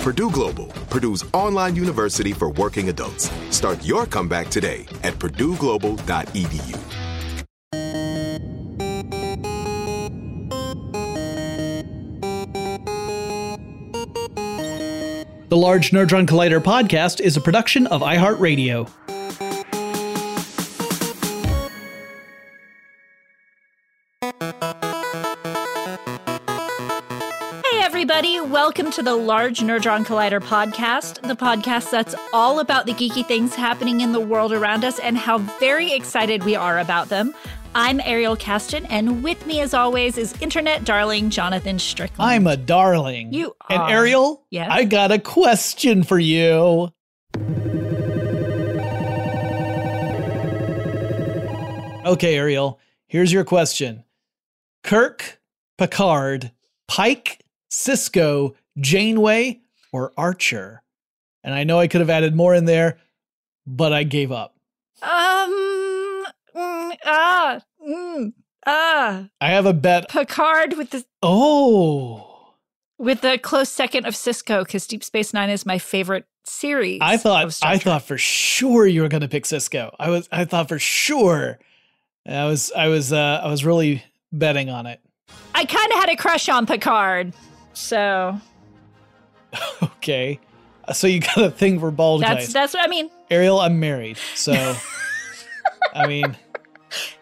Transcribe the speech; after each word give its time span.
Purdue 0.00 0.30
Global, 0.30 0.66
Purdue's 0.88 1.24
online 1.34 1.76
university 1.76 2.32
for 2.32 2.50
working 2.52 2.88
adults. 2.88 3.30
Start 3.50 3.84
your 3.84 4.06
comeback 4.06 4.48
today 4.48 4.86
at 5.02 5.12
purdueglobal.edu. 5.14 6.78
The 15.50 15.56
Large 15.56 15.90
Nerdron 15.90 16.26
Collider 16.26 16.60
podcast 16.60 17.20
is 17.20 17.36
a 17.36 17.40
production 17.40 17.86
of 17.88 18.00
iHeartRadio. 18.00 18.88
Welcome 28.90 29.04
to 29.04 29.10
the 29.12 29.24
Large 29.24 29.60
Nerdron 29.60 30.04
Collider 30.04 30.40
podcast, 30.40 31.24
the 31.24 31.36
podcast 31.36 31.92
that's 31.92 32.16
all 32.32 32.58
about 32.58 32.86
the 32.86 32.92
geeky 32.92 33.24
things 33.24 33.54
happening 33.54 34.00
in 34.00 34.10
the 34.10 34.18
world 34.18 34.52
around 34.52 34.84
us 34.84 34.98
and 34.98 35.16
how 35.16 35.38
very 35.60 35.92
excited 35.92 36.42
we 36.42 36.56
are 36.56 36.80
about 36.80 37.08
them. 37.08 37.32
I'm 37.72 38.00
Ariel 38.00 38.36
Casten, 38.36 38.84
and 38.90 39.22
with 39.22 39.46
me, 39.46 39.60
as 39.60 39.74
always, 39.74 40.18
is 40.18 40.34
internet 40.42 40.82
darling 40.82 41.30
Jonathan 41.30 41.78
Strickland. 41.78 42.28
I'm 42.32 42.48
a 42.48 42.56
darling. 42.56 43.32
You 43.32 43.54
are. 43.68 43.80
And. 43.80 43.92
Ariel, 43.92 44.44
Yes? 44.50 44.68
I 44.68 44.82
got 44.82 45.12
a 45.12 45.20
question 45.20 46.02
for 46.02 46.18
you. 46.18 46.90
Okay, 52.04 52.34
Ariel, 52.34 52.80
here's 53.06 53.32
your 53.32 53.44
question. 53.44 54.02
Kirk, 54.82 55.40
Picard, 55.78 56.50
Pike, 56.88 57.44
Sisko, 57.70 58.56
Janeway, 58.78 59.60
or 59.92 60.12
Archer? 60.16 60.82
And 61.42 61.54
I 61.54 61.64
know 61.64 61.78
I 61.78 61.88
could 61.88 62.00
have 62.00 62.10
added 62.10 62.34
more 62.34 62.54
in 62.54 62.66
there, 62.66 62.98
but 63.66 63.92
I 63.92 64.02
gave 64.04 64.30
up. 64.30 64.54
Um, 65.02 66.26
mm, 66.54 66.96
ah, 67.04 67.60
mm, 67.86 68.32
ah. 68.66 69.28
I 69.40 69.48
have 69.50 69.66
a 69.66 69.72
bet. 69.72 70.08
Picard 70.10 70.76
with 70.76 70.90
the 70.90 71.04
Oh, 71.22 72.54
with 72.98 73.22
the 73.22 73.38
close 73.38 73.70
second 73.70 74.06
of 74.06 74.14
Sisko 74.14 74.64
because 74.64 74.86
Deep 74.86 75.02
Space 75.02 75.32
Nine 75.32 75.48
is 75.48 75.64
my 75.64 75.78
favorite 75.78 76.26
series. 76.44 76.98
I 77.00 77.16
thought 77.16 77.58
I 77.62 77.78
thought 77.78 78.02
for 78.02 78.18
sure 78.18 78.86
you 78.86 79.02
were 79.02 79.08
going 79.08 79.22
to 79.22 79.28
pick 79.28 79.44
Sisko. 79.44 79.94
I 79.98 80.10
was 80.10 80.28
I 80.30 80.44
thought 80.44 80.68
for 80.68 80.78
sure. 80.78 81.58
I 82.26 82.44
was 82.44 82.70
I 82.76 82.88
was 82.88 83.12
uh 83.12 83.40
I 83.42 83.48
was 83.48 83.64
really 83.64 84.04
betting 84.32 84.68
on 84.68 84.86
it. 84.86 85.00
I 85.54 85.64
kind 85.64 85.92
of 85.92 85.98
had 85.98 86.10
a 86.10 86.16
crush 86.16 86.48
on 86.48 86.66
Picard, 86.66 87.32
so 87.72 88.38
Okay. 89.82 90.40
Uh, 90.88 90.94
so 90.94 91.06
you 91.06 91.20
got 91.20 91.38
a 91.38 91.50
thing 91.50 91.78
for 91.78 91.90
bald 91.90 92.22
that's 92.22 92.46
guys. 92.46 92.52
that's 92.54 92.72
what 92.74 92.82
I 92.82 92.88
mean. 92.88 93.10
Ariel, 93.30 93.60
I'm 93.60 93.78
married. 93.78 94.16
So 94.34 94.52
I 95.94 96.06
mean, 96.06 96.36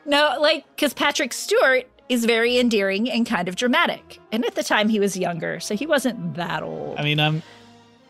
No, 0.07 0.37
like 0.41 0.65
because 0.77 0.95
Patrick 0.95 1.33
Stewart 1.33 1.89
is 2.09 2.25
very 2.25 2.59
endearing 2.59 3.11
and 3.11 3.27
kind 3.27 3.49
of 3.49 3.57
dramatic, 3.57 4.21
and 4.31 4.45
at 4.45 4.55
the 4.55 4.63
time 4.63 4.89
he 4.89 5.01
was 5.01 5.17
younger, 5.17 5.59
so 5.59 5.75
he 5.75 5.87
wasn't 5.87 6.35
that 6.35 6.63
old. 6.63 6.99
I 6.99 7.03
mean, 7.03 7.19
I'm 7.19 7.43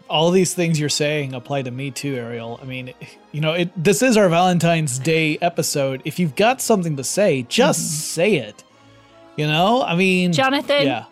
all 0.08 0.30
these 0.30 0.54
things 0.54 0.78
you're 0.78 0.88
saying 0.88 1.34
apply 1.34 1.62
to 1.62 1.70
me 1.70 1.90
too, 1.90 2.14
Ariel. 2.14 2.58
I 2.62 2.66
mean, 2.66 2.92
you 3.32 3.40
know, 3.40 3.52
it 3.54 3.70
this 3.82 4.02
is 4.02 4.16
our 4.16 4.28
Valentine's 4.28 4.98
Day 4.98 5.38
episode. 5.40 6.02
If 6.04 6.18
you've 6.18 6.36
got 6.36 6.60
something 6.60 6.96
to 6.96 7.04
say, 7.04 7.42
just 7.48 7.80
mm-hmm. 7.80 8.00
say 8.00 8.34
it. 8.36 8.64
You 9.36 9.46
know? 9.46 9.82
I 9.82 9.94
mean, 9.94 10.32
Jonathan, 10.32 10.84
Yeah. 10.84 11.04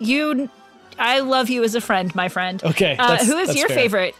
you, 0.00 0.50
I 0.98 1.20
love 1.20 1.48
you 1.48 1.64
as 1.64 1.74
a 1.74 1.80
friend, 1.80 2.14
my 2.14 2.28
friend. 2.28 2.62
Okay. 2.62 2.96
Uh, 2.98 3.24
who 3.24 3.38
is 3.38 3.56
your 3.56 3.68
fair. 3.68 3.76
favorite? 3.76 4.14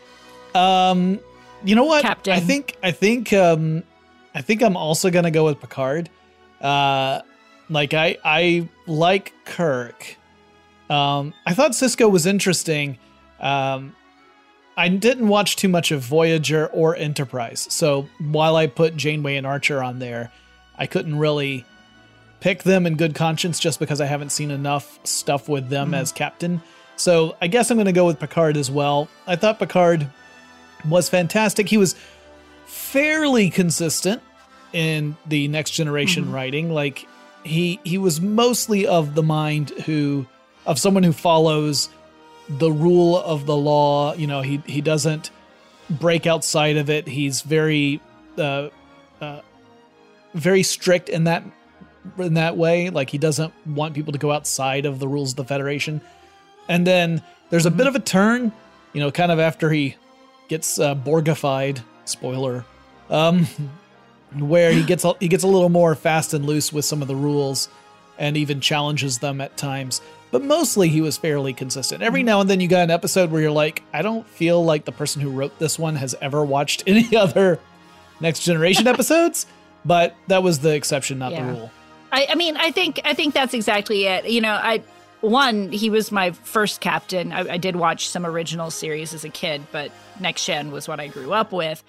Um, 0.55 1.21
you 1.65 1.75
know 1.75 1.85
what? 1.85 2.03
Captain. 2.03 2.33
I 2.33 2.41
think 2.41 2.77
I 2.83 2.93
think 2.93 3.33
um 3.33 3.83
I 4.35 4.43
think 4.43 4.63
I'm 4.63 4.77
also 4.77 5.11
gonna 5.11 5.31
go 5.31 5.45
with 5.45 5.61
Picard. 5.61 6.09
Uh, 6.61 7.21
like 7.69 7.95
I 7.95 8.19
I 8.25 8.69
like 8.87 9.33
Kirk. 9.45 10.17
Um, 10.89 11.35
I 11.45 11.55
thought 11.55 11.73
Sisko 11.73 12.11
was 12.11 12.25
interesting. 12.25 12.99
Um, 13.41 13.95
I 14.77 14.89
didn't 14.89 15.29
watch 15.29 15.57
too 15.57 15.69
much 15.69 15.91
of 15.91 16.01
Voyager 16.01 16.69
or 16.69 16.97
Enterprise, 16.97 17.67
so 17.71 18.09
while 18.21 18.57
I 18.57 18.69
put 18.69 18.97
Janeway 18.97 19.37
and 19.37 19.47
Archer 19.47 19.83
on 19.83 19.99
there, 19.99 20.31
I 20.79 20.87
couldn't 20.87 21.19
really 21.19 21.65
pick 22.41 22.63
them 22.63 22.87
in 22.87 22.97
good 22.97 23.15
conscience 23.15 23.59
just 23.59 23.79
because 23.81 24.01
I 24.01 24.07
haven't 24.07 24.31
seen 24.31 24.51
enough 24.51 24.99
stuff 25.05 25.49
with 25.49 25.69
them 25.69 25.95
as 25.95 26.13
captain. 26.13 26.63
So 26.97 27.37
I 27.41 27.47
guess 27.47 27.71
I'm 27.71 27.77
going 27.77 27.87
to 27.87 27.93
go 27.93 28.07
with 28.07 28.19
Picard 28.19 28.57
as 28.57 28.71
well. 28.71 29.09
I 29.27 29.37
thought 29.37 29.59
Picard 29.59 30.09
was 30.89 31.09
fantastic. 31.09 31.69
He 31.69 31.77
was 31.77 31.95
fairly 32.67 33.51
consistent 33.51 34.23
in 34.73 35.17
the 35.27 35.49
next 35.49 35.71
generation 35.71 36.31
writing. 36.31 36.73
Like 36.73 37.07
he 37.45 37.81
he 37.85 37.99
was 37.99 38.21
mostly 38.21 38.87
of 38.87 39.15
the 39.15 39.23
mind 39.23 39.71
who 39.87 40.27
of 40.67 40.79
someone 40.79 41.03
who 41.03 41.13
follows 41.13 41.89
the 42.49 42.71
rule 42.71 43.19
of 43.19 43.47
the 43.47 43.57
law. 43.57 44.15
You 44.15 44.27
know, 44.27 44.43
he 44.43 44.63
he 44.67 44.81
doesn't 44.81 45.31
break 45.91 46.27
outside 46.27 46.77
of 46.77 46.91
it. 46.91 47.07
He's 47.07 47.43
very 47.43 48.01
uh, 48.37 48.69
uh, 49.21 49.41
very 50.35 50.63
strict 50.63 51.09
in 51.09 51.25
that 51.25 51.43
in 52.19 52.35
that 52.35 52.57
way. 52.57 52.91
Like 52.91 53.11
he 53.11 53.19
doesn't 53.19 53.53
want 53.67 53.95
people 53.95 54.13
to 54.13 54.19
go 54.19 54.33
outside 54.33 54.87
of 54.87 54.99
the 54.99 55.09
rules 55.09 55.31
of 55.33 55.37
the 55.37 55.45
Federation. 55.45 56.01
and 56.69 56.87
then 56.87 57.23
there's 57.51 57.67
a 57.67 57.71
bit 57.71 57.87
of 57.87 57.95
a 57.95 58.01
turn, 58.01 58.53
you 58.93 59.01
know, 59.01 59.11
kind 59.11 59.33
of 59.33 59.39
after 59.41 59.71
he 59.71 59.97
gets 60.49 60.79
uh, 60.79 60.95
Borgified. 60.95 61.83
Spoiler. 62.05 62.65
Um, 63.11 63.47
where 64.39 64.73
he 64.73 64.83
gets 64.83 65.05
a, 65.05 65.15
he 65.21 65.29
gets 65.29 65.45
a 65.45 65.47
little 65.47 65.69
more 65.71 65.95
fast 65.95 66.35
and 66.35 66.45
loose 66.45 66.73
with 66.73 66.85
some 66.85 67.01
of 67.03 67.09
the 67.09 67.17
rules, 67.17 67.69
and 68.19 68.37
even 68.37 68.61
challenges 68.61 69.19
them 69.19 69.41
at 69.41 69.57
times. 69.57 70.01
But 70.31 70.43
mostly 70.43 70.89
he 70.89 71.01
was 71.01 71.17
fairly 71.17 71.55
consistent. 71.55 72.03
Every 72.03 72.23
now 72.23 72.43
and 72.43 72.51
then 72.51 72.61
you 72.61 72.69
got 72.69 72.83
an 72.83 72.91
episode 72.91 73.31
where 73.31 73.41
you're 73.41 73.51
like, 73.51 73.83
I 73.95 74.03
don't 74.03 74.27
feel 74.29 74.63
like 74.63 74.85
the 74.85 74.93
person 74.93 75.23
who 75.23 75.31
wrote 75.31 75.59
this 75.59 75.79
one 75.79 75.97
has 75.97 76.15
ever 76.21 76.45
watched 76.45 76.83
any 76.87 77.17
other 77.17 77.59
Next 78.21 78.41
Generation 78.41 78.87
episodes, 78.95 79.47
but 79.87 80.15
that 80.27 80.43
was 80.43 80.59
the 80.59 80.75
exception, 80.75 81.19
not 81.19 81.33
Yeah. 81.33 81.47
the 81.47 81.53
rule. 81.53 81.71
I, 82.13 82.29
I 82.31 82.35
mean, 82.35 82.57
I 82.57 82.71
think 82.71 83.01
I 83.05 83.15
think 83.15 83.35
that's 83.35 83.55
exactly 83.55 84.05
it. 84.05 84.29
You 84.29 84.41
know, 84.41 84.53
I 84.53 84.83
one 85.21 85.71
he 85.73 85.91
was 85.91 86.13
my 86.13 86.31
first 86.33 86.81
captain. 86.81 87.33
I, 87.33 87.55
I 87.55 87.57
did 87.59 87.77
watch 87.77 88.09
some 88.09 88.25
original 88.25 88.71
series 88.71 89.15
as 89.15 89.25
a 89.25 89.29
kid, 89.29 89.63
but 89.73 89.91
Next 90.21 90.45
Gen 90.47 90.71
was 90.71 90.89
what 90.89 91.01
I 91.01 91.09
grew 91.09 91.33
up 91.33 91.53
with 91.53 91.83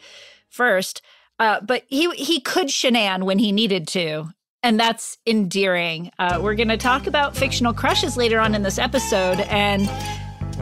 first. 0.49 1.01
Uh, 1.39 1.61
but 1.61 1.83
he 1.87 2.09
he 2.11 2.41
could 2.41 2.67
shenan 2.67 3.23
when 3.23 3.39
he 3.39 3.51
needed 3.51 3.87
to, 3.89 4.25
and 4.61 4.79
that's 4.79 5.17
endearing. 5.25 6.11
Uh, 6.19 6.39
we're 6.41 6.55
going 6.55 6.67
to 6.67 6.77
talk 6.77 7.07
about 7.07 7.35
fictional 7.35 7.73
crushes 7.73 8.17
later 8.17 8.39
on 8.39 8.55
in 8.55 8.63
this 8.63 8.77
episode, 8.77 9.39
and 9.41 9.89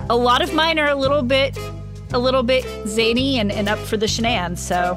a 0.09 0.15
lot 0.15 0.41
of 0.41 0.53
mine 0.53 0.77
are 0.77 0.89
a 0.89 0.95
little 0.95 1.23
bit 1.23 1.57
a 2.13 2.19
little 2.19 2.43
bit 2.43 2.65
zany 2.87 3.39
and, 3.39 3.51
and 3.51 3.67
up 3.67 3.79
for 3.79 3.97
the 3.97 4.05
shenan. 4.05 4.57
So 4.57 4.95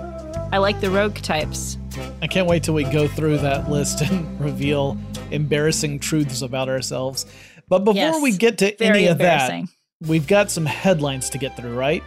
I 0.53 0.59
like 0.59 0.81
the 0.81 0.91
rogue 0.91 1.17
types. 1.17 1.77
I 2.23 2.27
can't 2.27 2.47
wait 2.47 2.63
till 2.63 2.75
we 2.75 2.85
go 2.85 3.09
through 3.09 3.39
that 3.39 3.71
list 3.71 4.01
and 4.03 4.41
reveal 4.45 4.99
embarrassing 5.31 6.01
truths 6.01 6.43
about 6.43 6.69
ourselves. 6.69 7.27
But 7.69 7.81
before 7.81 7.95
Yes, 7.95 8.23
we 8.23 8.37
get 8.37 8.59
to 8.59 8.83
any 8.83 9.07
of 9.07 9.19
that, 9.19 9.65
we've 10.01 10.27
got 10.27 10.51
some 10.51 10.67
headlines 10.67 11.31
to 11.31 11.39
get 11.39 11.57
through, 11.57 11.75
right? 11.77 12.03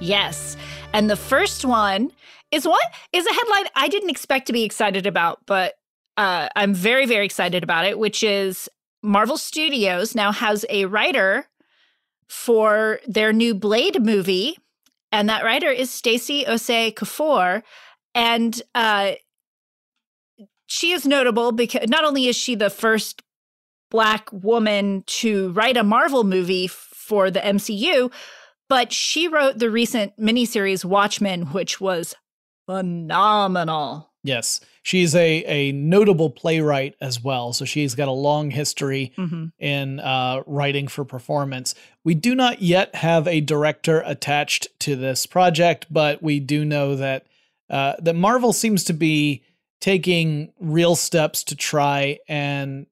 Yes. 0.00 0.56
And 0.92 1.08
the 1.08 1.16
first 1.16 1.64
one 1.64 2.10
is 2.50 2.66
what 2.66 2.92
is 3.12 3.26
a 3.26 3.32
headline 3.32 3.64
I 3.74 3.88
didn't 3.88 4.10
expect 4.10 4.46
to 4.46 4.52
be 4.52 4.64
excited 4.64 5.06
about, 5.06 5.40
but 5.46 5.74
uh, 6.16 6.48
I'm 6.54 6.74
very, 6.74 7.06
very 7.06 7.24
excited 7.24 7.62
about 7.62 7.84
it, 7.84 7.98
which 7.98 8.22
is 8.22 8.68
Marvel 9.02 9.36
Studios 9.36 10.14
now 10.14 10.32
has 10.32 10.64
a 10.68 10.86
writer 10.86 11.46
for 12.28 13.00
their 13.06 13.32
new 13.32 13.54
Blade 13.54 14.02
movie. 14.02 14.56
And 15.12 15.28
that 15.28 15.44
writer 15.44 15.70
is 15.70 15.90
Stacy 15.90 16.44
Osei-Kuffour. 16.44 17.62
And 18.14 18.60
uh, 18.74 19.12
she 20.66 20.92
is 20.92 21.04
notable 21.06 21.52
because 21.52 21.88
not 21.88 22.04
only 22.04 22.26
is 22.26 22.36
she 22.36 22.54
the 22.54 22.70
first 22.70 23.22
black 23.90 24.28
woman 24.32 25.02
to 25.06 25.50
write 25.52 25.76
a 25.76 25.84
Marvel 25.84 26.24
movie 26.24 26.66
for 26.68 27.30
the 27.30 27.40
MCU, 27.40 28.12
but 28.68 28.92
she 28.92 29.28
wrote 29.28 29.58
the 29.58 29.70
recent 29.70 30.18
miniseries 30.18 30.84
Watchmen, 30.84 31.42
which 31.52 31.80
was 31.80 32.14
phenomenal. 32.66 34.10
Yes. 34.22 34.60
She's 34.82 35.14
a, 35.14 35.44
a 35.44 35.72
notable 35.72 36.30
playwright 36.30 36.94
as 37.00 37.22
well. 37.22 37.52
So 37.52 37.64
she's 37.66 37.94
got 37.94 38.08
a 38.08 38.12
long 38.12 38.50
history 38.50 39.12
Mhm. 39.18 39.52
in 39.58 40.00
uh, 40.00 40.42
writing 40.46 40.88
for 40.88 41.04
performance. 41.04 41.74
We 42.04 42.14
do 42.14 42.34
not 42.34 42.62
yet 42.62 42.94
have 42.96 43.28
a 43.28 43.40
director 43.42 44.02
attached 44.06 44.68
to 44.80 44.96
this 44.96 45.26
project, 45.26 45.86
but 45.90 46.22
we 46.22 46.40
do 46.40 46.64
know 46.64 46.96
that 46.96 47.26
uh, 47.70 47.94
that 48.00 48.14
Marvel 48.14 48.52
seems 48.52 48.84
to 48.84 48.92
be 48.92 49.42
taking 49.80 50.52
real 50.60 50.96
steps 50.96 51.44
to 51.44 51.56
try 51.56 52.18
and 52.28 52.86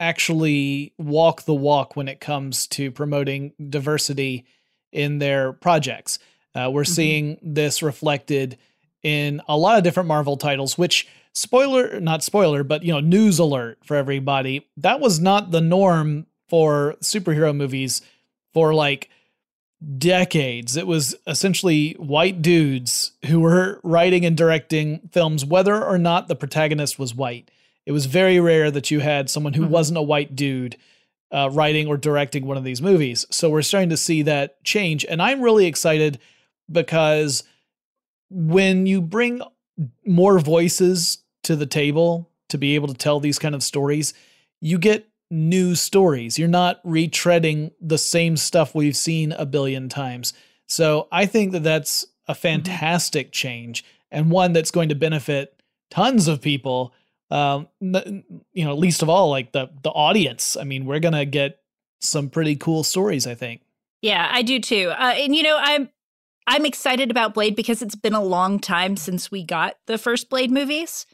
actually 0.00 0.92
walk 0.98 1.42
the 1.42 1.54
walk 1.54 1.94
when 1.94 2.08
it 2.08 2.20
comes 2.20 2.66
to 2.66 2.90
promoting 2.90 3.52
diversity 3.70 4.44
in 4.90 5.18
their 5.18 5.52
projects. 5.52 6.18
Uh, 6.54 6.70
we're 6.72 6.84
seeing 6.84 7.38
this 7.42 7.82
reflected 7.82 8.58
in 9.02 9.40
a 9.48 9.56
lot 9.56 9.78
of 9.78 9.84
different 9.84 10.08
Marvel 10.08 10.36
titles, 10.36 10.76
which 10.76 11.08
spoiler, 11.32 12.00
not 12.00 12.22
spoiler, 12.22 12.62
but 12.64 12.82
you 12.82 12.92
know, 12.92 13.00
news 13.00 13.38
alert 13.38 13.78
for 13.84 13.96
everybody. 13.96 14.66
That 14.76 15.00
was 15.00 15.20
not 15.20 15.50
the 15.50 15.60
norm 15.60 16.26
for 16.48 16.96
superhero 17.00 17.56
movies 17.56 18.02
for 18.52 18.74
like 18.74 19.08
decades. 19.98 20.76
It 20.76 20.86
was 20.86 21.14
essentially 21.26 21.92
white 21.94 22.42
dudes 22.42 23.12
who 23.26 23.40
were 23.40 23.80
writing 23.82 24.24
and 24.24 24.36
directing 24.36 25.08
films, 25.12 25.44
whether 25.44 25.82
or 25.82 25.98
not 25.98 26.28
the 26.28 26.36
protagonist 26.36 26.98
was 26.98 27.14
white. 27.14 27.50
It 27.84 27.92
was 27.92 28.06
very 28.06 28.38
rare 28.38 28.70
that 28.70 28.90
you 28.90 29.00
had 29.00 29.28
someone 29.28 29.54
who 29.54 29.66
wasn't 29.66 29.98
a 29.98 30.02
white 30.02 30.36
dude 30.36 30.76
uh, 31.32 31.48
writing 31.50 31.88
or 31.88 31.96
directing 31.96 32.46
one 32.46 32.56
of 32.56 32.64
these 32.64 32.82
movies. 32.82 33.26
So 33.30 33.50
we're 33.50 33.62
starting 33.62 33.90
to 33.90 33.96
see 33.96 34.22
that 34.22 34.62
change. 34.62 35.04
And 35.04 35.20
I'm 35.20 35.40
really 35.40 35.66
excited 35.66 36.18
because 36.70 37.42
when 38.30 38.86
you 38.86 39.00
bring 39.00 39.42
more 40.06 40.38
voices 40.38 41.18
to 41.44 41.56
the 41.56 41.66
table 41.66 42.30
to 42.50 42.58
be 42.58 42.74
able 42.74 42.88
to 42.88 42.94
tell 42.94 43.18
these 43.18 43.38
kind 43.38 43.54
of 43.54 43.62
stories, 43.62 44.14
you 44.60 44.78
get 44.78 45.08
new 45.32 45.74
stories. 45.74 46.38
You're 46.38 46.46
not 46.46 46.84
retreading 46.84 47.72
the 47.80 47.96
same 47.96 48.36
stuff 48.36 48.74
we've 48.74 48.96
seen 48.96 49.32
a 49.32 49.46
billion 49.46 49.88
times. 49.88 50.34
So 50.66 51.08
I 51.10 51.24
think 51.24 51.52
that 51.52 51.62
that's 51.62 52.06
a 52.28 52.34
fantastic 52.34 53.32
change 53.32 53.82
and 54.10 54.30
one 54.30 54.52
that's 54.52 54.70
going 54.70 54.90
to 54.90 54.94
benefit 54.94 55.60
tons 55.90 56.28
of 56.28 56.42
people. 56.42 56.92
Um, 57.30 57.66
you 57.80 58.64
know, 58.64 58.74
least 58.74 59.02
of 59.02 59.08
all, 59.08 59.30
like 59.30 59.52
the 59.52 59.70
the 59.82 59.90
audience. 59.90 60.54
I 60.54 60.64
mean, 60.64 60.84
we're 60.84 61.00
gonna 61.00 61.24
get 61.24 61.60
some 62.00 62.28
pretty 62.28 62.56
cool 62.56 62.84
stories. 62.84 63.26
I 63.26 63.34
think. 63.34 63.62
Yeah, 64.02 64.28
I 64.30 64.42
do 64.42 64.60
too. 64.60 64.90
Uh, 64.90 65.14
and 65.16 65.34
you 65.34 65.42
know, 65.42 65.56
I'm 65.58 65.88
I'm 66.46 66.66
excited 66.66 67.10
about 67.10 67.32
Blade 67.32 67.56
because 67.56 67.80
it's 67.80 67.94
been 67.94 68.14
a 68.14 68.22
long 68.22 68.58
time 68.58 68.98
since 68.98 69.30
we 69.30 69.44
got 69.44 69.76
the 69.86 69.96
first 69.96 70.28
Blade 70.28 70.50
movies, 70.50 71.06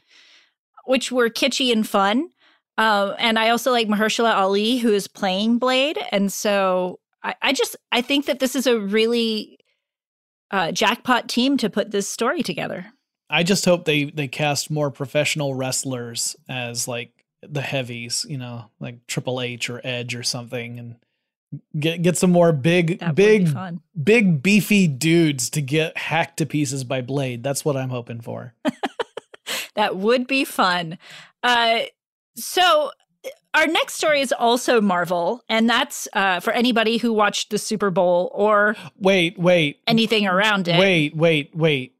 which 0.85 1.09
were 1.09 1.29
kitschy 1.29 1.71
and 1.71 1.87
fun. 1.87 2.31
Uh, 2.79 3.13
and 3.19 3.37
I 3.37 3.49
also 3.49 3.71
like 3.71 3.89
Mahershala 3.89 4.33
Ali, 4.35 4.77
who 4.77 4.93
is 4.93 5.05
playing 5.05 5.57
Blade, 5.57 5.99
and 6.13 6.31
so 6.31 7.01
I, 7.21 7.35
I 7.41 7.51
just 7.51 7.75
I 7.91 8.01
think 8.01 8.25
that 8.27 8.39
this 8.39 8.55
is 8.55 8.67
a 8.67 8.79
really 8.79 9.59
uh, 10.49 10.71
jackpot 10.71 11.27
team 11.27 11.57
to 11.57 11.69
put 11.69 11.91
this 11.91 12.07
story 12.07 12.41
together. 12.41 12.85
I 13.29 13.43
just 13.43 13.65
hope 13.65 13.83
they 13.83 14.05
they 14.05 14.29
cast 14.29 14.71
more 14.71 14.91
professional 14.91 15.55
wrestlers 15.55 16.37
as 16.47 16.87
like 16.87 17.11
the 17.41 17.59
heavies, 17.59 18.25
you 18.29 18.37
know, 18.37 18.71
like 18.79 19.05
Triple 19.07 19.41
H 19.41 19.69
or 19.69 19.81
Edge 19.83 20.15
or 20.15 20.23
something, 20.23 20.79
and 20.79 20.95
get 21.77 22.01
get 22.01 22.17
some 22.17 22.31
more 22.31 22.53
big, 22.53 22.99
That 22.99 23.09
would 23.09 23.15
be 23.17 23.43
big, 23.43 23.79
big 24.01 24.41
beefy 24.41 24.87
dudes 24.87 25.49
to 25.49 25.61
get 25.61 25.97
hacked 25.97 26.37
to 26.37 26.45
pieces 26.45 26.85
by 26.85 27.01
Blade. 27.01 27.43
That's 27.43 27.65
what 27.65 27.75
I'm 27.75 27.89
hoping 27.89 28.21
for. 28.21 28.53
That 29.75 29.95
would 29.95 30.27
be 30.27 30.43
fun. 30.43 30.97
Uh, 31.41 31.83
so 32.39 32.91
our 33.53 33.67
next 33.67 33.95
story 33.95 34.21
is 34.21 34.31
also 34.31 34.79
Marvel, 34.81 35.43
and 35.49 35.69
that's 35.69 36.07
uh, 36.13 36.39
for 36.39 36.51
anybody 36.53 36.97
who 36.97 37.11
watched 37.13 37.49
the 37.49 37.57
Super 37.57 37.89
Bowl 37.91 38.31
or 38.33 38.75
Wait, 38.97 39.37
wait, 39.37 39.79
anything 39.87 40.25
around 40.27 40.67
it. 40.67 40.79
wait, 40.79 41.15
wait, 41.15 41.55
wait. 41.55 41.95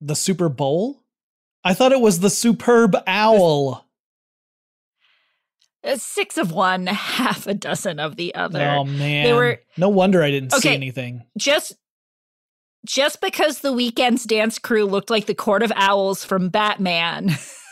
The 0.00 0.14
Super 0.16 0.48
Bowl? 0.48 1.00
I 1.64 1.72
thought 1.72 1.92
it 1.92 2.00
was 2.00 2.20
the 2.20 2.28
Superb 2.30 2.94
Owl. 3.06 3.86
Uh, 5.82 5.96
six 5.96 6.36
of 6.38 6.50
one, 6.52 6.86
half 6.88 7.46
a 7.46 7.54
dozen 7.54 7.98
of 7.98 8.16
the 8.16 8.34
other. 8.34 8.62
Oh 8.68 8.84
man, 8.84 9.24
They 9.24 9.32
were- 9.32 9.60
no 9.76 9.88
wonder 9.88 10.22
I 10.22 10.30
didn't 10.30 10.52
see 10.52 10.70
anything. 10.70 11.22
just 11.38 11.74
just 12.86 13.22
because 13.22 13.60
the 13.60 13.72
Weeknd's 13.72 14.24
dance 14.24 14.58
crew 14.58 14.84
looked 14.84 15.08
like 15.08 15.24
the 15.24 15.34
court 15.34 15.62
of 15.62 15.72
owls 15.74 16.22
from 16.22 16.50
Batman 16.50 17.30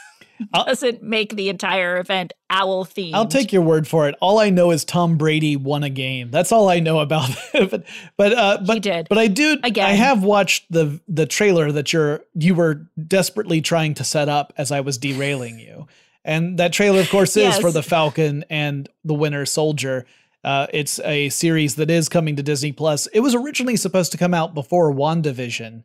I'll- 0.52 0.64
doesn't 0.64 1.02
make 1.02 1.36
the 1.36 1.48
entire 1.48 1.98
event 1.98 2.32
owl 2.50 2.84
themed. 2.84 3.14
I'll 3.14 3.26
take 3.26 3.52
your 3.52 3.62
word 3.62 3.86
for 3.88 4.08
it. 4.08 4.14
All 4.20 4.38
I 4.38 4.50
know 4.50 4.70
is 4.70 4.84
Tom 4.84 5.16
Brady 5.16 5.56
won 5.56 5.82
a 5.82 5.90
game. 5.90 6.30
That's 6.30 6.52
all 6.52 6.68
I 6.68 6.80
know 6.80 7.00
about 7.00 7.30
it. 7.54 7.70
but 7.70 7.84
but 8.16 8.32
uh, 8.32 8.58
but 8.66 8.82
did. 8.82 9.08
But 9.08 9.18
I 9.18 9.26
do. 9.28 9.56
Again. 9.62 9.86
I 9.86 9.92
have 9.92 10.22
watched 10.24 10.70
the 10.70 11.00
the 11.08 11.26
trailer 11.26 11.70
that 11.72 11.92
you're 11.92 12.20
you 12.34 12.54
were 12.54 12.86
desperately 13.06 13.60
trying 13.60 13.94
to 13.94 14.04
set 14.04 14.28
up 14.28 14.52
as 14.56 14.70
I 14.72 14.80
was 14.80 14.98
derailing 14.98 15.58
you. 15.58 15.86
And 16.24 16.56
that 16.58 16.72
trailer, 16.72 17.00
of 17.00 17.10
course, 17.10 17.36
is 17.36 17.42
Yes. 17.42 17.60
for 17.60 17.72
the 17.72 17.82
Falcon 17.82 18.44
and 18.48 18.88
the 19.04 19.14
Winter 19.14 19.44
Soldier. 19.44 20.06
Uh, 20.44 20.66
it's 20.72 20.98
a 21.00 21.28
series 21.30 21.74
that 21.76 21.90
is 21.90 22.08
coming 22.08 22.36
to 22.36 22.42
Disney 22.42 22.70
Plus. 22.72 23.06
It 23.08 23.20
was 23.20 23.34
originally 23.34 23.76
supposed 23.76 24.12
to 24.12 24.18
come 24.18 24.32
out 24.34 24.54
before 24.54 24.92
WandaVision, 24.92 25.82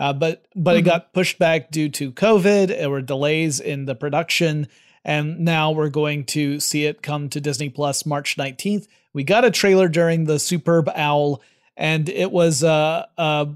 uh, 0.00 0.14
but 0.14 0.46
but 0.56 0.76
it 0.78 0.82
got 0.82 1.12
pushed 1.12 1.38
back 1.38 1.70
due 1.70 1.90
to 1.90 2.10
COVID. 2.10 2.68
There 2.68 2.88
were 2.88 3.02
delays 3.02 3.60
in 3.60 3.84
the 3.84 3.94
production, 3.94 4.66
and 5.04 5.40
now 5.40 5.72
we're 5.72 5.90
going 5.90 6.24
to 6.26 6.58
see 6.58 6.86
it 6.86 7.02
come 7.02 7.28
to 7.28 7.40
Disney 7.40 7.68
Plus 7.68 8.06
March 8.06 8.36
19th. 8.38 8.88
We 9.12 9.24
got 9.24 9.44
a 9.44 9.50
trailer 9.50 9.88
during 9.88 10.24
the 10.24 10.38
Superb 10.38 10.88
Owl, 10.94 11.42
and 11.76 12.08
it 12.08 12.32
was 12.32 12.64
uh, 12.64 13.06
uh, 13.18 13.46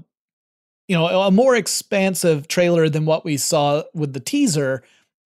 you 0.87 0.95
know 0.95 1.07
a 1.07 1.31
more 1.31 1.55
expansive 1.55 2.47
trailer 2.47 2.89
than 2.89 3.05
what 3.05 3.25
we 3.25 3.37
saw 3.37 3.81
with 3.95 4.13
the 4.13 4.19
teaser. 4.19 4.83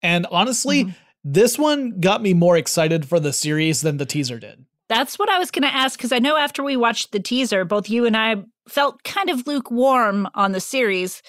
And 0.03 0.27
honestly, 0.29 0.93
this 1.23 1.57
one 1.57 2.01
got 2.01 2.21
me 2.21 2.33
more 2.33 2.57
excited 2.57 3.07
for 3.07 3.21
the 3.21 3.31
series 3.31 3.81
than 3.81 3.97
the 3.97 4.05
teaser 4.05 4.37
did. 4.37 4.65
That's 4.87 5.17
what 5.17 5.29
I 5.29 5.39
was 5.39 5.51
going 5.51 5.63
to 5.63 5.75
ask 5.75 5.97
because 5.97 6.11
I 6.11 6.19
know 6.19 6.37
after 6.37 6.63
we 6.63 6.77
watched 6.77 7.11
the 7.11 7.19
teaser, 7.19 7.65
both 7.65 7.89
you 7.89 8.05
and 8.05 8.15
I 8.15 8.37
felt 8.67 9.03
kind 9.03 9.29
of 9.29 9.47
lukewarm 9.47 10.27
on 10.35 10.51
the 10.51 10.59
series, 10.59 11.21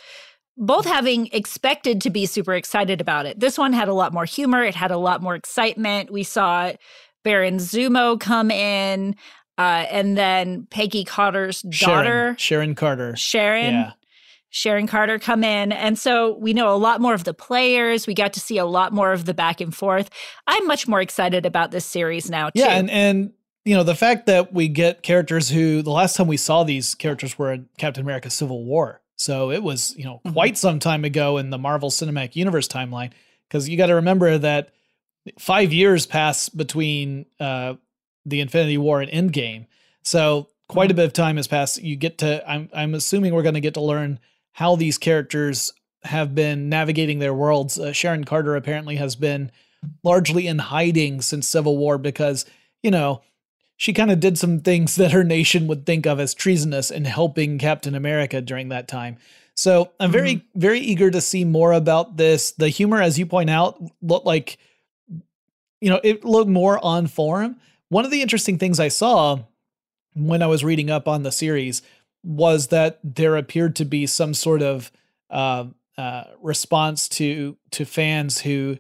both 0.57 0.85
having 0.85 1.29
expected 1.33 2.01
to 2.03 2.11
be 2.11 2.27
super 2.27 2.55
excited 2.55 3.01
about 3.01 3.27
it. 3.27 3.41
This 3.41 3.59
one 3.59 3.73
had 3.73 3.89
a 3.89 3.95
lot 3.95 4.13
more 4.13 4.25
humor, 4.25 4.63
it 4.63 4.75
had 4.75 4.91
a 4.91 4.99
lot 4.99 5.23
more 5.23 5.35
excitement. 5.35 6.11
We 6.11 6.23
saw 6.23 6.73
Baron 7.25 7.57
Zemo 7.57 8.21
come 8.21 8.51
in, 8.51 9.17
uh, 9.59 9.87
and 9.91 10.17
then 10.17 10.67
Peggy 10.71 11.05
Carter's 11.05 11.63
daughter, 11.63 12.37
Sharon, 12.37 12.37
Sharon 12.37 12.75
Carter. 12.75 13.17
Sharon. 13.17 13.75
Yeah. 13.75 13.93
Sharon 14.51 14.87
Carter 14.87 15.19
come 15.19 15.45
in. 15.45 15.71
And 15.71 15.99
so 15.99 16.39
we 16.39 16.55
know 16.55 16.75
a 16.75 16.79
lot 16.79 17.01
more 17.03 17.13
of 17.13 17.25
the 17.25 17.35
players. 17.35 18.07
We 18.07 18.15
got 18.15 18.33
to 18.35 18.41
see 18.41 18.57
a 18.57 18.65
lot 18.65 18.91
more 18.91 19.13
of 19.13 19.27
the 19.27 19.35
back 19.35 19.61
and 19.61 19.75
forth. 19.75 20.09
I'm 20.47 20.67
much 20.67 20.89
more 20.89 21.03
excited 21.03 21.45
about 21.45 21.73
this 21.73 21.85
series 21.85 22.31
now, 22.31 22.49
too. 22.49 22.61
Yeah, 22.61 22.79
and 22.79 22.89
and 22.91 23.33
you 23.67 23.75
know, 23.75 23.83
the 23.83 23.95
fact 23.97 24.27
that 24.27 24.53
we 24.53 24.69
get 24.69 25.03
characters 25.03 25.51
who 25.51 25.83
the 25.83 25.91
last 25.91 26.17
time 26.17 26.29
we 26.29 26.37
saw 26.37 26.63
these 26.63 26.95
characters 26.95 27.37
were 27.37 27.53
in 27.53 27.69
Captain 27.79 28.03
America 28.03 28.31
Civil 28.31 28.65
War. 28.65 29.03
So 29.17 29.51
it 29.51 29.63
was, 29.63 29.93
you 29.97 30.05
know, 30.05 30.21
Mhm. 30.25 30.33
quite 30.33 30.57
some 30.57 30.79
time 30.79 31.05
ago 31.05 31.37
in 31.37 31.51
the 31.51 31.59
Marvel 31.59 31.91
Cinematic 31.91 32.37
Universe 32.37 32.69
timeline. 32.69 33.11
Because 33.49 33.69
you 33.69 33.77
got 33.77 33.87
to 33.87 33.97
remember 33.97 34.39
that 34.39 34.71
five 35.39 35.73
years 35.73 36.07
pass 36.07 36.49
between 36.49 37.27
uh, 37.41 37.75
the 38.25 38.41
Infinity 38.41 38.79
War 38.79 39.01
and 39.03 39.11
Endgame. 39.33 39.67
So 40.03 40.49
quite 40.69 40.91
a 40.91 40.95
bit 40.95 41.05
of 41.05 41.13
time 41.13 41.37
has 41.37 41.47
passed. 41.49 41.83
You 41.83 41.97
get 41.97 42.19
to, 42.19 42.49
I'm, 42.49 42.69
I'm 42.73 42.95
assuming 42.95 43.35
we're 43.35 43.43
going 43.43 43.55
to 43.55 43.61
get 43.61 43.75
to 43.75 43.81
learn 43.81 44.21
how 44.53 44.77
these 44.77 44.97
characters 44.99 45.73
have 46.05 46.35
been 46.37 46.69
navigating 46.69 47.19
their 47.19 47.35
worlds. 47.35 47.79
Uh, 47.79 47.93
Sharon 47.93 48.25
Carter 48.25 48.55
apparently 48.55 48.97
has 48.97 49.17
been 49.17 49.51
largely 50.05 50.47
in 50.47 50.59
hiding 50.59 51.21
since 51.21 51.49
Civil 51.49 51.77
War 51.79 51.99
because, 51.99 52.45
you 52.83 52.91
know, 52.93 53.23
she 53.77 53.93
kind 53.93 54.11
of 54.11 54.21
did 54.21 54.39
some 54.39 54.61
things 54.61 54.97
that 54.97 55.13
her 55.13 55.25
nation 55.25 55.67
would 55.67 55.87
think 55.87 56.07
of 56.07 56.21
as 56.21 56.35
treasonous 56.35 56.91
in 56.91 57.05
helping 57.05 57.59
Captain 57.59 57.95
America 57.95 58.41
during 58.41 58.69
that 58.71 58.89
time. 58.89 59.17
So 59.55 59.93
I'm 59.99 60.13
very, 60.13 60.45
very 60.55 60.81
eager 60.81 61.11
to 61.11 61.21
see 61.23 61.45
more 61.45 61.73
about 61.73 62.19
this. 62.19 62.53
The 62.53 62.69
humor, 62.69 63.01
as 63.01 63.19
you 63.19 63.25
point 63.25 63.49
out, 63.49 63.83
looked 64.03 64.27
like, 64.27 64.59
you 65.81 65.89
know, 65.89 65.99
it 66.05 66.27
looked 66.27 66.51
more 66.51 66.83
on 66.85 67.07
form. 67.07 67.57
One 67.89 68.05
of 68.05 68.11
the 68.11 68.21
interesting 68.21 68.59
things 68.59 68.79
I 68.79 68.89
saw 68.89 69.39
when 70.15 70.43
I 70.43 70.47
was 70.47 70.63
reading 70.63 70.91
up 70.91 71.09
on 71.09 71.23
the 71.23 71.33
series 71.33 71.81
was 72.23 72.67
that 72.69 72.99
there 73.03 73.37
appeared 73.37 73.77
to 73.77 73.87
be 73.87 74.07
some 74.07 74.35
sort 74.35 74.61
of 74.61 74.93
uh, 75.31 75.67
uh, 75.97 76.25
response 76.43 77.09
to 77.09 77.57
to 77.71 77.85
fans 77.85 78.41
who, 78.41 78.79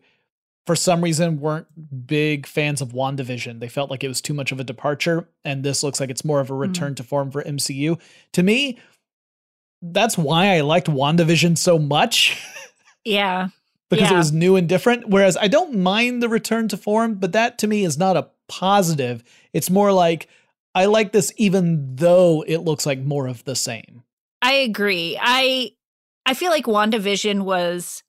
for 0.66 0.74
some 0.74 1.02
reason, 1.02 1.40
weren't 1.40 1.66
big 2.06 2.46
fans 2.46 2.82
of 2.82 2.92
WandaVision. 2.92 3.60
They 3.60 3.68
felt 3.68 3.90
like 3.90 4.02
it 4.02 4.08
was 4.08 4.20
too 4.20 4.34
much 4.34 4.50
of 4.50 4.58
a 4.58 4.64
departure, 4.64 5.28
and 5.44 5.62
this 5.62 5.82
looks 5.82 6.00
like 6.00 6.10
it's 6.10 6.24
more 6.24 6.40
of 6.40 6.50
a 6.50 6.52
mm-hmm. 6.52 6.60
return 6.60 6.94
to 6.96 7.04
form 7.04 7.30
for 7.30 7.42
MCU. 7.42 8.00
To 8.32 8.42
me, 8.42 8.78
that's 9.80 10.18
why 10.18 10.56
I 10.56 10.62
liked 10.62 10.88
WandaVision 10.88 11.56
so 11.56 11.78
much. 11.78 12.42
Yeah. 13.04 13.48
because 13.90 14.10
it 14.10 14.16
was 14.16 14.32
new 14.32 14.56
and 14.56 14.68
different. 14.68 15.08
Whereas 15.08 15.36
I 15.36 15.48
don't 15.48 15.78
mind 15.78 16.22
the 16.22 16.28
return 16.28 16.68
to 16.68 16.76
form, 16.76 17.14
but 17.14 17.32
that 17.32 17.58
to 17.58 17.68
me 17.68 17.84
is 17.84 17.96
not 17.96 18.16
a 18.16 18.28
positive. 18.48 19.22
It's 19.52 19.70
more 19.70 19.92
like 19.92 20.28
I 20.74 20.86
like 20.86 21.12
this 21.12 21.32
even 21.36 21.96
though 21.96 22.44
it 22.46 22.58
looks 22.58 22.84
like 22.84 22.98
more 23.00 23.26
of 23.26 23.44
the 23.44 23.54
same. 23.54 24.02
I 24.42 24.52
agree. 24.54 25.18
I 25.20 25.72
I 26.26 26.34
feel 26.34 26.50
like 26.50 26.64
WandaVision 26.64 27.42
was 27.42 28.02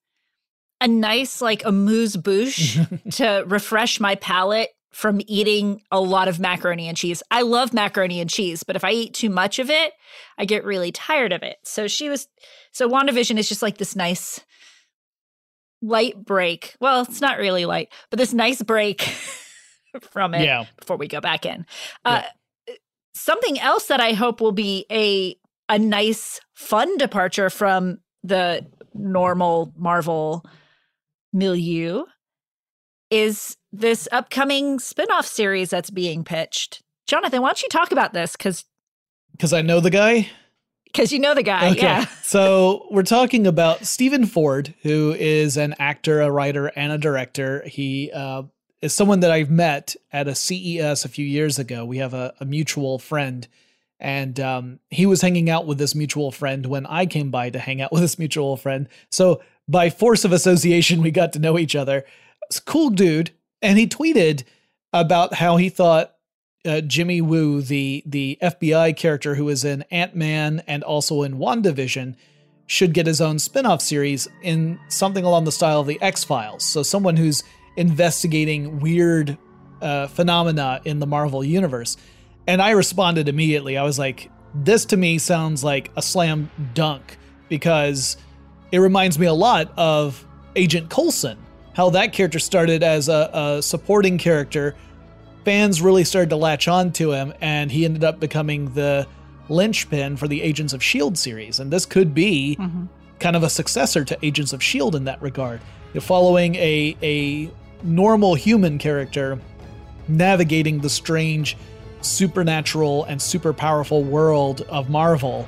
a 0.82 0.88
nice 0.88 1.42
like 1.42 1.64
amuse 1.66 2.16
bouche 2.16 2.78
to 3.18 3.44
refresh 3.48 4.00
my 4.00 4.16
palate 4.16 4.70
from 4.92 5.22
eating 5.28 5.82
a 5.92 6.00
lot 6.02 6.28
of 6.28 6.40
macaroni 6.40 6.88
and 6.88 6.98
cheese. 6.98 7.22
I 7.30 7.44
love 7.44 7.74
macaroni 7.74 8.20
and 8.20 8.30
cheese, 8.30 8.64
but 8.64 8.76
if 8.76 8.84
I 8.84 8.92
eat 8.92 9.14
too 9.14 9.30
much 9.30 9.60
of 9.60 9.70
it, 9.70 9.94
I 10.38 10.46
get 10.46 10.64
really 10.64 10.92
tired 10.92 11.34
of 11.34 11.44
it. 11.44 11.58
So 11.64 11.88
she 11.88 12.10
was 12.10 12.28
so 12.72 12.90
WandaVision 12.90 13.38
is 13.38 13.48
just 13.50 13.62
like 13.62 13.78
this 13.78 13.96
nice 13.96 14.40
light 15.82 16.24
break. 16.26 16.76
Well, 16.80 17.02
it's 17.02 17.22
not 17.22 17.38
really 17.38 17.66
light, 17.66 17.90
but 18.10 18.18
this 18.18 18.34
nice 18.34 18.62
break 18.62 19.02
from 20.12 20.34
it 20.34 20.44
Yeah. 20.46 20.66
before 20.80 20.98
we 20.98 21.08
go 21.08 21.22
back 21.22 21.46
in. 21.46 21.66
Uh, 22.06 22.24
Something 23.14 23.60
else 23.60 23.88
that 23.88 24.00
I 24.00 24.14
hope 24.14 24.42
will 24.42 24.52
be 24.52 24.86
a 24.92 25.36
a 25.70 25.80
nice, 25.80 26.40
fun 26.54 26.98
departure 26.98 27.50
from 27.50 27.98
the 28.24 28.66
normal 28.94 29.74
Marvel 29.76 30.46
milieu 31.34 32.04
is 33.10 33.56
this 33.72 34.08
upcoming 34.12 34.80
spin-off 34.80 35.26
series 35.26 35.70
that's 35.70 35.90
being 35.90 36.24
pitched. 36.24 36.82
Jonathan, 37.08 37.42
why 37.42 37.50
don't 37.50 37.62
you 37.64 37.70
talk 37.70 37.92
about 37.92 38.14
this? 38.14 38.34
Because 38.36 38.66
Because 39.32 39.54
I 39.54 39.62
know 39.62 39.80
the 39.80 39.90
guy. 39.90 40.30
because 40.86 41.12
you 41.14 41.20
know 41.20 41.34
the 41.34 41.44
guy. 41.44 41.70
Yeah. 41.70 42.06
so 42.24 42.88
we're 42.92 43.04
talking 43.04 43.48
about 43.48 43.86
Stephen 43.86 44.26
Ford, 44.26 44.74
who 44.84 45.16
is 45.18 45.56
an 45.58 45.76
actor, 45.80 46.22
a 46.22 46.32
writer, 46.32 46.68
and 46.76 46.92
a 46.92 46.98
director. 46.98 47.64
He 47.66 48.12
uh, 48.12 48.44
is 48.82 48.94
someone 48.94 49.22
that 49.22 49.32
I've 49.32 49.50
met 49.50 49.96
at 50.12 50.28
a 50.28 50.36
CES 50.36 51.06
a 51.06 51.10
few 51.10 51.26
years 51.26 51.60
ago. 51.60 51.86
We 51.86 51.98
have 52.00 52.14
a, 52.14 52.34
a 52.42 52.46
mutual 52.46 53.00
friend, 53.00 53.48
and 54.00 54.38
um, 54.40 54.80
he 54.90 55.06
was 55.06 55.22
hanging 55.22 55.50
out 55.50 55.66
with 55.66 55.78
this 55.78 55.96
mutual 55.96 56.32
friend 56.32 56.66
when 56.66 56.86
I 56.86 57.06
came 57.06 57.32
by 57.32 57.52
to 57.52 57.60
hang 57.60 57.82
out 57.82 57.92
with 57.94 58.02
this 58.02 58.20
mutual 58.20 58.58
friend. 58.58 58.90
So 59.12 59.42
by 59.68 59.90
force 59.90 60.26
of 60.26 60.32
association, 60.32 61.02
we 61.02 61.12
got 61.12 61.34
to 61.34 61.40
know 61.40 61.58
each 61.58 61.76
other. 61.76 62.06
Cool 62.66 62.90
dude, 62.90 63.32
and 63.62 63.78
he 63.78 63.88
tweeted 63.88 64.44
about 64.94 65.36
how 65.36 65.58
he 65.58 65.70
thought 65.70 66.14
uh, 66.66 66.82
Jimmy 66.82 67.22
Woo, 67.22 67.62
the 67.62 68.04
the 68.06 68.38
FBI 68.42 68.96
character 68.96 69.36
who 69.36 69.50
is 69.50 69.64
in 69.64 69.84
Ant 69.92 70.16
Man 70.16 70.64
and 70.68 70.84
also 70.84 71.24
in 71.24 71.38
WandaVision, 71.38 72.16
should 72.66 72.94
get 72.94 73.08
his 73.08 73.22
own 73.22 73.40
spin 73.40 73.66
off 73.66 73.82
series 73.82 74.28
in 74.42 74.80
something 74.90 75.24
along 75.24 75.46
the 75.46 75.52
style 75.52 75.82
of 75.82 75.88
the 75.88 76.02
X 76.02 76.24
Files. 76.24 76.64
So, 76.64 76.84
someone 76.84 77.18
who's 77.18 77.44
investigating 77.76 78.80
weird 78.80 79.38
uh, 79.82 80.08
phenomena 80.08 80.82
in 80.86 81.00
the 81.00 81.08
Marvel 81.08 81.44
Universe. 81.44 81.98
And 82.48 82.62
I 82.62 82.72
responded 82.72 83.28
immediately. 83.28 83.78
I 83.78 83.84
was 83.84 84.00
like, 84.00 84.32
this 84.56 84.86
to 84.86 84.98
me 84.98 85.18
sounds 85.18 85.64
like 85.64 85.92
a 85.96 86.02
slam 86.02 86.50
dunk 86.74 87.18
because 87.50 88.18
it 88.72 88.80
reminds 88.80 89.18
me 89.18 89.26
a 89.28 89.34
lot 89.34 89.72
of 89.78 90.26
Agent 90.56 90.90
Coulson, 90.90 91.38
how 91.74 91.90
that 91.92 92.14
character 92.14 92.40
started 92.40 92.84
as 92.84 93.10
a, 93.10 93.30
a 93.34 93.62
supporting 93.62 94.18
character 94.18 94.76
fans 95.48 95.82
really 95.82 96.04
started 96.04 96.30
to 96.30 96.36
latch 96.36 96.68
on 96.68 96.92
to 96.92 97.14
him, 97.14 97.34
and 97.40 97.72
he 97.72 97.86
ended 97.86 98.04
up 98.04 98.20
becoming 98.20 98.74
the 98.74 99.08
linchpin 99.48 100.18
for 100.18 100.28
the 100.28 100.42
Agents 100.42 100.74
of 100.74 100.82
S.H.I.E.L.D. 100.82 101.16
Series. 101.16 101.62
And 101.62 101.72
this 101.72 101.86
could 101.86 102.14
be 102.14 102.58
mm-hmm. 102.60 102.88
kind 103.22 103.34
of 103.34 103.44
a 103.44 103.50
successor 103.50 104.04
to 104.04 104.18
Agents 104.22 104.52
of 104.52 104.60
S.H.I.E.L.D. 104.60 104.98
in 104.98 105.06
that 105.06 105.22
regard. 105.22 105.62
You're 105.94 106.02
following 106.02 106.56
a, 106.56 106.98
a 107.02 107.50
normal 107.82 108.36
human 108.36 108.78
character 108.78 109.40
navigating 110.10 110.82
the 110.82 110.90
strange, 110.90 111.56
supernatural, 112.02 113.06
and 113.06 113.22
super 113.22 113.54
powerful 113.54 114.04
world 114.04 114.64
of 114.64 114.90
Marvel. 114.90 115.48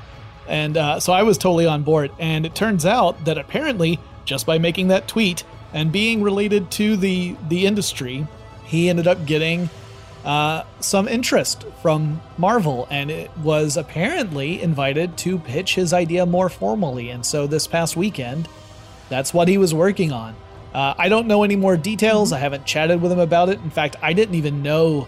And 0.50 0.75
uh, 0.75 1.00
so 1.00 1.13
I 1.13 1.24
was 1.24 1.38
totally 1.38 1.65
on 1.65 1.84
board. 1.84 2.12
And 2.20 2.46
it 2.46 2.56
turns 2.56 2.86
out 2.86 3.24
that 3.25 3.38
apparently, 3.38 4.00
just 4.25 4.46
by 4.46 4.58
making 4.58 4.89
that 4.89 5.08
tweet 5.08 5.44
and 5.74 5.91
being 5.91 6.22
related 6.22 6.72
to 6.72 6.98
the 6.98 7.36
the 7.48 7.65
industry, 7.65 8.27
he 8.65 8.89
ended 8.89 9.08
up 9.08 9.25
getting 9.25 9.70
uh, 10.25 10.63
some 10.79 11.08
interest 11.08 11.65
from 11.82 12.22
Marvel, 12.38 12.88
and 12.91 13.10
it 13.10 13.32
was 13.38 13.77
apparently 13.77 14.62
invited 14.62 15.18
to 15.20 15.39
pitch 15.39 15.75
his 15.75 15.94
idea 15.94 16.25
more 16.25 16.50
formally. 16.50 17.10
And 17.10 17.25
so 17.25 17.48
this 17.48 17.68
past 17.68 17.96
weekend, 17.96 18.48
that's 19.08 19.34
what 19.34 19.48
he 19.48 19.58
was 19.58 19.74
working 19.74 20.12
on. 20.12 20.36
Uh, 20.74 20.94
I 20.98 21.10
don't 21.10 21.27
know 21.27 21.44
any 21.44 21.56
more 21.56 21.77
details. 21.77 22.32
I 22.32 22.38
haven't 22.39 22.65
chatted 22.65 23.01
with 23.01 23.12
him 23.12 23.20
about 23.20 23.50
it. 23.50 23.60
In 23.60 23.70
fact, 23.70 23.96
I 24.01 24.13
didn't 24.13 24.36
even 24.36 24.62
know 24.62 25.08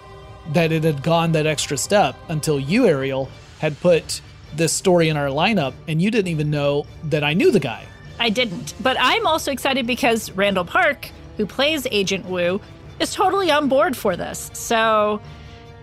that 0.54 0.72
it 0.72 0.84
had 0.84 1.04
gone 1.04 1.34
that 1.34 1.46
extra 1.46 1.78
step 1.78 2.16
until 2.30 2.60
you, 2.60 2.88
Ariel, 2.88 3.30
had 3.60 3.80
put 3.80 4.22
this 4.56 4.74
story 4.74 5.10
in 5.10 5.18
our 5.18 5.28
lineup, 5.28 5.74
and 5.88 6.02
you 6.02 6.12
didn't 6.12 6.30
even 6.30 6.50
know 6.50 6.86
that 7.06 7.24
I 7.24 7.34
knew 7.34 7.52
the 7.52 7.60
guy. 7.60 7.86
I 8.20 8.30
didn't. 8.30 8.74
But 8.82 8.98
I'm 9.00 9.26
also 9.26 9.52
excited 9.52 9.88
because 9.88 10.32
Randall 10.32 10.66
Park, 10.66 11.10
who 11.38 11.46
plays 11.46 11.88
Agent 11.90 12.26
Woo, 12.26 12.62
is 13.00 13.14
totally 13.14 13.50
on 13.50 13.68
board 13.68 13.98
for 13.98 14.16
this. 14.16 14.52
So 14.54 15.22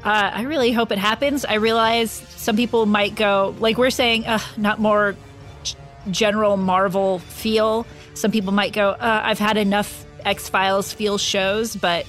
uh, 0.05 0.31
I 0.33 0.43
really 0.43 0.71
hope 0.71 0.93
it 0.93 0.99
happens. 0.99 1.45
I 1.45 1.55
realize 1.55 2.13
some 2.13 2.57
people 2.57 2.87
might 2.87 3.17
go, 3.17 3.57
like 3.59 3.77
we're 3.79 3.91
saying, 3.91 4.27
uh, 4.27 4.39
not 4.57 4.79
more 4.79 5.17
g- 5.65 5.75
general 6.11 6.57
Marvel 6.57 7.19
feel. 7.19 7.87
Some 8.15 8.31
people 8.31 8.53
might 8.53 8.73
go, 8.73 8.91
uh, 8.91 9.23
I've 9.25 9.41
had 9.41 9.57
enough 9.57 10.05
X 10.25 10.49
Files 10.49 10.93
feel 10.93 11.19
shows, 11.19 11.75
but 11.75 12.07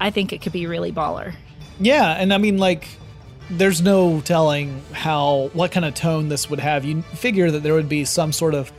I 0.00 0.10
think 0.10 0.32
it 0.32 0.42
could 0.42 0.52
be 0.52 0.66
really 0.66 0.92
baller. 0.92 1.34
Yeah, 1.80 2.12
and 2.12 2.32
I 2.32 2.38
mean, 2.38 2.58
like, 2.58 2.88
there's 3.50 3.80
no 3.80 4.20
telling 4.20 4.82
how 4.92 5.50
what 5.52 5.72
kind 5.72 5.86
of 5.86 5.94
tone 5.94 6.28
this 6.28 6.50
would 6.50 6.60
have. 6.60 6.84
You 6.84 7.02
figure 7.02 7.50
that 7.50 7.62
there 7.62 7.74
would 7.74 7.88
be 7.88 8.04
some 8.04 8.32
sort 8.32 8.54
of, 8.54 8.70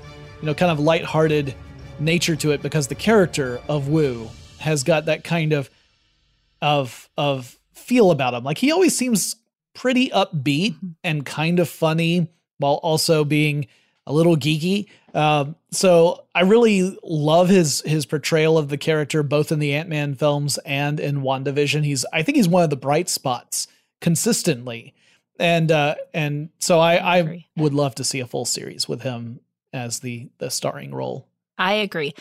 you 0.41 0.45
know, 0.45 0.53
kind 0.53 0.71
of 0.71 0.79
lighthearted 0.79 1.55
nature 1.99 2.35
to 2.38 2.51
it 2.51 2.61
because 2.61 2.88
the 2.88 2.95
character 2.95 3.59
of 3.67 3.88
Woo 3.88 4.29
has 4.59 4.83
got 4.83 5.05
that 5.05 5.23
kind 5.23 5.53
of 5.53 5.69
of 6.61 7.09
of 7.17 7.57
feel 7.73 8.11
about 8.11 8.33
him. 8.33 8.43
Like 8.43 8.57
he 8.57 8.71
always 8.71 8.95
seems 8.95 9.35
pretty 9.73 10.09
upbeat 10.09 10.73
Mm-hmm. 10.73 10.88
and 11.03 11.25
kind 11.25 11.59
of 11.59 11.69
funny 11.69 12.27
while 12.57 12.75
also 12.75 13.23
being 13.23 13.67
a 14.05 14.13
little 14.13 14.35
geeky. 14.35 14.88
Um, 15.13 15.55
so 15.71 16.25
I 16.35 16.41
really 16.41 16.97
love 17.03 17.49
his 17.49 17.81
his 17.81 18.05
portrayal 18.05 18.57
of 18.57 18.69
the 18.69 18.77
character 18.77 19.23
both 19.23 19.51
in 19.51 19.59
the 19.59 19.73
Ant 19.73 19.89
Man 19.89 20.13
films 20.15 20.57
and 20.59 20.99
in 20.99 21.21
WandaVision. 21.21 21.83
He's 21.83 22.05
I 22.13 22.21
think 22.23 22.35
he's 22.35 22.47
one 22.47 22.63
of 22.63 22.69
the 22.69 22.75
bright 22.75 23.09
spots 23.09 23.67
consistently, 24.01 24.94
and 25.39 25.72
uh, 25.72 25.96
and 26.13 26.50
so 26.60 26.79
I, 26.79 27.20
I 27.20 27.46
would 27.58 27.74
love 27.74 27.96
to 27.96 28.03
see 28.03 28.20
a 28.20 28.27
full 28.27 28.46
series 28.46 28.88
with 28.88 29.01
him 29.01 29.39
as 29.74 30.00
the 30.00 30.29
the 30.39 30.50
starring 30.50 30.94
role. 30.94 31.27
I 31.58 31.74
agree. 31.74 32.13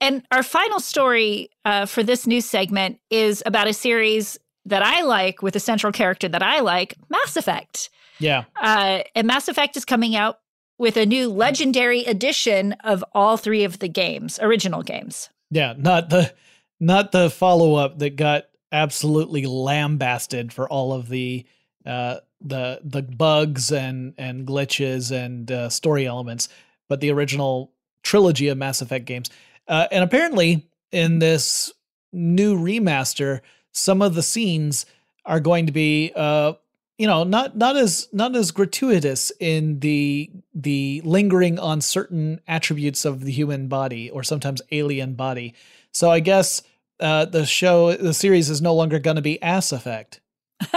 And 0.00 0.22
our 0.30 0.42
final 0.42 0.80
story 0.80 1.48
uh, 1.64 1.86
for 1.86 2.02
this 2.02 2.26
news 2.26 2.44
segment 2.44 2.98
is 3.10 3.42
about 3.46 3.66
a 3.66 3.72
series 3.72 4.38
that 4.66 4.82
I 4.82 5.02
like 5.02 5.42
with 5.42 5.56
a 5.56 5.60
central 5.60 5.92
character 5.92 6.28
that 6.28 6.42
I 6.42 6.60
like, 6.60 6.96
Mass 7.08 7.36
Effect. 7.36 7.88
Yeah, 8.18 8.44
Uh, 8.60 9.00
and 9.14 9.26
Mass 9.26 9.48
Effect 9.48 9.76
is 9.76 9.84
coming 9.84 10.16
out 10.16 10.40
with 10.78 10.96
a 10.96 11.06
new 11.06 11.30
legendary 11.30 12.04
edition 12.04 12.72
of 12.84 13.04
all 13.12 13.36
three 13.36 13.64
of 13.64 13.78
the 13.78 13.88
games, 13.88 14.38
original 14.42 14.82
games. 14.82 15.30
yeah, 15.50 15.74
not 15.76 16.10
the 16.10 16.34
not 16.80 17.12
the 17.12 17.30
follow 17.30 17.74
up 17.76 17.98
that 18.00 18.16
got 18.16 18.44
absolutely 18.72 19.46
lambasted 19.46 20.52
for 20.52 20.68
all 20.68 20.92
of 20.92 21.08
the 21.08 21.46
uh, 21.84 22.16
the 22.40 22.80
the 22.82 23.02
bugs 23.02 23.70
and 23.72 24.14
and 24.18 24.46
glitches 24.46 25.10
and 25.12 25.50
uh, 25.50 25.68
story 25.68 26.06
elements, 26.06 26.48
but 26.88 27.00
the 27.00 27.10
original 27.10 27.72
trilogy 28.02 28.48
of 28.48 28.58
Mass 28.58 28.82
Effect 28.82 29.04
games. 29.04 29.30
Uh, 29.68 29.86
and 29.90 30.04
apparently, 30.04 30.68
in 30.92 31.18
this 31.18 31.72
new 32.12 32.56
remaster, 32.56 33.40
some 33.72 34.02
of 34.02 34.14
the 34.14 34.22
scenes 34.22 34.86
are 35.24 35.40
going 35.40 35.66
to 35.66 35.72
be, 35.72 36.12
uh, 36.14 36.52
you 36.98 37.06
know, 37.06 37.24
not 37.24 37.56
not 37.56 37.76
as 37.76 38.08
not 38.12 38.34
as 38.34 38.50
gratuitous 38.50 39.32
in 39.38 39.80
the 39.80 40.30
the 40.54 41.02
lingering 41.04 41.58
on 41.58 41.80
certain 41.80 42.40
attributes 42.48 43.04
of 43.04 43.24
the 43.24 43.32
human 43.32 43.68
body 43.68 44.10
or 44.10 44.22
sometimes 44.22 44.62
alien 44.72 45.14
body. 45.14 45.54
So 45.92 46.10
I 46.10 46.20
guess 46.20 46.62
uh, 47.00 47.26
the 47.26 47.46
show, 47.46 47.94
the 47.94 48.14
series, 48.14 48.50
is 48.50 48.62
no 48.62 48.74
longer 48.74 48.98
going 48.98 49.16
to 49.16 49.22
be 49.22 49.40
Ass 49.42 49.72
Effect. 49.72 50.20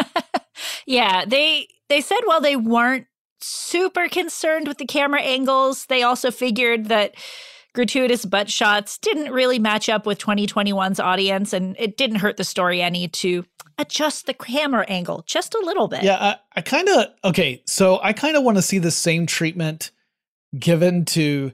Yeah, 0.89 1.23
they 1.23 1.67
they 1.87 2.01
said 2.01 2.17
while 2.25 2.41
they 2.41 2.55
weren't 2.55 3.05
super 3.41 4.09
concerned 4.09 4.67
with 4.67 4.79
the 4.79 4.87
camera 4.87 5.21
angles, 5.21 5.85
they 5.85 6.01
also 6.01 6.31
figured 6.31 6.85
that 6.85 7.13
gratuitous 7.75 8.25
butt 8.25 8.49
shots 8.49 8.97
didn't 8.97 9.31
really 9.31 9.59
match 9.59 9.87
up 9.87 10.07
with 10.07 10.17
2021's 10.17 10.99
audience 10.99 11.53
and 11.53 11.75
it 11.77 11.95
didn't 11.95 12.17
hurt 12.17 12.37
the 12.37 12.43
story 12.43 12.81
any 12.81 13.07
to 13.07 13.45
adjust 13.77 14.25
the 14.25 14.33
camera 14.33 14.83
angle 14.89 15.23
just 15.27 15.53
a 15.53 15.61
little 15.63 15.87
bit. 15.87 16.01
Yeah, 16.01 16.17
I, 16.19 16.35
I 16.55 16.61
kind 16.61 16.89
of 16.89 17.05
okay. 17.23 17.61
So 17.67 17.99
I 18.01 18.11
kind 18.11 18.35
of 18.35 18.43
want 18.43 18.57
to 18.57 18.63
see 18.63 18.79
the 18.79 18.89
same 18.89 19.27
treatment 19.27 19.91
given 20.57 21.05
to. 21.05 21.51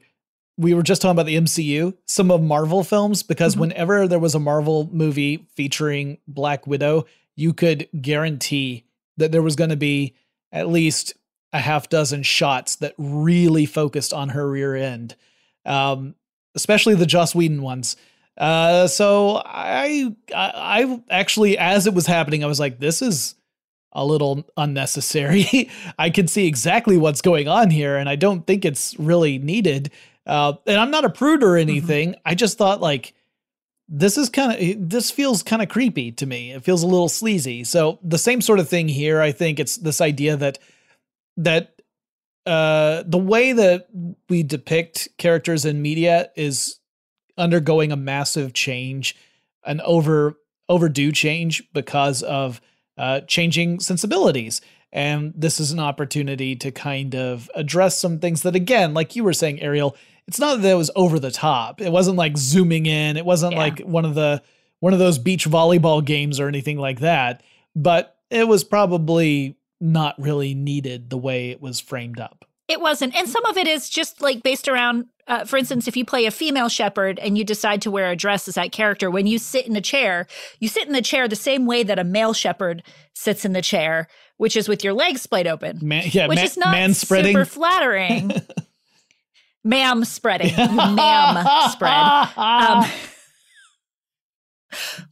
We 0.57 0.73
were 0.73 0.83
just 0.83 1.01
talking 1.01 1.11
about 1.11 1.25
the 1.25 1.35
MCU, 1.35 1.93
some 2.05 2.31
of 2.31 2.41
Marvel 2.41 2.83
films, 2.83 3.23
because 3.23 3.55
Mhm. 3.55 3.59
whenever 3.59 4.07
there 4.07 4.19
was 4.19 4.35
a 4.35 4.39
Marvel 4.39 4.89
movie 4.91 5.45
featuring 5.55 6.17
Black 6.27 6.65
Widow, 6.65 7.05
you 7.35 7.53
could 7.53 7.87
guarantee 8.01 8.85
that 9.17 9.31
there 9.31 9.41
was 9.41 9.55
going 9.55 9.69
to 9.69 9.75
be 9.75 10.13
at 10.51 10.69
least 10.69 11.13
a 11.51 11.59
half 11.59 11.89
dozen 11.89 12.23
shots 12.23 12.77
that 12.77 12.93
really 12.97 13.65
focused 13.65 14.13
on 14.13 14.29
her 14.29 14.49
rear 14.49 14.75
end, 14.75 15.15
um, 15.65 16.15
especially 16.55 16.95
the 16.95 17.05
Joss 17.05 17.35
Whedon 17.35 17.61
ones. 17.61 17.95
Uh, 18.37 18.87
so 18.87 19.41
I, 19.45 20.13
I, 20.33 20.51
I 20.83 21.01
actually, 21.09 21.57
as 21.57 21.87
it 21.87 21.93
was 21.93 22.05
happening, 22.07 22.43
I 22.43 22.47
was 22.47 22.59
like, 22.59 22.79
this 22.79 23.01
is 23.01 23.35
a 23.93 24.05
little 24.05 24.45
unnecessary. 24.57 25.69
I 25.99 26.09
can 26.09 26.27
see 26.27 26.45
exactly 26.47 26.97
what's 26.97 27.21
going 27.21 27.47
on 27.47 27.69
here, 27.69 27.95
and 27.97 28.09
I 28.09 28.15
don't 28.17 28.45
think 28.45 28.65
it's 28.65 28.93
really 28.99 29.37
needed. 29.37 29.91
Uh, 30.25 30.53
and 30.65 30.79
I'm 30.79 30.91
not 30.91 31.05
a 31.05 31.09
prude 31.09 31.43
or 31.43 31.57
anything. 31.57 32.15
I 32.25 32.35
just 32.35 32.57
thought 32.57 32.81
like 32.81 33.13
this 33.87 34.17
is 34.17 34.29
kind 34.29 34.51
of 34.51 34.89
this 34.89 35.11
feels 35.11 35.43
kind 35.43 35.61
of 35.61 35.69
creepy 35.69 36.11
to 36.13 36.25
me. 36.25 36.51
It 36.51 36.63
feels 36.63 36.83
a 36.83 36.87
little 36.87 37.09
sleazy. 37.09 37.63
So 37.63 37.99
the 38.03 38.17
same 38.17 38.41
sort 38.41 38.59
of 38.59 38.67
thing 38.67 38.87
here. 38.87 39.21
I 39.21 39.31
think 39.31 39.59
it's 39.59 39.77
this 39.77 40.01
idea 40.01 40.35
that 40.37 40.57
that 41.37 41.75
uh, 42.45 43.03
the 43.05 43.17
way 43.17 43.53
that 43.53 43.87
we 44.29 44.43
depict 44.43 45.09
characters 45.17 45.65
in 45.65 45.81
media 45.81 46.29
is 46.35 46.79
undergoing 47.37 47.91
a 47.91 47.95
massive 47.97 48.53
change, 48.53 49.15
an 49.63 49.81
over 49.81 50.37
overdue 50.67 51.11
change 51.11 51.63
because 51.73 52.23
of 52.23 52.61
uh, 52.97 53.21
changing 53.21 53.79
sensibilities. 53.79 54.61
And 54.91 55.33
this 55.35 55.59
is 55.59 55.71
an 55.71 55.79
opportunity 55.79 56.55
to 56.55 56.71
kind 56.71 57.15
of 57.15 57.49
address 57.53 57.97
some 57.97 58.19
things 58.19 58.43
that, 58.43 58.55
again, 58.55 58.93
like 58.93 59.15
you 59.15 59.23
were 59.23 59.33
saying, 59.33 59.61
Ariel, 59.61 59.95
it's 60.27 60.39
not 60.39 60.61
that 60.61 60.71
it 60.71 60.75
was 60.75 60.91
over 60.95 61.19
the 61.19 61.31
top. 61.31 61.81
It 61.81 61.91
wasn't 61.91 62.17
like 62.17 62.37
zooming 62.37 62.85
in. 62.85 63.17
It 63.17 63.25
wasn't 63.25 63.53
Yeah. 63.53 63.59
like 63.59 63.79
one 63.81 64.05
of 64.05 64.15
the 64.15 64.41
one 64.79 64.93
of 64.93 64.99
those 64.99 65.17
beach 65.17 65.47
volleyball 65.47 66.03
games 66.03 66.39
or 66.39 66.47
anything 66.47 66.77
like 66.77 66.99
that. 66.99 67.41
But 67.75 68.17
it 68.29 68.47
was 68.47 68.63
probably 68.63 69.57
not 69.81 70.15
really 70.19 70.53
needed 70.53 71.09
the 71.09 71.17
way 71.17 71.49
it 71.51 71.61
was 71.61 71.79
framed 71.79 72.19
up. 72.19 72.45
It 72.67 72.81
wasn't. 72.81 73.15
And 73.15 73.27
some 73.29 73.45
of 73.45 73.57
it 73.57 73.67
is 73.67 73.89
just 73.89 74.21
like 74.21 74.41
based 74.41 74.67
around, 74.67 75.05
uh, 75.27 75.45
for 75.45 75.57
instance, 75.57 75.87
if 75.87 75.95
you 75.95 76.03
play 76.03 76.25
a 76.25 76.31
female 76.31 76.67
Shepard 76.69 77.19
and 77.19 77.37
you 77.37 77.43
decide 77.43 77.81
to 77.83 77.91
wear 77.91 78.09
a 78.09 78.15
dress 78.15 78.47
as 78.47 78.55
that 78.55 78.71
character, 78.71 79.11
when 79.11 79.27
you 79.27 79.37
sit 79.37 79.67
in 79.67 79.75
a 79.75 79.81
chair, 79.81 80.25
you 80.59 80.67
sit 80.67 80.87
in 80.87 80.93
the 80.93 81.01
chair 81.01 81.27
the 81.27 81.35
same 81.35 81.65
way 81.67 81.83
that 81.83 81.99
a 81.99 82.03
male 82.03 82.33
Shepard 82.33 82.81
sits 83.13 83.45
in 83.45 83.53
the 83.53 83.61
chair, 83.61 84.07
which 84.37 84.55
is 84.55 84.67
with 84.67 84.83
your 84.83 84.93
legs 84.93 85.21
splayed 85.21 85.45
open, 85.47 85.79
Man, 85.83 86.05
yeah, 86.11 86.27
which 86.27 86.39
ma- 86.39 86.43
is 86.43 86.57
not 86.57 86.71
man 86.71 86.93
spreading. 86.95 87.33
super 87.33 87.45
flattering. 87.45 88.31
ma'am 89.65 90.05
spreading. 90.05 90.55
Ma'am 90.55 91.45
spread. 91.71 92.37
Um, 92.37 92.85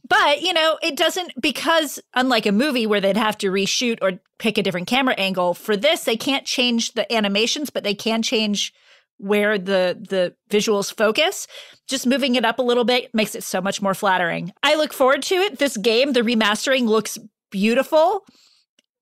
but 0.08 0.42
you 0.42 0.52
know 0.52 0.78
it 0.82 0.96
doesn't 0.96 1.32
because 1.40 2.00
unlike 2.14 2.46
a 2.46 2.52
movie 2.52 2.86
where 2.86 3.00
they'd 3.00 3.16
have 3.16 3.38
to 3.38 3.50
reshoot 3.50 3.98
or 4.02 4.20
pick 4.38 4.58
a 4.58 4.62
different 4.62 4.86
camera 4.86 5.14
angle 5.14 5.54
for 5.54 5.76
this 5.76 6.04
they 6.04 6.16
can't 6.16 6.44
change 6.44 6.92
the 6.92 7.10
animations 7.10 7.70
but 7.70 7.82
they 7.82 7.94
can 7.94 8.22
change 8.22 8.72
where 9.18 9.58
the 9.58 9.96
the 10.08 10.34
visuals 10.50 10.94
focus. 10.94 11.46
Just 11.86 12.06
moving 12.06 12.34
it 12.34 12.44
up 12.44 12.58
a 12.58 12.62
little 12.62 12.84
bit 12.84 13.14
makes 13.14 13.34
it 13.34 13.44
so 13.44 13.60
much 13.60 13.80
more 13.80 13.94
flattering. 13.94 14.52
I 14.62 14.74
look 14.74 14.92
forward 14.92 15.22
to 15.24 15.36
it. 15.36 15.58
This 15.58 15.76
game 15.76 16.12
the 16.12 16.22
remastering 16.22 16.86
looks 16.86 17.18
beautiful. 17.50 18.24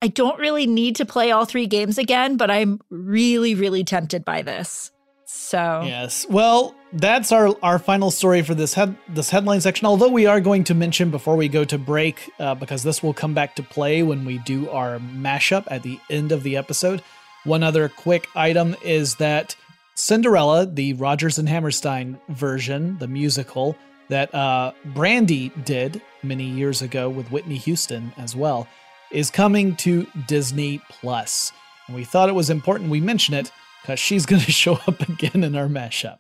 I 0.03 0.09
don't 0.09 0.39
really 0.39 0.67
need 0.67 0.97
to 0.97 1.07
play 1.07 1.31
all 1.31 1.45
three 1.45 1.69
games 1.69 1.97
again 1.97 2.37
but 2.37 2.51
i'm 2.51 2.81
really 2.91 3.55
really 3.55 3.85
tempted 3.85 4.25
by 4.25 4.43
this 4.43 4.91
so 5.33 5.83
Yes. 5.85 6.27
Well, 6.29 6.75
that's 6.93 7.33
our 7.33 7.57
our 7.63 7.79
final 7.79 8.11
story 8.11 8.43
for 8.43 8.55
this 8.55 8.75
head 8.75 8.97
this 9.09 9.31
headline 9.31 9.61
section. 9.61 9.87
Although 9.87 10.11
we 10.11 10.27
are 10.27 10.41
going 10.41 10.65
to 10.65 10.75
mention 10.75 11.11
before 11.11 11.37
we 11.37 11.49
go 11.49 11.65
to 11.65 11.79
break, 11.79 12.31
uh, 12.39 12.55
because 12.55 12.83
this 12.83 13.03
will 13.03 13.15
come 13.15 13.35
back 13.35 13.57
to 13.57 13.63
play 13.63 14.03
when 14.03 14.25
we 14.25 14.39
do 14.39 14.69
our 14.71 14.99
mashup 14.99 15.65
at 15.71 15.83
the 15.83 15.99
end 16.11 16.33
of 16.33 16.43
the 16.43 16.57
episode. 16.57 17.03
One 17.45 17.63
other 17.63 17.89
quick 17.89 18.29
item 18.35 18.77
is 18.85 19.17
that 19.17 19.57
Cinderella, 19.95 20.67
the 20.67 20.93
Rodgers 20.95 21.39
and 21.39 21.49
Hammerstein 21.49 22.19
version, 22.29 22.99
the 22.99 23.09
musical 23.09 23.77
that 24.09 24.35
uh, 24.35 24.73
Brandy 24.85 25.51
did 25.65 26.03
many 26.23 26.45
years 26.45 26.83
ago 26.83 27.09
with 27.09 27.31
Whitney 27.31 27.57
Houston 27.57 28.13
as 28.17 28.37
well, 28.37 28.69
is 29.11 29.31
coming 29.31 29.77
to 29.77 30.07
Disney 30.27 30.81
Plus. 30.89 31.53
And 31.87 31.97
we 31.97 32.05
thought 32.05 32.29
it 32.29 32.35
was 32.35 32.51
important 32.51 32.91
we 32.91 33.01
mention 33.01 33.35
it 33.35 33.51
because 33.83 33.99
she's 33.99 34.27
going 34.27 34.43
to 34.47 34.53
show 34.53 34.75
up 34.87 35.01
again 35.09 35.45
in 35.45 35.57
our 35.57 35.69
mashup. 35.69 36.19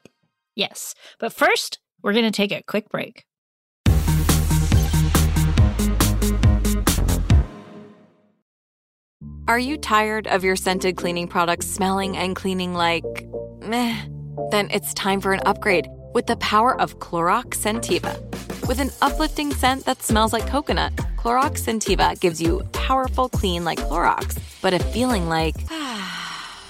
Yes. 0.55 0.94
But 1.18 1.33
first, 1.33 1.79
we're 2.03 2.12
going 2.12 2.25
to 2.25 2.31
take 2.31 2.53
a 2.53 2.62
quick 2.62 2.88
break. 2.90 3.25
Are 9.48 9.59
you 9.59 9.77
tired 9.77 10.29
of 10.29 10.44
your 10.44 10.57
scented 10.57 10.96
cleaning 10.96 11.27
products 11.27 11.66
smelling 11.66 12.16
and 12.16 12.37
cleaning 12.37 12.75
like 12.75 13.05
meh? 13.61 14.01
Then 14.51 14.70
it's 14.70 14.94
time 14.94 15.20
for 15.20 15.33
an 15.33 15.40
upgrade 15.44 15.88
with 16.14 16.27
the 16.27 16.37
power 16.37 16.81
of 16.81 16.98
Clorox 17.01 17.57
Sentiva. 17.57 18.18
With 18.68 18.79
an 18.79 18.90
uplifting 19.03 19.53
scent 19.53 19.85
that 19.85 20.03
smells 20.03 20.33
like 20.33 20.46
coconut, 20.46 20.94
Clorox 21.16 21.62
Sentiva 21.64 22.18
gives 22.20 22.40
you 22.40 22.62
powerful 22.72 23.29
clean 23.29 23.64
like 23.64 23.81
Clorox, 23.81 24.38
but 24.62 24.75
a 24.75 24.79
feeling 24.79 25.29
like 25.29 25.57
ah, 25.70 26.32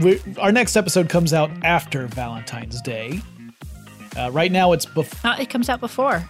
we, 0.00 0.20
our 0.38 0.52
next 0.52 0.76
episode 0.76 1.08
comes 1.08 1.32
out 1.32 1.50
after 1.62 2.06
Valentine's 2.06 2.80
Day. 2.82 3.20
Uh, 4.16 4.30
right 4.32 4.50
now, 4.50 4.72
it's 4.72 4.86
before. 4.86 5.30
Uh, 5.30 5.36
it 5.38 5.50
comes 5.50 5.68
out 5.68 5.80
before. 5.80 6.28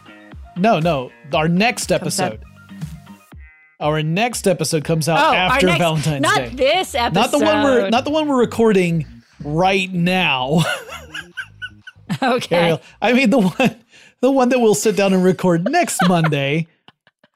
No, 0.56 0.80
no. 0.80 1.10
Our 1.32 1.48
next 1.48 1.92
episode. 1.92 2.40
Our 3.78 4.02
next 4.02 4.48
episode 4.48 4.84
comes 4.84 5.08
out 5.08 5.18
Oh, 5.20 5.34
after 5.36 5.66
next- 5.66 5.78
Valentine's 5.78 6.22
not 6.22 6.36
Day. 6.36 6.48
this 6.48 6.94
Not 6.94 7.12
the 7.30 7.38
one 7.38 7.62
we're 7.62 7.72
episode. 7.80 7.90
not 7.90 8.04
the 8.04 8.10
one 8.10 8.26
we're 8.28 8.38
recording 8.38 9.06
right 9.44 9.92
now. 9.92 10.62
Okay. 12.22 12.80
I 13.02 13.12
mean 13.12 13.30
the 13.30 13.40
one 13.40 13.76
the 14.20 14.30
one 14.30 14.48
that 14.50 14.60
we'll 14.60 14.74
sit 14.76 14.96
down 14.96 15.12
and 15.12 15.24
record 15.24 15.64
next 15.64 15.98
Monday 16.08 16.68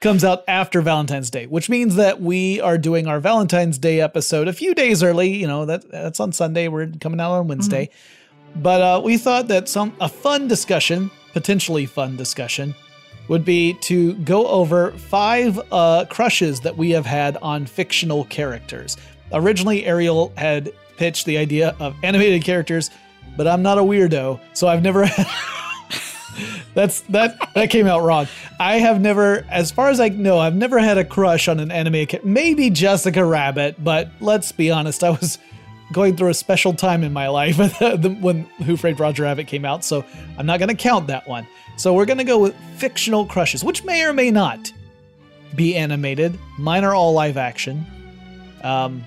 comes 0.00 0.24
out 0.24 0.44
after 0.48 0.80
Valentine's 0.80 1.30
Day, 1.30 1.46
which 1.46 1.68
means 1.68 1.96
that 1.96 2.20
we 2.20 2.60
are 2.60 2.78
doing 2.78 3.06
our 3.06 3.20
Valentine's 3.20 3.78
Day 3.78 4.00
episode 4.00 4.48
a 4.48 4.52
few 4.52 4.74
days 4.74 5.02
early. 5.02 5.28
You 5.36 5.46
know, 5.46 5.66
that 5.66 5.90
that's 5.90 6.20
on 6.20 6.32
Sunday. 6.32 6.68
We're 6.68 6.90
coming 7.00 7.20
out 7.20 7.32
on 7.32 7.48
Wednesday. 7.48 7.90
But 8.56 8.80
uh, 8.80 9.00
we 9.04 9.16
thought 9.16 9.48
that 9.48 9.68
some 9.68 9.94
a 10.00 10.08
fun 10.08 10.48
discussion, 10.48 11.10
potentially 11.32 11.86
fun 11.86 12.16
discussion, 12.16 12.74
would 13.28 13.44
be 13.44 13.74
to 13.74 14.14
go 14.14 14.46
over 14.48 14.92
five 14.92 15.60
uh, 15.70 16.06
crushes 16.08 16.60
that 16.60 16.76
we 16.76 16.90
have 16.90 17.06
had 17.06 17.36
on 17.38 17.66
fictional 17.66 18.24
characters. 18.24 18.96
Originally, 19.32 19.84
Ariel 19.84 20.32
had 20.36 20.72
pitched 20.96 21.26
the 21.26 21.38
idea 21.38 21.76
of 21.78 21.94
animated 22.02 22.42
characters, 22.42 22.90
but 23.36 23.46
I'm 23.46 23.62
not 23.62 23.78
a 23.78 23.82
weirdo, 23.82 24.40
so 24.54 24.66
I've 24.66 24.82
never 24.82 25.04
had. 25.06 25.59
That's 26.74 27.00
that 27.02 27.36
that 27.54 27.70
came 27.70 27.86
out 27.86 28.02
wrong. 28.02 28.28
I 28.58 28.76
have 28.76 29.00
never, 29.00 29.44
as 29.50 29.70
far 29.70 29.88
as 29.88 30.00
I 30.00 30.08
know, 30.08 30.38
I've 30.38 30.54
never 30.54 30.78
had 30.78 30.98
a 30.98 31.04
crush 31.04 31.48
on 31.48 31.60
an 31.60 31.70
anime. 31.70 32.06
Maybe 32.22 32.70
Jessica 32.70 33.24
Rabbit, 33.24 33.82
but 33.82 34.10
let's 34.20 34.52
be 34.52 34.70
honest, 34.70 35.02
I 35.02 35.10
was 35.10 35.38
going 35.92 36.16
through 36.16 36.28
a 36.28 36.34
special 36.34 36.72
time 36.72 37.02
in 37.02 37.12
my 37.12 37.28
life 37.28 37.56
when 38.20 38.42
Who 38.64 38.76
Framed 38.76 39.00
Roger 39.00 39.24
Rabbit 39.24 39.46
came 39.46 39.64
out, 39.64 39.84
so 39.84 40.04
I'm 40.38 40.46
not 40.46 40.58
going 40.58 40.68
to 40.68 40.74
count 40.74 41.08
that 41.08 41.26
one. 41.28 41.46
So 41.76 41.94
we're 41.94 42.06
going 42.06 42.18
to 42.18 42.24
go 42.24 42.38
with 42.38 42.54
fictional 42.76 43.26
crushes, 43.26 43.64
which 43.64 43.84
may 43.84 44.04
or 44.04 44.12
may 44.12 44.30
not 44.30 44.72
be 45.54 45.74
animated. 45.76 46.38
Mine 46.58 46.84
are 46.84 46.94
all 46.94 47.12
live 47.12 47.36
action. 47.36 47.84
Um, 48.62 49.04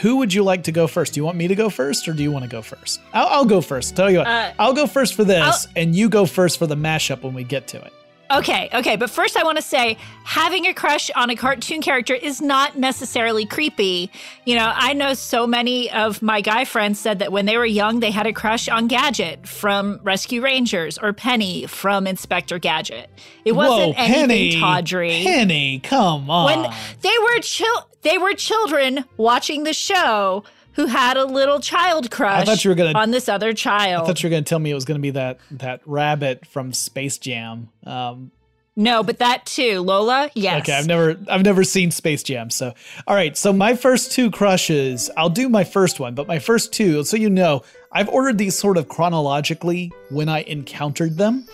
Who 0.00 0.16
would 0.16 0.32
you 0.34 0.42
like 0.42 0.64
to 0.64 0.72
go 0.72 0.86
first? 0.86 1.14
Do 1.14 1.20
you 1.20 1.24
want 1.24 1.36
me 1.36 1.48
to 1.48 1.54
go 1.54 1.70
first, 1.70 2.08
or 2.08 2.12
do 2.12 2.22
you 2.22 2.32
want 2.32 2.44
to 2.44 2.50
go 2.50 2.62
first? 2.62 3.00
I'll, 3.12 3.28
I'll 3.28 3.44
go 3.44 3.60
first. 3.60 3.94
Tell 3.96 4.10
you 4.10 4.18
what, 4.18 4.26
Uh, 4.26 4.52
I'll 4.58 4.74
go 4.74 4.86
first 4.86 5.14
for 5.14 5.24
this, 5.24 5.66
and 5.76 5.94
you 5.94 6.08
go 6.08 6.26
first 6.26 6.58
for 6.58 6.66
the 6.66 6.76
mashup 6.76 7.22
when 7.22 7.34
we 7.34 7.44
get 7.44 7.68
to 7.68 7.78
it. 7.84 7.92
Okay, 8.30 8.70
okay, 8.72 8.96
but 8.96 9.10
first 9.10 9.36
I 9.36 9.44
want 9.44 9.58
to 9.58 9.62
say 9.62 9.98
having 10.24 10.64
a 10.66 10.72
crush 10.72 11.10
on 11.14 11.28
a 11.28 11.36
cartoon 11.36 11.82
character 11.82 12.14
is 12.14 12.40
not 12.40 12.76
necessarily 12.76 13.44
creepy. 13.44 14.10
You 14.46 14.56
know, 14.56 14.72
I 14.74 14.94
know 14.94 15.12
so 15.12 15.46
many 15.46 15.90
of 15.90 16.22
my 16.22 16.40
guy 16.40 16.64
friends 16.64 16.98
said 16.98 17.18
that 17.18 17.30
when 17.32 17.44
they 17.44 17.58
were 17.58 17.66
young, 17.66 18.00
they 18.00 18.10
had 18.10 18.26
a 18.26 18.32
crush 18.32 18.66
on 18.66 18.88
Gadget 18.88 19.46
from 19.46 20.00
Rescue 20.02 20.40
Rangers 20.40 20.96
or 20.96 21.12
Penny 21.12 21.66
from 21.66 22.06
Inspector 22.06 22.58
Gadget. 22.60 23.10
It 23.44 23.52
wasn't 23.52 23.94
Whoa, 23.94 24.02
anything 24.02 24.26
Penny, 24.26 24.58
tawdry. 24.60 25.22
Penny, 25.22 25.78
come 25.80 26.30
on. 26.30 26.46
when 26.46 26.72
they 27.02 27.14
were 27.24 27.40
chil- 27.40 27.88
they 28.04 28.18
were 28.18 28.32
children 28.34 29.04
watching 29.16 29.64
the 29.64 29.72
show 29.72 30.44
who 30.72 30.86
had 30.86 31.16
a 31.16 31.24
little 31.24 31.60
child 31.60 32.10
crush 32.10 32.42
I 32.42 32.44
thought 32.44 32.64
you 32.64 32.70
were 32.70 32.74
gonna- 32.74 32.98
on 32.98 33.10
this 33.10 33.28
other 33.28 33.52
child. 33.52 34.02
I 34.02 34.06
thought 34.06 34.22
you 34.22 34.28
were 34.28 34.32
going 34.32 34.44
to 34.44 34.48
tell 34.48 34.58
me 34.58 34.70
it 34.70 34.74
was 34.74 34.84
going 34.84 34.98
to 34.98 35.02
be 35.02 35.10
that 35.10 35.38
that 35.52 35.80
rabbit 35.86 36.46
from 36.46 36.72
Space 36.72 37.18
Jam. 37.18 37.68
Um, 37.86 38.30
no, 38.76 39.04
but 39.04 39.18
that 39.20 39.46
too, 39.46 39.80
Lola. 39.82 40.30
Yes. 40.34 40.62
Okay, 40.62 40.72
I've 40.76 40.88
never 40.88 41.16
I've 41.28 41.44
never 41.44 41.62
seen 41.62 41.92
Space 41.92 42.24
Jam. 42.24 42.50
So, 42.50 42.74
all 43.06 43.14
right. 43.14 43.36
So 43.36 43.52
my 43.52 43.76
first 43.76 44.10
two 44.10 44.32
crushes, 44.32 45.10
I'll 45.16 45.30
do 45.30 45.48
my 45.48 45.62
first 45.62 46.00
one, 46.00 46.14
but 46.16 46.26
my 46.26 46.40
first 46.40 46.72
two, 46.72 47.04
so 47.04 47.16
you 47.16 47.30
know, 47.30 47.62
I've 47.92 48.08
ordered 48.08 48.36
these 48.38 48.58
sort 48.58 48.76
of 48.76 48.88
chronologically 48.88 49.92
when 50.10 50.28
I 50.28 50.42
encountered 50.42 51.16
them. 51.18 51.46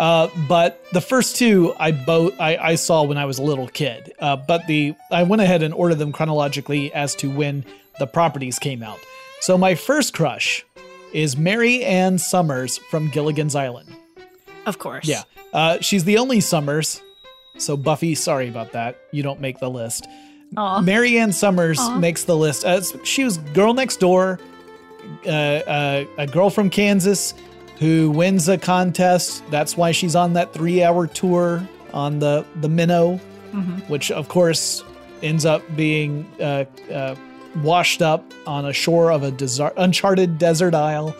Uh, 0.00 0.30
but 0.48 0.82
the 0.94 1.00
first 1.00 1.36
two 1.36 1.74
I 1.78 1.92
both 1.92 2.32
I, 2.40 2.56
I 2.56 2.74
saw 2.76 3.02
when 3.02 3.18
I 3.18 3.26
was 3.26 3.38
a 3.38 3.42
little 3.42 3.68
kid. 3.68 4.14
Uh, 4.18 4.34
but 4.34 4.66
the 4.66 4.94
I 5.10 5.24
went 5.24 5.42
ahead 5.42 5.62
and 5.62 5.74
ordered 5.74 5.96
them 5.96 6.10
chronologically 6.10 6.90
as 6.94 7.14
to 7.16 7.30
when 7.30 7.66
the 7.98 8.06
properties 8.06 8.58
came 8.58 8.82
out. 8.82 8.98
So 9.42 9.58
my 9.58 9.74
first 9.74 10.14
crush 10.14 10.64
is 11.12 11.36
Mary 11.36 11.84
Ann 11.84 12.16
Summers 12.16 12.78
from 12.78 13.10
Gilligan's 13.10 13.54
Island. 13.54 13.94
Of 14.64 14.78
course. 14.78 15.06
Yeah, 15.06 15.24
uh, 15.52 15.80
she's 15.80 16.04
the 16.04 16.16
only 16.16 16.40
Summers. 16.40 17.02
So 17.58 17.76
Buffy, 17.76 18.14
sorry 18.14 18.48
about 18.48 18.72
that. 18.72 18.96
You 19.12 19.22
don't 19.22 19.40
make 19.40 19.58
the 19.58 19.68
list. 19.68 20.08
Aw. 20.56 20.80
Mary 20.80 21.18
Ann 21.18 21.32
Summers 21.32 21.78
Aw. 21.78 21.98
makes 21.98 22.24
the 22.24 22.36
list. 22.38 22.64
Uh, 22.64 22.80
she 23.04 23.22
was 23.22 23.36
girl 23.36 23.74
next 23.74 24.00
door, 24.00 24.40
uh, 25.26 25.30
uh, 25.30 26.04
a 26.16 26.26
girl 26.26 26.48
from 26.48 26.70
Kansas 26.70 27.34
who 27.80 28.10
wins 28.10 28.48
a 28.48 28.58
contest. 28.58 29.42
That's 29.50 29.76
why 29.76 29.90
she's 29.90 30.14
on 30.14 30.34
that 30.34 30.52
three-hour 30.52 31.08
tour 31.08 31.66
on 31.92 32.20
the 32.20 32.44
the 32.60 32.68
minnow, 32.68 33.16
which 33.88 34.12
of 34.12 34.28
course 34.28 34.84
ends 35.22 35.44
up 35.44 35.62
being 35.74 36.24
uh, 36.40 36.64
uh, 36.92 37.16
washed 37.62 38.00
up 38.02 38.22
on 38.46 38.64
a 38.66 38.72
shore 38.72 39.10
of 39.10 39.22
a 39.22 39.30
desert, 39.32 39.72
uncharted 39.76 40.38
desert 40.38 40.74
isle, 40.74 41.16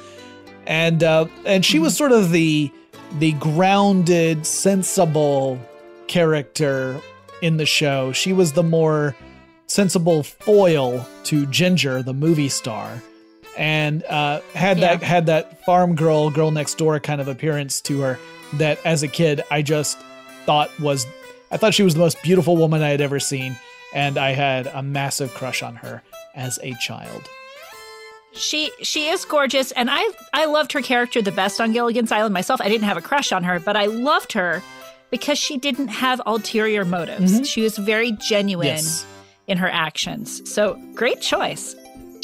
and 0.67 1.03
uh, 1.03 1.27
and 1.45 1.65
she 1.65 1.79
was 1.81 1.97
sort 1.97 2.13
of 2.13 2.31
the 2.31 2.71
the 3.19 3.33
grounded, 3.33 4.47
sensible 4.47 5.59
character 6.07 7.01
in 7.43 7.57
the 7.57 7.67
show. 7.67 8.13
She 8.13 8.33
was 8.33 8.53
the 8.53 8.63
more 8.63 9.17
sensible 9.67 10.23
foil 10.23 11.07
to 11.25 11.47
Ginger, 11.47 12.03
the 12.03 12.13
movie 12.13 12.49
star, 12.49 13.03
and 13.57 14.03
uh, 14.05 14.41
had 14.55 14.79
that 14.79 15.03
had 15.03 15.27
that 15.27 15.65
farm 15.65 15.95
girl, 15.95 16.31
girl 16.31 16.51
next 16.51 16.79
door 16.79 16.99
kind 17.01 17.21
of 17.21 17.29
appearance 17.29 17.81
to 17.83 18.01
her. 18.01 18.19
That 18.55 18.79
as 18.85 19.03
a 19.03 19.09
kid, 19.09 19.43
I 19.51 19.63
just 19.63 19.97
thought 20.45 20.71
was, 20.81 21.07
I 21.53 21.57
thought 21.57 21.73
she 21.75 21.83
was 21.85 21.95
the 21.95 22.01
most 22.01 22.21
beautiful 22.23 22.57
woman 22.57 22.83
I 22.83 22.89
had 22.89 23.01
ever 23.01 23.21
seen, 23.21 23.57
and 23.95 24.19
I 24.19 24.31
had 24.33 24.67
a 24.67 24.83
massive 24.83 25.33
crush 25.35 25.63
on 25.63 25.77
her 25.77 26.03
as 26.35 26.59
a 26.63 26.75
child. 26.81 27.29
She 28.33 28.71
she 28.83 29.09
is 29.09 29.25
gorgeous, 29.25 29.73
and 29.73 29.89
I 29.91 30.09
I 30.33 30.45
loved 30.47 30.73
her 30.73 30.81
character 30.83 31.21
the 31.21 31.33
best 31.33 31.61
on 31.61 31.73
Gilligan's 31.73 32.13
Island 32.13 32.33
myself. 32.33 32.61
I 32.61 32.69
didn't 32.69 32.85
have 32.85 32.97
a 32.97 33.03
crush 33.03 33.33
on 33.33 33.43
her, 33.45 33.59
but 33.59 33.77
I 33.77 33.87
loved 33.87 34.33
her 34.35 34.63
because 35.11 35.37
she 35.39 35.57
didn't 35.59 35.89
have 35.89 36.21
ulterior 36.27 36.85
motives. 36.85 37.49
She 37.49 37.63
was 37.63 37.77
very 37.77 38.13
genuine 38.13 38.69
Yes. 38.69 39.05
in 39.49 39.59
her 39.59 39.69
actions. 39.69 40.49
So 40.49 40.81
great 40.95 41.21
choice. 41.21 41.75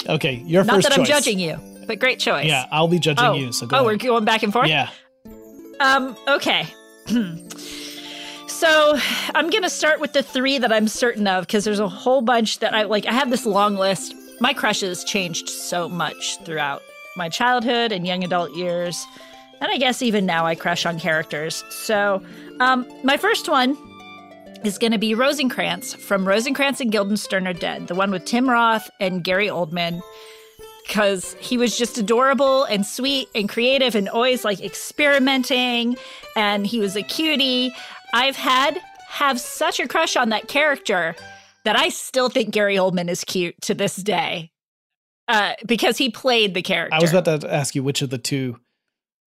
Okay, 0.09 0.43
your 0.47 0.65
Not 0.65 0.77
first 0.77 0.89
that 0.89 0.99
I'm 0.99 1.05
judging 1.05 1.39
you, 1.39 1.59
but 1.87 1.99
great 1.99 2.19
choice. 2.19 2.47
Yeah, 2.47 2.67
I'll 2.71 2.89
be 2.89 2.99
judging 2.99 3.25
oh, 3.25 3.35
you. 3.35 3.53
So 3.53 3.67
go 3.67 3.77
oh, 3.77 3.81
ahead. 3.81 3.87
we're 3.87 4.09
going 4.09 4.25
back 4.25 4.43
and 4.43 4.53
forth. 4.53 4.69
yeah. 4.69 4.91
Um, 5.81 6.17
okay. 6.29 6.67
so 8.47 8.99
I'm 9.35 9.51
gonna 9.51 9.71
start 9.71 10.01
with 10.01 10.13
the 10.13 10.23
three 10.23 10.59
that 10.59 10.73
I'm 10.73 10.89
certain 10.89 11.27
of 11.27 11.47
because 11.47 11.65
there's 11.65 11.81
a 11.81 11.89
whole 11.89 12.21
bunch 12.21 12.61
that 12.61 12.75
I 12.75 12.85
like. 12.85 13.07
I 13.07 13.13
have 13.13 13.31
this 13.31 13.47
long 13.47 13.77
list. 13.77 14.15
My 14.41 14.53
crushes 14.53 15.03
changed 15.05 15.49
so 15.49 15.89
much 15.89 16.39
throughout 16.45 16.83
my 17.17 17.29
childhood 17.29 17.93
and 17.93 18.07
young 18.07 18.23
adult 18.23 18.55
years, 18.55 19.07
and 19.61 19.71
I 19.71 19.79
guess 19.79 20.03
even 20.03 20.27
now 20.27 20.47
I 20.47 20.55
crush 20.55 20.85
on 20.87 21.01
characters. 21.01 21.65
So, 21.71 22.23
um, 22.61 22.87
my 23.03 23.17
first 23.17 23.49
one 23.49 23.77
is 24.67 24.79
going 24.79 24.93
to 24.93 24.99
be 24.99 25.15
Rosencrantz 25.15 25.95
from 25.95 26.27
Rosencrantz 26.27 26.81
and 26.81 26.91
Guildenstern 26.91 27.47
are 27.47 27.53
Dead, 27.53 27.87
the 27.87 27.95
one 27.95 28.11
with 28.11 28.25
Tim 28.25 28.51
Roth 28.51 28.91
and 29.01 29.23
Gary 29.23 29.47
Oldman 29.47 30.03
because 30.87 31.35
he 31.41 31.57
was 31.57 31.77
just 31.77 31.99
adorable 31.99 32.65
and 32.65 32.85
sweet 32.85 33.29
and 33.35 33.49
creative 33.49 33.95
and 33.95 34.09
always 34.09 34.45
like 34.45 34.61
experimenting 34.61 35.97
and 36.37 36.67
he 36.67 36.79
was 36.79 36.97
a 36.97 37.03
cutie. 37.03 37.73
I've 38.13 38.37
had 38.37 38.81
have 39.09 39.41
such 39.41 39.81
a 39.81 39.89
crush 39.89 40.17
on 40.17 40.29
that 40.29 40.47
character 40.49 41.15
that 41.65 41.79
i 41.79 41.89
still 41.89 42.29
think 42.29 42.51
gary 42.51 42.77
oldman 42.77 43.09
is 43.09 43.25
cute 43.25 43.55
to 43.63 43.73
this 43.73 43.97
day 43.97 44.51
uh, 45.29 45.55
because 45.65 45.97
he 45.97 46.11
played 46.11 46.53
the 46.53 46.61
character 46.61 46.95
I 46.95 47.01
was 47.01 47.13
about 47.13 47.41
to 47.41 47.53
ask 47.53 47.75
you 47.75 47.83
which 47.83 48.03
of 48.03 48.11
the 48.11 48.19
two 48.19 48.61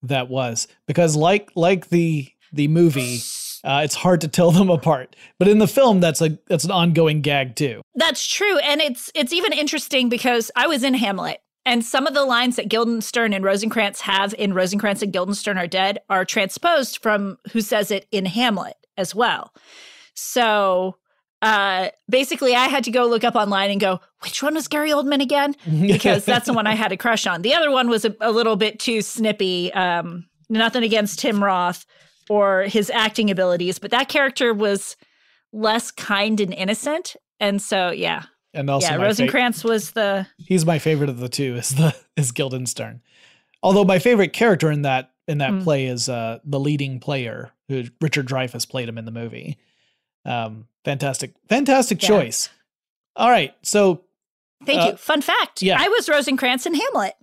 that 0.03 0.29
was 0.29 0.67
because 0.85 1.15
like 1.15 1.49
like 1.55 1.89
the 1.89 2.29
the 2.51 2.67
movie, 2.67 3.17
uh, 3.63 3.81
it's 3.83 3.95
hard 3.95 4.21
to 4.21 4.27
tell 4.27 4.51
them 4.51 4.69
apart. 4.69 5.15
But 5.37 5.47
in 5.47 5.59
the 5.59 5.67
film, 5.67 5.99
that's 5.99 6.21
a 6.21 6.37
that's 6.47 6.63
an 6.63 6.71
ongoing 6.71 7.21
gag 7.21 7.55
too. 7.55 7.81
That's 7.95 8.25
true, 8.27 8.57
and 8.59 8.81
it's 8.81 9.11
it's 9.15 9.33
even 9.33 9.53
interesting 9.53 10.09
because 10.09 10.51
I 10.55 10.67
was 10.67 10.83
in 10.83 10.93
Hamlet, 10.93 11.41
and 11.65 11.83
some 11.83 12.07
of 12.07 12.13
the 12.13 12.25
lines 12.25 12.55
that 12.55 12.69
Guildenstern 12.69 13.33
and 13.33 13.43
Rosencrantz 13.43 14.01
have 14.01 14.33
in 14.37 14.53
Rosencrantz 14.53 15.01
and 15.01 15.13
Guildenstern 15.13 15.57
are 15.57 15.67
dead 15.67 15.99
are 16.09 16.25
transposed 16.25 17.01
from 17.01 17.37
who 17.51 17.61
says 17.61 17.91
it 17.91 18.07
in 18.11 18.25
Hamlet 18.25 18.77
as 18.97 19.13
well. 19.13 19.53
So 20.13 20.97
uh, 21.41 21.89
basically, 22.09 22.55
I 22.55 22.65
had 22.65 22.83
to 22.85 22.91
go 22.91 23.05
look 23.05 23.23
up 23.23 23.35
online 23.35 23.71
and 23.71 23.79
go, 23.79 24.01
which 24.23 24.43
one 24.43 24.55
was 24.55 24.67
Gary 24.67 24.91
Oldman 24.91 25.21
again? 25.21 25.55
Because 25.99 26.25
that's 26.25 26.47
the 26.47 26.53
one 26.53 26.67
I 26.67 26.75
had 26.75 26.91
a 26.91 26.97
crush 26.97 27.25
on. 27.25 27.41
The 27.41 27.53
other 27.53 27.71
one 27.71 27.89
was 27.89 28.05
a, 28.05 28.15
a 28.19 28.31
little 28.31 28.55
bit 28.55 28.79
too 28.79 29.01
snippy. 29.01 29.73
Um, 29.73 30.25
nothing 30.49 30.83
against 30.83 31.19
Tim 31.19 31.43
Roth 31.43 31.85
or 32.29 32.63
his 32.63 32.89
acting 32.91 33.29
abilities, 33.29 33.79
but 33.79 33.91
that 33.91 34.07
character 34.07 34.53
was 34.53 34.95
less 35.51 35.91
kind 35.91 36.39
and 36.39 36.53
innocent. 36.53 37.15
And 37.39 37.61
so, 37.61 37.89
yeah, 37.91 38.23
And 38.53 38.69
also, 38.69 38.87
yeah, 38.91 38.97
my 38.97 39.03
fa- 39.03 39.07
was 39.63 39.91
the 39.91 40.27
he's 40.37 40.65
my 40.65 40.77
favorite 40.79 41.09
of 41.09 41.19
the 41.19 41.29
two. 41.29 41.55
Is 41.55 41.69
the 41.69 41.95
is 42.15 42.31
Guildenstern. 42.31 43.01
Although 43.63 43.83
my 43.85 43.99
favorite 43.99 44.31
character 44.33 44.71
in 44.71 44.83
that 44.83 45.11
in 45.27 45.39
that 45.39 45.51
Mm. 45.51 45.63
play 45.63 45.85
is 45.85 46.07
uh, 46.09 46.39
the 46.45 46.59
leading 46.59 46.99
player, 46.99 47.51
who 47.67 47.83
Richard 48.01 48.27
Dreyfuss 48.27 48.67
played 48.69 48.87
him 48.89 48.97
in 48.97 49.05
the 49.05 49.11
movie. 49.11 49.57
Um, 50.25 50.67
fantastic, 50.85 51.33
fantastic 51.47 52.01
Yeah. 52.01 52.07
choice. 52.09 52.49
All 53.15 53.29
right, 53.29 53.53
so 53.63 54.03
Thank 54.65 54.81
Uh, 54.81 54.85
you. 54.91 54.97
Fun 54.97 55.21
fact: 55.21 55.61
yeah. 55.61 55.77
I 55.79 55.87
was 55.87 56.09
Rosencrantz 56.09 56.65
in 56.65 56.73
Hamlet. 56.73 57.15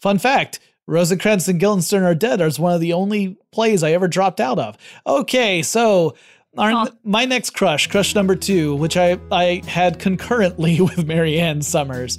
Fun 0.00 0.18
fact 0.18 0.60
Rosencrantz 0.86 1.48
and 1.48 1.58
Guildenstern 1.58 2.04
are 2.04 2.14
dead 2.14 2.40
is 2.40 2.60
one 2.60 2.72
of 2.72 2.80
the 2.80 2.92
only 2.92 3.36
plays 3.50 3.82
I 3.82 3.92
ever 3.92 4.06
dropped 4.06 4.40
out 4.40 4.58
of. 4.58 4.76
Okay, 5.06 5.62
so 5.62 6.14
our, 6.56 6.88
my 7.02 7.24
next 7.24 7.50
crush, 7.50 7.88
crush 7.88 8.14
number 8.14 8.36
two, 8.36 8.76
which 8.76 8.96
I, 8.96 9.18
I 9.32 9.62
had 9.66 9.98
concurrently 9.98 10.80
with 10.80 11.04
Mary 11.04 11.40
Ann 11.40 11.60
Summers, 11.62 12.18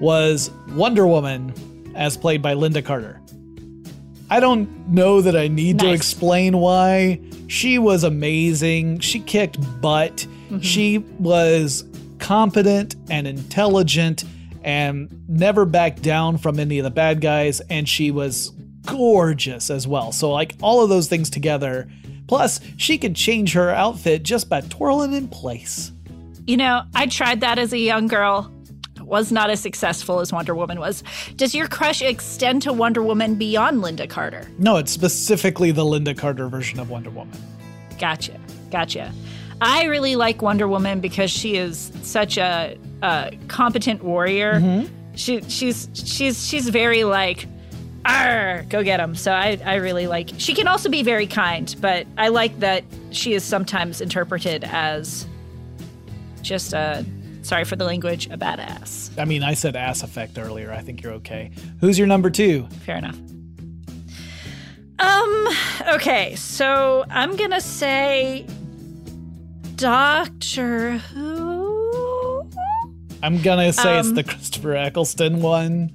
was 0.00 0.50
Wonder 0.70 1.06
Woman, 1.06 1.92
as 1.94 2.16
played 2.16 2.42
by 2.42 2.54
Lynda 2.54 2.84
Carter. 2.84 3.20
I 4.28 4.40
don't 4.40 4.88
know 4.88 5.20
that 5.20 5.36
I 5.36 5.48
need 5.48 5.78
to 5.78 5.92
explain 5.92 6.58
why. 6.58 7.20
She 7.46 7.78
was 7.78 8.02
amazing. 8.02 8.98
She 9.00 9.20
kicked 9.20 9.58
butt. 9.80 10.16
Mm-hmm. 10.16 10.60
She 10.60 10.98
was 11.18 11.84
competent 12.18 12.96
and 13.08 13.26
intelligent 13.28 14.24
and 14.66 15.08
never 15.28 15.64
backed 15.64 16.02
down 16.02 16.36
from 16.36 16.58
any 16.58 16.78
of 16.78 16.84
the 16.84 16.90
bad 16.90 17.22
guys. 17.22 17.60
And 17.60 17.88
she 17.88 18.10
was 18.10 18.52
gorgeous 18.84 19.70
as 19.70 19.86
well. 19.86 20.12
So, 20.12 20.30
like, 20.30 20.56
all 20.60 20.82
of 20.82 20.90
those 20.90 21.08
things 21.08 21.30
together. 21.30 21.88
Plus, 22.26 22.60
she 22.76 22.98
could 22.98 23.14
change 23.14 23.52
her 23.52 23.70
outfit 23.70 24.24
just 24.24 24.48
by 24.48 24.60
twirling 24.62 25.12
in 25.12 25.28
place. 25.28 25.92
You 26.46 26.56
know, 26.56 26.82
I 26.94 27.06
tried 27.06 27.40
that 27.40 27.58
as 27.58 27.72
a 27.72 27.78
young 27.78 28.08
girl. 28.08 28.52
Was 29.00 29.30
not 29.30 29.50
as 29.50 29.60
successful 29.60 30.18
as 30.18 30.32
Wonder 30.32 30.52
Woman 30.52 30.80
was. 30.80 31.04
Does 31.36 31.54
your 31.54 31.68
crush 31.68 32.02
extend 32.02 32.62
to 32.62 32.72
Wonder 32.72 33.04
Woman 33.04 33.36
beyond 33.36 33.84
Lynda 33.84 34.10
Carter? 34.10 34.48
No, 34.58 34.78
it's 34.78 34.90
specifically 34.90 35.70
the 35.70 35.84
Lynda 35.84 36.18
Carter 36.18 36.48
version 36.48 36.80
of 36.80 36.90
Wonder 36.90 37.10
Woman. 37.10 37.38
Gotcha. 38.00 38.36
Gotcha. 38.72 39.12
I 39.60 39.84
really 39.84 40.16
like 40.16 40.42
Wonder 40.42 40.66
Woman 40.66 40.98
because 40.98 41.30
she 41.30 41.56
is 41.56 41.92
such 42.02 42.36
a, 42.36 42.76
a 43.02 43.36
competent 43.48 44.02
warrior. 44.02 44.84
She 45.14 45.40
she's 45.48 45.88
she's 45.94 46.46
she's 46.46 46.68
very 46.68 47.04
like 47.04 47.46
Arr, 48.04 48.64
go 48.68 48.82
get 48.84 49.00
him. 49.00 49.14
So 49.16 49.32
I, 49.32 49.58
I 49.64 49.76
really 49.76 50.06
like. 50.06 50.30
She 50.38 50.54
can 50.54 50.68
also 50.68 50.88
be 50.88 51.02
very 51.02 51.26
kind, 51.26 51.74
but 51.80 52.06
I 52.16 52.28
like 52.28 52.60
that 52.60 52.84
she 53.10 53.34
is 53.34 53.42
sometimes 53.42 54.00
interpreted 54.00 54.62
as 54.64 55.26
just 56.42 56.72
a, 56.72 57.04
sorry 57.42 57.64
for 57.64 57.74
the 57.74 57.84
language, 57.84 58.26
a 58.26 58.38
badass. 58.38 59.18
I 59.18 59.24
mean, 59.24 59.42
I 59.42 59.54
said 59.54 59.74
ass 59.74 60.02
effect 60.04 60.38
earlier. 60.38 60.70
I 60.72 60.82
think 60.82 61.02
you're 61.02 61.14
okay. 61.14 61.50
Who's 61.80 61.98
your 61.98 62.06
number 62.06 62.30
two? 62.30 62.68
Fair 62.84 62.96
enough. 62.96 63.18
Um, 64.98 65.48
okay, 65.94 66.36
so 66.36 67.04
I'm 67.10 67.34
gonna 67.36 67.60
say 67.60 68.46
Doctor 69.74 70.98
Who. 70.98 71.55
I'm 73.26 73.42
gonna 73.42 73.72
say 73.72 73.98
it's 73.98 74.08
Um, 74.08 74.14
the 74.14 74.22
Christopher 74.22 74.76
Eccleston 74.76 75.42
one. 75.42 75.90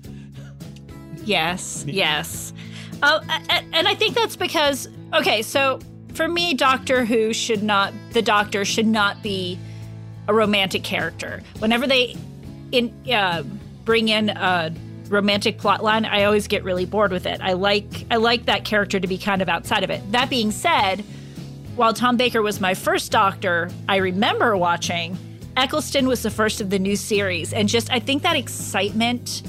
Yes, 1.23 1.85
yes. 1.87 2.51
Uh, 3.01 3.21
and 3.71 3.87
I 3.87 3.95
think 3.95 4.15
that's 4.15 4.35
because, 4.35 4.89
okay, 5.13 5.41
so 5.41 5.79
for 6.13 6.27
me, 6.27 6.53
Doctor 6.53 7.05
Who 7.05 7.31
should 7.31 7.63
not, 7.63 7.93
the 8.11 8.21
Doctor 8.21 8.65
should 8.65 8.85
not 8.85 9.23
be 9.23 9.57
a 10.27 10.33
romantic 10.33 10.83
character. 10.83 11.41
Whenever 11.59 11.87
they 11.87 12.17
in 12.73 12.93
uh, 13.09 13.43
bring 13.85 14.09
in 14.09 14.29
a 14.29 14.73
romantic 15.07 15.57
plotline, 15.57 16.05
I 16.05 16.25
always 16.25 16.47
get 16.47 16.65
really 16.65 16.85
bored 16.85 17.11
with 17.11 17.25
it. 17.25 17.39
I 17.41 17.53
like 17.53 18.05
I 18.11 18.17
like 18.17 18.45
that 18.45 18.65
character 18.65 18.99
to 18.99 19.07
be 19.07 19.17
kind 19.17 19.41
of 19.41 19.47
outside 19.47 19.85
of 19.85 19.89
it. 19.89 20.01
That 20.11 20.29
being 20.29 20.51
said, 20.51 21.05
while 21.77 21.93
Tom 21.93 22.17
Baker 22.17 22.41
was 22.41 22.59
my 22.59 22.73
first 22.73 23.09
Doctor, 23.09 23.71
I 23.87 23.97
remember 23.97 24.57
watching 24.57 25.17
Eccleston 25.57 26.07
was 26.07 26.23
the 26.23 26.29
first 26.29 26.61
of 26.61 26.69
the 26.69 26.79
new 26.79 26.95
series, 26.95 27.53
and 27.53 27.67
just 27.67 27.91
I 27.91 27.99
think 27.99 28.23
that 28.23 28.35
excitement 28.35 29.43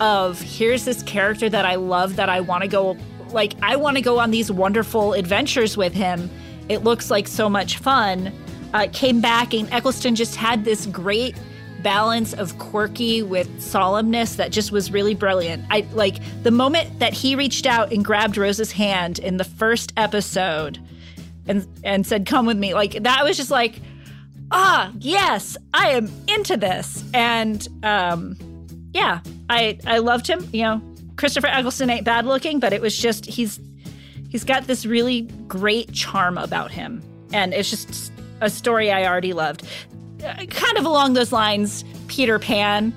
of 0.00 0.40
here's 0.40 0.84
this 0.84 1.02
character 1.02 1.48
that 1.48 1.64
I 1.64 1.74
love 1.74 2.16
that 2.16 2.28
I 2.28 2.40
want 2.40 2.62
to 2.62 2.68
go 2.68 2.96
like 3.32 3.54
I 3.62 3.76
want 3.76 3.96
to 3.96 4.02
go 4.02 4.18
on 4.18 4.30
these 4.30 4.50
wonderful 4.50 5.12
adventures 5.12 5.76
with 5.76 5.92
him. 5.92 6.30
It 6.68 6.84
looks 6.84 7.10
like 7.10 7.28
so 7.28 7.48
much 7.48 7.78
fun. 7.78 8.32
Uh, 8.72 8.86
came 8.92 9.20
back 9.20 9.52
and 9.52 9.70
Eccleston 9.72 10.14
just 10.14 10.36
had 10.36 10.64
this 10.64 10.86
great 10.86 11.36
balance 11.82 12.32
of 12.34 12.58
quirky 12.58 13.22
with 13.22 13.48
solemnness 13.58 14.36
that 14.36 14.52
just 14.52 14.70
was 14.70 14.92
really 14.92 15.14
brilliant. 15.14 15.64
I 15.70 15.86
like 15.92 16.18
the 16.42 16.50
moment 16.50 16.98
that 17.00 17.12
he 17.12 17.34
reached 17.34 17.66
out 17.66 17.92
and 17.92 18.04
grabbed 18.04 18.36
Rose's 18.36 18.72
hand 18.72 19.18
in 19.18 19.38
the 19.38 19.44
first 19.44 19.92
episode 19.96 20.78
and 21.46 21.66
and 21.84 22.06
said 22.06 22.26
come 22.26 22.46
with 22.46 22.58
me. 22.58 22.74
Like 22.74 23.02
that 23.02 23.24
was 23.24 23.36
just 23.36 23.50
like 23.50 23.80
ah, 24.50 24.92
yes, 24.98 25.56
I 25.74 25.90
am 25.90 26.10
into 26.28 26.56
this. 26.56 27.04
And 27.14 27.66
um 27.82 28.36
yeah, 28.92 29.20
I 29.48 29.78
I 29.86 29.98
loved 29.98 30.26
him, 30.26 30.48
you 30.52 30.62
know. 30.62 30.82
Christopher 31.16 31.48
Eccleston 31.48 31.90
ain't 31.90 32.04
bad 32.04 32.24
looking, 32.24 32.60
but 32.60 32.72
it 32.72 32.80
was 32.80 32.96
just 32.96 33.26
he's 33.26 33.60
he's 34.30 34.44
got 34.44 34.66
this 34.66 34.86
really 34.86 35.22
great 35.48 35.92
charm 35.92 36.38
about 36.38 36.70
him. 36.70 37.02
And 37.32 37.52
it's 37.52 37.70
just 37.70 38.12
a 38.40 38.48
story 38.48 38.90
I 38.90 39.06
already 39.06 39.34
loved 39.34 39.64
kind 40.20 40.78
of 40.78 40.84
along 40.84 41.14
those 41.14 41.32
lines, 41.32 41.84
Peter 42.08 42.38
Pan. 42.38 42.92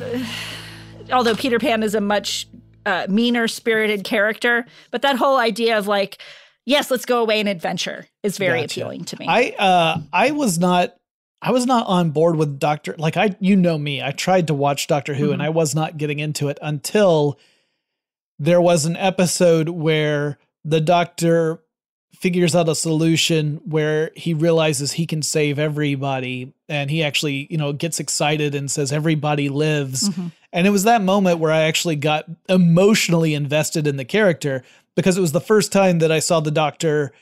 Although 1.12 1.34
Peter 1.34 1.58
Pan 1.58 1.82
is 1.82 1.94
a 1.94 2.00
much 2.00 2.46
uh, 2.86 3.06
meaner 3.08 3.48
spirited 3.48 4.04
character, 4.04 4.66
but 4.90 5.02
that 5.02 5.16
whole 5.16 5.38
idea 5.38 5.78
of 5.78 5.86
like, 5.86 6.22
yes, 6.64 6.90
let's 6.90 7.04
go 7.04 7.20
away 7.20 7.40
and 7.40 7.48
adventure 7.48 8.06
is 8.22 8.38
very 8.38 8.60
gotcha. 8.60 8.80
appealing 8.80 9.04
to 9.06 9.18
me. 9.18 9.26
I 9.28 9.50
uh, 9.58 10.00
I 10.12 10.30
was 10.30 10.58
not 10.58 10.96
I 11.40 11.50
was 11.50 11.66
not 11.66 11.86
on 11.86 12.10
board 12.10 12.36
with 12.36 12.58
Doctor 12.58 12.94
like 12.98 13.16
I 13.16 13.36
you 13.40 13.56
know 13.56 13.78
me. 13.78 14.02
I 14.02 14.12
tried 14.12 14.46
to 14.48 14.54
watch 14.54 14.86
Doctor 14.86 15.14
Who 15.14 15.24
mm-hmm. 15.24 15.32
and 15.34 15.42
I 15.42 15.48
was 15.50 15.74
not 15.74 15.96
getting 15.96 16.18
into 16.18 16.48
it 16.48 16.58
until 16.62 17.38
there 18.38 18.60
was 18.60 18.86
an 18.86 18.96
episode 18.96 19.68
where 19.68 20.38
the 20.64 20.80
doctor 20.80 21.62
figures 22.14 22.54
out 22.54 22.68
a 22.68 22.74
solution 22.74 23.60
where 23.64 24.10
he 24.14 24.34
realizes 24.34 24.92
he 24.92 25.06
can 25.06 25.22
save 25.22 25.58
everybody 25.58 26.52
and 26.68 26.90
he 26.90 27.02
actually 27.02 27.46
you 27.50 27.56
know 27.56 27.72
gets 27.72 27.98
excited 27.98 28.54
and 28.54 28.70
says 28.70 28.92
everybody 28.92 29.48
lives 29.48 30.08
mm-hmm. 30.08 30.28
and 30.52 30.66
it 30.66 30.70
was 30.70 30.84
that 30.84 31.02
moment 31.02 31.38
where 31.38 31.50
i 31.50 31.62
actually 31.62 31.96
got 31.96 32.24
emotionally 32.48 33.34
invested 33.34 33.86
in 33.86 33.96
the 33.96 34.04
character 34.04 34.62
because 34.96 35.16
it 35.16 35.20
was 35.20 35.32
the 35.32 35.40
first 35.40 35.72
time 35.72 35.98
that 35.98 36.12
i 36.12 36.18
saw 36.18 36.40
the 36.40 36.50
doctor 36.50 37.12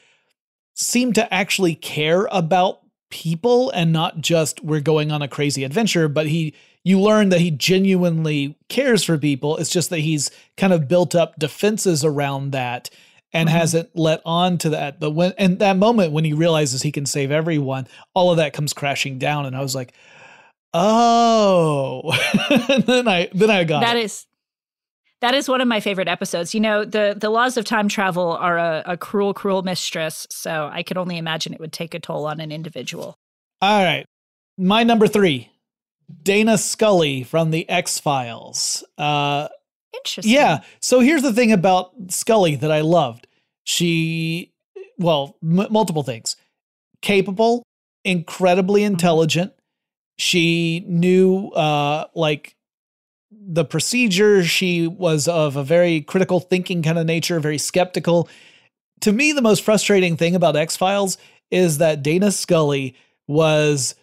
seem 0.74 1.12
to 1.12 1.32
actually 1.32 1.74
care 1.74 2.28
about 2.30 2.80
people 3.10 3.70
and 3.70 3.92
not 3.92 4.20
just 4.20 4.62
we're 4.62 4.80
going 4.80 5.10
on 5.10 5.22
a 5.22 5.28
crazy 5.28 5.64
adventure 5.64 6.08
but 6.08 6.26
he 6.26 6.54
you 6.84 6.98
learn 6.98 7.28
that 7.28 7.40
he 7.40 7.50
genuinely 7.50 8.56
cares 8.68 9.02
for 9.02 9.18
people 9.18 9.56
it's 9.56 9.70
just 9.70 9.90
that 9.90 9.98
he's 9.98 10.30
kind 10.56 10.72
of 10.72 10.88
built 10.88 11.14
up 11.14 11.36
defenses 11.38 12.04
around 12.04 12.52
that 12.52 12.88
and 13.32 13.48
mm-hmm. 13.48 13.58
hasn't 13.58 13.90
let 13.94 14.20
on 14.24 14.58
to 14.58 14.70
that. 14.70 15.00
But 15.00 15.10
when 15.10 15.32
and 15.38 15.58
that 15.60 15.76
moment 15.76 16.12
when 16.12 16.24
he 16.24 16.32
realizes 16.32 16.82
he 16.82 16.92
can 16.92 17.06
save 17.06 17.30
everyone, 17.30 17.86
all 18.14 18.30
of 18.30 18.38
that 18.38 18.52
comes 18.52 18.72
crashing 18.72 19.18
down, 19.18 19.46
and 19.46 19.56
I 19.56 19.60
was 19.60 19.74
like, 19.74 19.92
oh. 20.74 22.12
and 22.68 22.84
then 22.84 23.08
I 23.08 23.28
then 23.32 23.50
I 23.50 23.64
got 23.64 23.80
that 23.80 23.96
it. 23.96 24.04
is 24.04 24.26
that 25.20 25.34
is 25.34 25.48
one 25.48 25.60
of 25.60 25.68
my 25.68 25.80
favorite 25.80 26.08
episodes. 26.08 26.54
You 26.54 26.60
know, 26.60 26.84
the 26.84 27.14
the 27.16 27.30
laws 27.30 27.56
of 27.56 27.64
time 27.64 27.88
travel 27.88 28.32
are 28.32 28.58
a, 28.58 28.82
a 28.86 28.96
cruel, 28.96 29.34
cruel 29.34 29.62
mistress. 29.62 30.26
So 30.30 30.70
I 30.72 30.82
could 30.82 30.96
only 30.96 31.18
imagine 31.18 31.52
it 31.52 31.60
would 31.60 31.72
take 31.72 31.94
a 31.94 32.00
toll 32.00 32.26
on 32.26 32.40
an 32.40 32.52
individual. 32.52 33.16
All 33.62 33.84
right, 33.84 34.06
my 34.56 34.82
number 34.82 35.06
three, 35.06 35.50
Dana 36.22 36.58
Scully 36.58 37.22
from 37.22 37.50
the 37.50 37.68
X 37.68 37.98
Files. 37.98 38.84
Uh, 38.98 39.48
Interesting. 39.92 40.32
Yeah. 40.32 40.60
So 40.80 41.00
here's 41.00 41.22
the 41.22 41.32
thing 41.32 41.52
about 41.52 41.92
Scully 42.08 42.56
that 42.56 42.70
I 42.70 42.80
loved. 42.80 43.26
She, 43.64 44.52
well, 44.98 45.36
m- 45.42 45.66
multiple 45.70 46.02
things. 46.02 46.36
Capable, 47.02 47.64
incredibly 48.04 48.82
mm-hmm. 48.82 48.92
intelligent. 48.92 49.52
She 50.18 50.84
knew, 50.86 51.48
uh, 51.48 52.06
like, 52.14 52.54
the 53.52 53.64
procedure. 53.64 54.44
She 54.44 54.86
was 54.86 55.26
of 55.26 55.56
a 55.56 55.64
very 55.64 56.00
critical 56.00 56.40
thinking 56.40 56.82
kind 56.82 56.98
of 56.98 57.06
nature, 57.06 57.40
very 57.40 57.58
skeptical. 57.58 58.28
To 59.00 59.12
me, 59.12 59.32
the 59.32 59.42
most 59.42 59.64
frustrating 59.64 60.16
thing 60.16 60.34
about 60.34 60.56
X 60.56 60.76
Files 60.76 61.18
is 61.50 61.78
that 61.78 62.02
Dana 62.02 62.30
Scully 62.30 62.94
was 63.26 63.94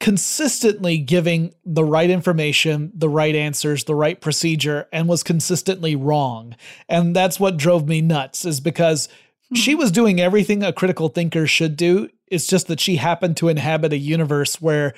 consistently 0.00 0.98
giving 0.98 1.54
the 1.64 1.84
right 1.84 2.10
information, 2.10 2.90
the 2.94 3.08
right 3.08 3.34
answers, 3.34 3.84
the 3.84 3.94
right 3.94 4.20
procedure, 4.20 4.88
and 4.92 5.08
was 5.08 5.22
consistently 5.22 5.94
wrong. 5.94 6.56
And 6.88 7.16
that's 7.16 7.38
what 7.38 7.56
drove 7.56 7.86
me 7.86 8.00
nuts, 8.00 8.44
is 8.44 8.60
because 8.60 9.08
hmm. 9.48 9.54
she 9.54 9.74
was 9.74 9.92
doing 9.92 10.20
everything 10.20 10.62
a 10.62 10.72
critical 10.72 11.08
thinker 11.08 11.46
should 11.46 11.76
do. 11.76 12.10
It's 12.26 12.48
just 12.48 12.66
that 12.66 12.80
she 12.80 12.96
happened 12.96 13.36
to 13.38 13.48
inhabit 13.48 13.92
a 13.92 13.98
universe 13.98 14.60
where 14.60 14.94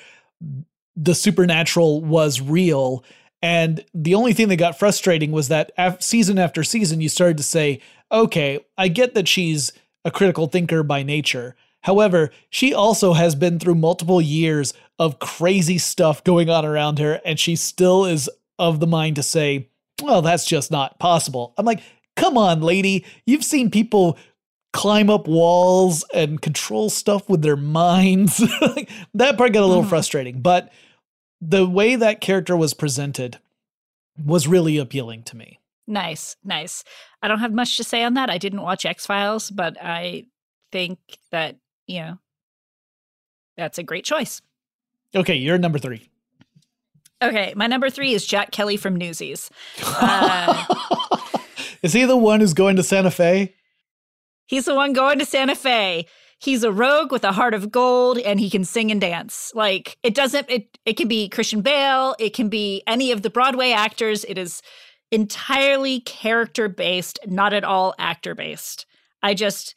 the 0.95 1.15
supernatural 1.15 2.01
was 2.01 2.41
real. 2.41 3.03
And 3.45 3.85
the 3.93 4.15
only 4.15 4.33
thing 4.33 4.47
that 4.47 4.55
got 4.55 4.79
frustrating 4.79 5.31
was 5.31 5.49
that 5.49 5.71
season 6.01 6.39
after 6.39 6.63
season, 6.63 6.99
you 6.99 7.09
started 7.09 7.37
to 7.37 7.43
say, 7.43 7.79
okay, 8.11 8.65
I 8.75 8.87
get 8.87 9.13
that 9.13 9.27
she's 9.27 9.71
a 10.03 10.09
critical 10.09 10.47
thinker 10.47 10.81
by 10.81 11.03
nature. 11.03 11.55
However, 11.81 12.31
she 12.49 12.73
also 12.73 13.13
has 13.13 13.35
been 13.35 13.59
through 13.59 13.75
multiple 13.75 14.19
years 14.19 14.73
of 14.97 15.19
crazy 15.19 15.77
stuff 15.77 16.23
going 16.23 16.49
on 16.49 16.65
around 16.65 16.97
her, 16.97 17.21
and 17.23 17.39
she 17.39 17.55
still 17.55 18.05
is 18.05 18.27
of 18.57 18.79
the 18.79 18.87
mind 18.87 19.17
to 19.17 19.23
say, 19.23 19.69
well, 20.01 20.23
that's 20.23 20.45
just 20.45 20.71
not 20.71 20.97
possible. 20.97 21.53
I'm 21.55 21.67
like, 21.67 21.81
come 22.15 22.39
on, 22.39 22.61
lady. 22.61 23.05
You've 23.27 23.43
seen 23.43 23.69
people 23.69 24.17
climb 24.73 25.11
up 25.11 25.27
walls 25.27 26.03
and 26.15 26.41
control 26.41 26.89
stuff 26.89 27.29
with 27.29 27.43
their 27.43 27.57
minds. 27.57 28.37
that 29.13 29.37
part 29.37 29.53
got 29.53 29.61
a 29.61 29.67
little 29.67 29.83
mm. 29.83 29.89
frustrating, 29.89 30.41
but 30.41 30.71
the 31.41 31.67
way 31.67 31.95
that 31.95 32.21
character 32.21 32.55
was 32.55 32.73
presented 32.73 33.39
was 34.23 34.47
really 34.47 34.77
appealing 34.77 35.23
to 35.23 35.37
me. 35.37 35.59
Nice, 35.87 36.35
nice. 36.43 36.83
I 37.21 37.27
don't 37.27 37.39
have 37.39 37.53
much 37.53 37.77
to 37.77 37.83
say 37.83 38.03
on 38.03 38.15
that. 38.15 38.29
I 38.29 38.37
didn't 38.37 38.61
watch 38.61 38.85
X 38.85 39.05
Files, 39.05 39.51
but 39.51 39.77
I 39.81 40.25
think 40.71 40.97
that, 41.31 41.57
you 41.85 41.99
know, 41.99 42.17
that's 43.55 43.77
a 43.77 43.83
great 43.83 44.05
choice. 44.05 44.41
Okay, 45.13 45.35
you're 45.35 45.57
number 45.57 45.79
three. 45.79 46.09
Okay, 47.21 47.53
my 47.55 47.67
number 47.67 47.89
three 47.89 48.13
is 48.13 48.25
Jack 48.25 48.51
Kelly 48.51 48.77
from 48.77 48.95
Newsies. 48.95 49.49
Uh, 49.83 50.65
is 51.81 51.93
he 51.93 52.03
the 52.05 52.17
one 52.17 52.39
who's 52.39 52.53
going 52.53 52.75
to 52.75 52.83
Santa 52.83 53.11
Fe? 53.11 53.55
He's 54.47 54.65
the 54.65 54.75
one 54.75 54.93
going 54.93 55.19
to 55.19 55.25
Santa 55.25 55.55
Fe. 55.55 56.07
He's 56.45 56.63
a 56.63 56.71
rogue 56.71 57.11
with 57.11 57.23
a 57.23 57.31
heart 57.31 57.55
of 57.55 57.71
gold 57.71 58.19
and 58.19 58.39
he 58.39 58.51
can 58.51 58.63
sing 58.63 58.91
and 58.91 59.01
dance. 59.01 59.51
Like 59.55 59.97
it 60.03 60.13
doesn't 60.13 60.47
it 60.47 60.77
it 60.85 60.95
can 60.95 61.07
be 61.07 61.27
Christian 61.27 61.61
Bale, 61.61 62.15
it 62.19 62.35
can 62.35 62.49
be 62.49 62.83
any 62.85 63.11
of 63.11 63.23
the 63.23 63.31
Broadway 63.31 63.71
actors. 63.71 64.23
It 64.25 64.37
is 64.37 64.61
entirely 65.11 66.01
character 66.01 66.69
based, 66.69 67.17
not 67.25 67.51
at 67.51 67.63
all 67.63 67.95
actor 67.97 68.35
based. 68.35 68.85
I 69.23 69.33
just 69.33 69.73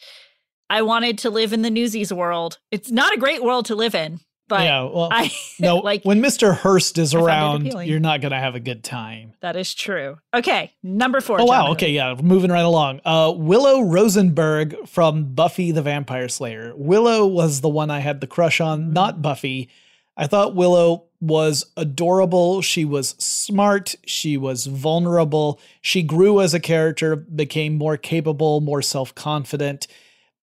I 0.69 0.83
wanted 0.83 1.17
to 1.19 1.31
live 1.31 1.55
in 1.55 1.63
the 1.63 1.71
Newsies 1.71 2.13
world. 2.13 2.59
It's 2.71 2.91
not 2.91 3.15
a 3.15 3.19
great 3.19 3.43
world 3.43 3.65
to 3.67 3.75
live 3.75 3.95
in, 3.95 4.21
but 4.49 4.63
yeah, 4.63 4.83
well, 4.83 5.09
I 5.11 5.31
no. 5.61 5.77
like 5.85 6.03
when 6.05 6.21
Mr. 6.21 6.57
Hearst 6.57 6.99
is 6.99 7.15
around, 7.15 7.67
you're 7.87 8.01
not 8.01 8.21
gonna 8.21 8.39
have 8.39 8.55
a 8.55 8.61
good 8.61 8.83
time. 8.83 9.35
That 9.41 9.57
is 9.57 9.75
true. 9.75 10.19
Okay, 10.35 10.73
number 10.83 11.21
four. 11.21 11.41
Oh 11.41 11.45
wow. 11.45 11.73
Okay, 11.73 11.91
yeah, 11.91 12.15
moving 12.21 12.51
right 12.51 12.65
along. 12.65 13.01
Uh, 13.05 13.33
Willow 13.37 13.83
Rosenberg 13.83 14.89
from 14.89 15.35
Buffy 15.35 15.71
the 15.71 15.83
Vampire 15.83 16.29
Slayer. 16.29 16.73
Willow 16.75 17.27
was 17.27 17.61
the 17.61 17.69
one 17.69 17.91
I 17.91 18.01
had 18.01 18.21
the 18.21 18.27
crush 18.27 18.61
on, 18.61 18.81
mm-hmm. 18.81 18.93
not 18.93 19.23
Buffy. 19.23 19.69
I 20.17 20.27
thought 20.27 20.57
Willow 20.57 21.05
was 21.21 21.65
adorable. 21.77 22.61
She 22.61 22.85
was 22.85 23.11
smart. 23.19 23.95
She 24.05 24.37
was 24.37 24.67
vulnerable. 24.67 25.61
She 25.81 26.03
grew 26.03 26.41
as 26.41 26.55
a 26.55 26.61
character, 26.61 27.15
became 27.17 27.77
more 27.77 27.97
capable, 27.97 28.61
more 28.61 28.83
self 28.83 29.15
confident. 29.15 29.87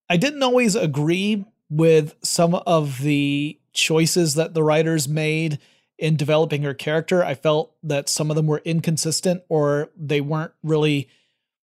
I 0.10 0.18
didn't 0.18 0.44
always 0.44 0.76
agree 0.76 1.46
with 1.70 2.16
some 2.22 2.56
of 2.56 3.02
the 3.02 3.60
choices 3.76 4.34
that 4.34 4.54
the 4.54 4.64
writers 4.64 5.08
made 5.08 5.60
in 5.98 6.16
developing 6.16 6.64
her 6.64 6.74
character. 6.74 7.24
I 7.24 7.36
felt 7.36 7.74
that 7.84 8.10
some 8.10 8.30
of 8.30 8.36
them 8.36 8.48
were 8.48 8.62
inconsistent 8.66 9.44
or 9.50 9.92
they 9.96 10.22
weren't 10.22 10.54
really 10.64 11.08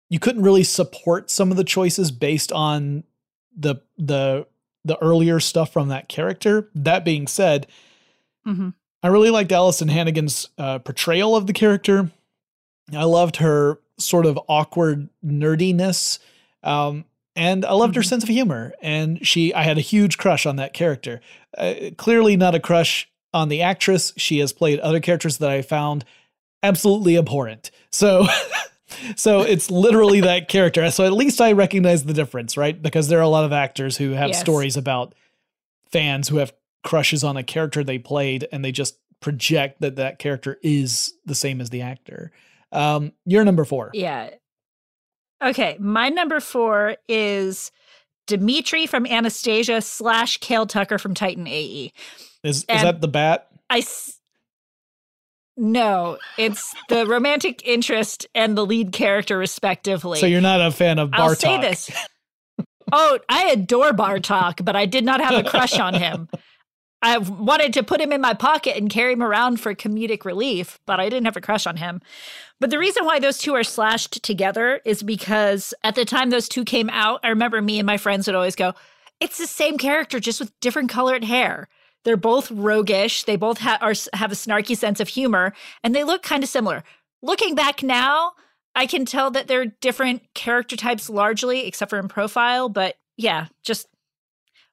you 0.09 0.19
couldn't 0.19 0.43
really 0.43 0.63
support 0.63 1.31
some 1.31 1.51
of 1.51 1.57
the 1.57 1.63
choices 1.63 2.11
based 2.11 2.51
on 2.51 3.03
the 3.55 3.75
the 3.97 4.47
the 4.83 5.01
earlier 5.01 5.39
stuff 5.39 5.73
from 5.73 5.87
that 5.89 6.07
character. 6.07 6.69
That 6.75 7.03
being 7.03 7.27
said, 7.27 7.67
mm-hmm. 8.47 8.69
I 9.01 9.07
really 9.07 9.31
liked 9.31 9.51
Alyson 9.51 9.89
Hannigan's 9.89 10.49
uh, 10.57 10.79
portrayal 10.79 11.35
of 11.35 11.47
the 11.47 11.53
character. 11.53 12.11
I 12.95 13.03
loved 13.05 13.37
her 13.37 13.79
sort 13.97 14.25
of 14.25 14.39
awkward 14.47 15.09
nerdiness. 15.25 16.19
Um, 16.61 17.05
and 17.35 17.65
I 17.65 17.73
loved 17.73 17.91
mm-hmm. 17.91 17.99
her 17.99 18.03
sense 18.03 18.23
of 18.23 18.29
humor. 18.29 18.73
And 18.81 19.25
she, 19.25 19.53
I 19.53 19.63
had 19.63 19.77
a 19.77 19.81
huge 19.81 20.17
crush 20.17 20.45
on 20.45 20.55
that 20.55 20.73
character. 20.73 21.21
Uh, 21.57 21.73
clearly 21.97 22.37
not 22.37 22.55
a 22.55 22.59
crush 22.59 23.09
on 23.33 23.49
the 23.49 23.61
actress. 23.61 24.13
She 24.17 24.39
has 24.39 24.53
played 24.53 24.79
other 24.79 24.99
characters 24.99 25.37
that 25.37 25.49
I 25.49 25.61
found 25.61 26.05
absolutely 26.63 27.17
abhorrent. 27.17 27.71
So, 27.89 28.27
so 29.15 29.41
it's 29.41 29.69
literally 29.69 30.21
that 30.21 30.47
character. 30.47 30.89
So 30.91 31.05
at 31.05 31.13
least 31.13 31.41
I 31.41 31.51
recognize 31.51 32.05
the 32.05 32.13
difference, 32.13 32.55
right? 32.55 32.81
Because 32.81 33.09
there 33.09 33.19
are 33.19 33.23
a 33.23 33.27
lot 33.27 33.43
of 33.43 33.51
actors 33.51 33.97
who 33.97 34.11
have 34.11 34.29
yes. 34.29 34.39
stories 34.39 34.77
about 34.77 35.13
fans 35.91 36.29
who 36.29 36.37
have 36.37 36.53
crushes 36.83 37.23
on 37.23 37.35
a 37.35 37.43
character 37.43 37.83
they 37.83 37.97
played 37.97 38.47
and 38.51 38.63
they 38.63 38.71
just 38.71 38.97
project 39.19 39.81
that 39.81 39.95
that 39.97 40.19
character 40.19 40.57
is 40.61 41.13
the 41.25 41.35
same 41.35 41.59
as 41.59 41.69
the 41.69 41.81
actor. 41.81 42.31
Um, 42.71 43.11
you're 43.25 43.43
number 43.43 43.65
four. 43.65 43.91
Yeah. 43.93 44.29
Okay, 45.45 45.77
my 45.79 46.09
number 46.09 46.39
four 46.39 46.97
is 47.07 47.71
Dimitri 48.25 48.87
from 48.87 49.05
Anastasia 49.05 49.79
slash 49.81 50.37
Cale 50.39 50.65
Tucker 50.65 50.97
from 50.97 51.13
Titan 51.13 51.45
AE. 51.47 51.93
Is 52.43 52.57
is 52.63 52.65
that 52.67 53.01
the 53.01 53.07
bat? 53.07 53.47
I 53.69 53.79
s- 53.79 54.19
no, 55.57 56.17
it's 56.37 56.73
the 56.89 57.05
romantic 57.05 57.65
interest 57.65 58.27
and 58.35 58.57
the 58.57 58.65
lead 58.65 58.91
character, 58.91 59.37
respectively. 59.37 60.19
So 60.19 60.25
you're 60.25 60.41
not 60.41 60.61
a 60.61 60.71
fan 60.71 60.99
of 60.99 61.11
Bartok. 61.11 61.19
I'll 61.19 61.35
say 61.35 61.61
this. 61.61 61.89
oh, 62.91 63.19
I 63.29 63.49
adore 63.51 63.91
Bartok, 63.91 64.65
but 64.65 64.75
I 64.75 64.85
did 64.85 65.05
not 65.05 65.21
have 65.21 65.45
a 65.45 65.47
crush 65.49 65.79
on 65.79 65.93
him. 65.93 66.27
I 67.05 67.19
wanted 67.19 67.71
to 67.73 67.83
put 67.83 68.01
him 68.01 68.11
in 68.11 68.19
my 68.19 68.33
pocket 68.33 68.75
and 68.75 68.89
carry 68.89 69.13
him 69.13 69.21
around 69.21 69.59
for 69.59 69.75
comedic 69.75 70.25
relief, 70.25 70.79
but 70.87 70.99
I 70.99 71.07
didn't 71.07 71.25
have 71.25 71.37
a 71.37 71.41
crush 71.41 71.67
on 71.67 71.77
him. 71.77 72.01
But 72.59 72.71
the 72.71 72.79
reason 72.79 73.05
why 73.05 73.19
those 73.19 73.37
two 73.37 73.53
are 73.53 73.63
slashed 73.63 74.23
together 74.23 74.81
is 74.85 75.03
because 75.03 75.71
at 75.83 75.93
the 75.93 76.03
time 76.03 76.31
those 76.31 76.49
two 76.49 76.65
came 76.65 76.89
out, 76.89 77.19
I 77.23 77.27
remember 77.29 77.61
me 77.61 77.77
and 77.77 77.85
my 77.85 77.97
friends 77.97 78.25
would 78.25 78.35
always 78.35 78.55
go, 78.55 78.73
it's 79.19 79.37
the 79.37 79.45
same 79.45 79.77
character, 79.77 80.19
just 80.19 80.39
with 80.39 80.59
different 80.61 80.89
colored 80.89 81.23
hair. 81.23 81.67
They're 82.05 82.17
both 82.17 82.49
roguish. 82.49 83.23
They 83.23 83.35
both 83.35 83.59
ha- 83.59 83.77
are, 83.81 83.93
have 84.13 84.31
a 84.31 84.35
snarky 84.35 84.75
sense 84.75 84.99
of 84.99 85.07
humor, 85.07 85.53
and 85.83 85.93
they 85.93 86.03
look 86.03 86.23
kind 86.23 86.43
of 86.43 86.49
similar. 86.49 86.83
Looking 87.21 87.53
back 87.53 87.83
now, 87.83 88.31
I 88.73 88.87
can 88.87 89.05
tell 89.05 89.29
that 89.31 89.47
they're 89.47 89.65
different 89.65 90.23
character 90.33 90.75
types 90.75 91.07
largely, 91.07 91.67
except 91.67 91.91
for 91.91 91.99
in 91.99 92.07
profile. 92.07 92.67
But 92.67 92.95
yeah, 93.15 93.47
just 93.63 93.87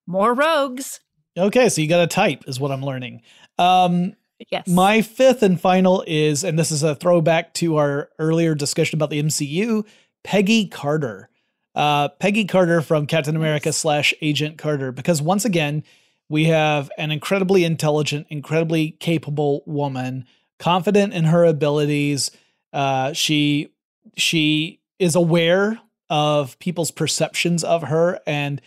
more 0.07 0.33
rogues. 0.33 1.01
Okay, 1.37 1.69
so 1.69 1.81
you 1.81 1.89
got 1.89 2.03
a 2.03 2.07
type, 2.07 2.45
is 2.47 2.61
what 2.61 2.71
I'm 2.71 2.85
learning. 2.85 3.23
Um, 3.59 4.15
yes. 4.51 4.67
My 4.67 5.03
fifth 5.03 5.43
and 5.43 5.61
final 5.61 6.05
is, 6.07 6.45
and 6.45 6.59
this 6.59 6.71
is 6.71 6.83
a 6.83 6.95
throwback 6.95 7.55
to 7.55 7.77
our 7.77 8.11
earlier 8.19 8.55
discussion 8.55 8.99
about 8.99 9.11
the 9.11 9.23
MCU, 9.23 9.87
Peggy 10.25 10.67
Carter. 10.67 11.29
Uh, 11.75 12.09
Peggy 12.09 12.45
Carter 12.45 12.83
from 12.83 13.07
Captain 13.07 13.35
America 13.35 13.73
slash 13.73 14.13
Agent 14.21 14.59
Carter, 14.59 14.93
because 14.93 15.23
once 15.23 15.45
again, 15.45 15.85
we 16.29 16.45
have 16.45 16.91
an 16.99 17.11
incredibly 17.11 17.65
intelligent, 17.65 18.27
incredibly 18.29 18.93
capable 18.93 19.63
woman, 19.67 20.27
confident 20.59 21.15
in 21.15 21.25
her 21.25 21.45
abilities. 21.45 22.31
Uh, 22.73 23.13
she 23.13 23.69
she 24.17 24.81
is 24.99 25.15
aware 25.15 25.79
of 26.11 26.59
people's 26.59 26.91
perceptions 26.91 27.65
of 27.65 27.85
her 27.85 28.21
and 28.27 28.61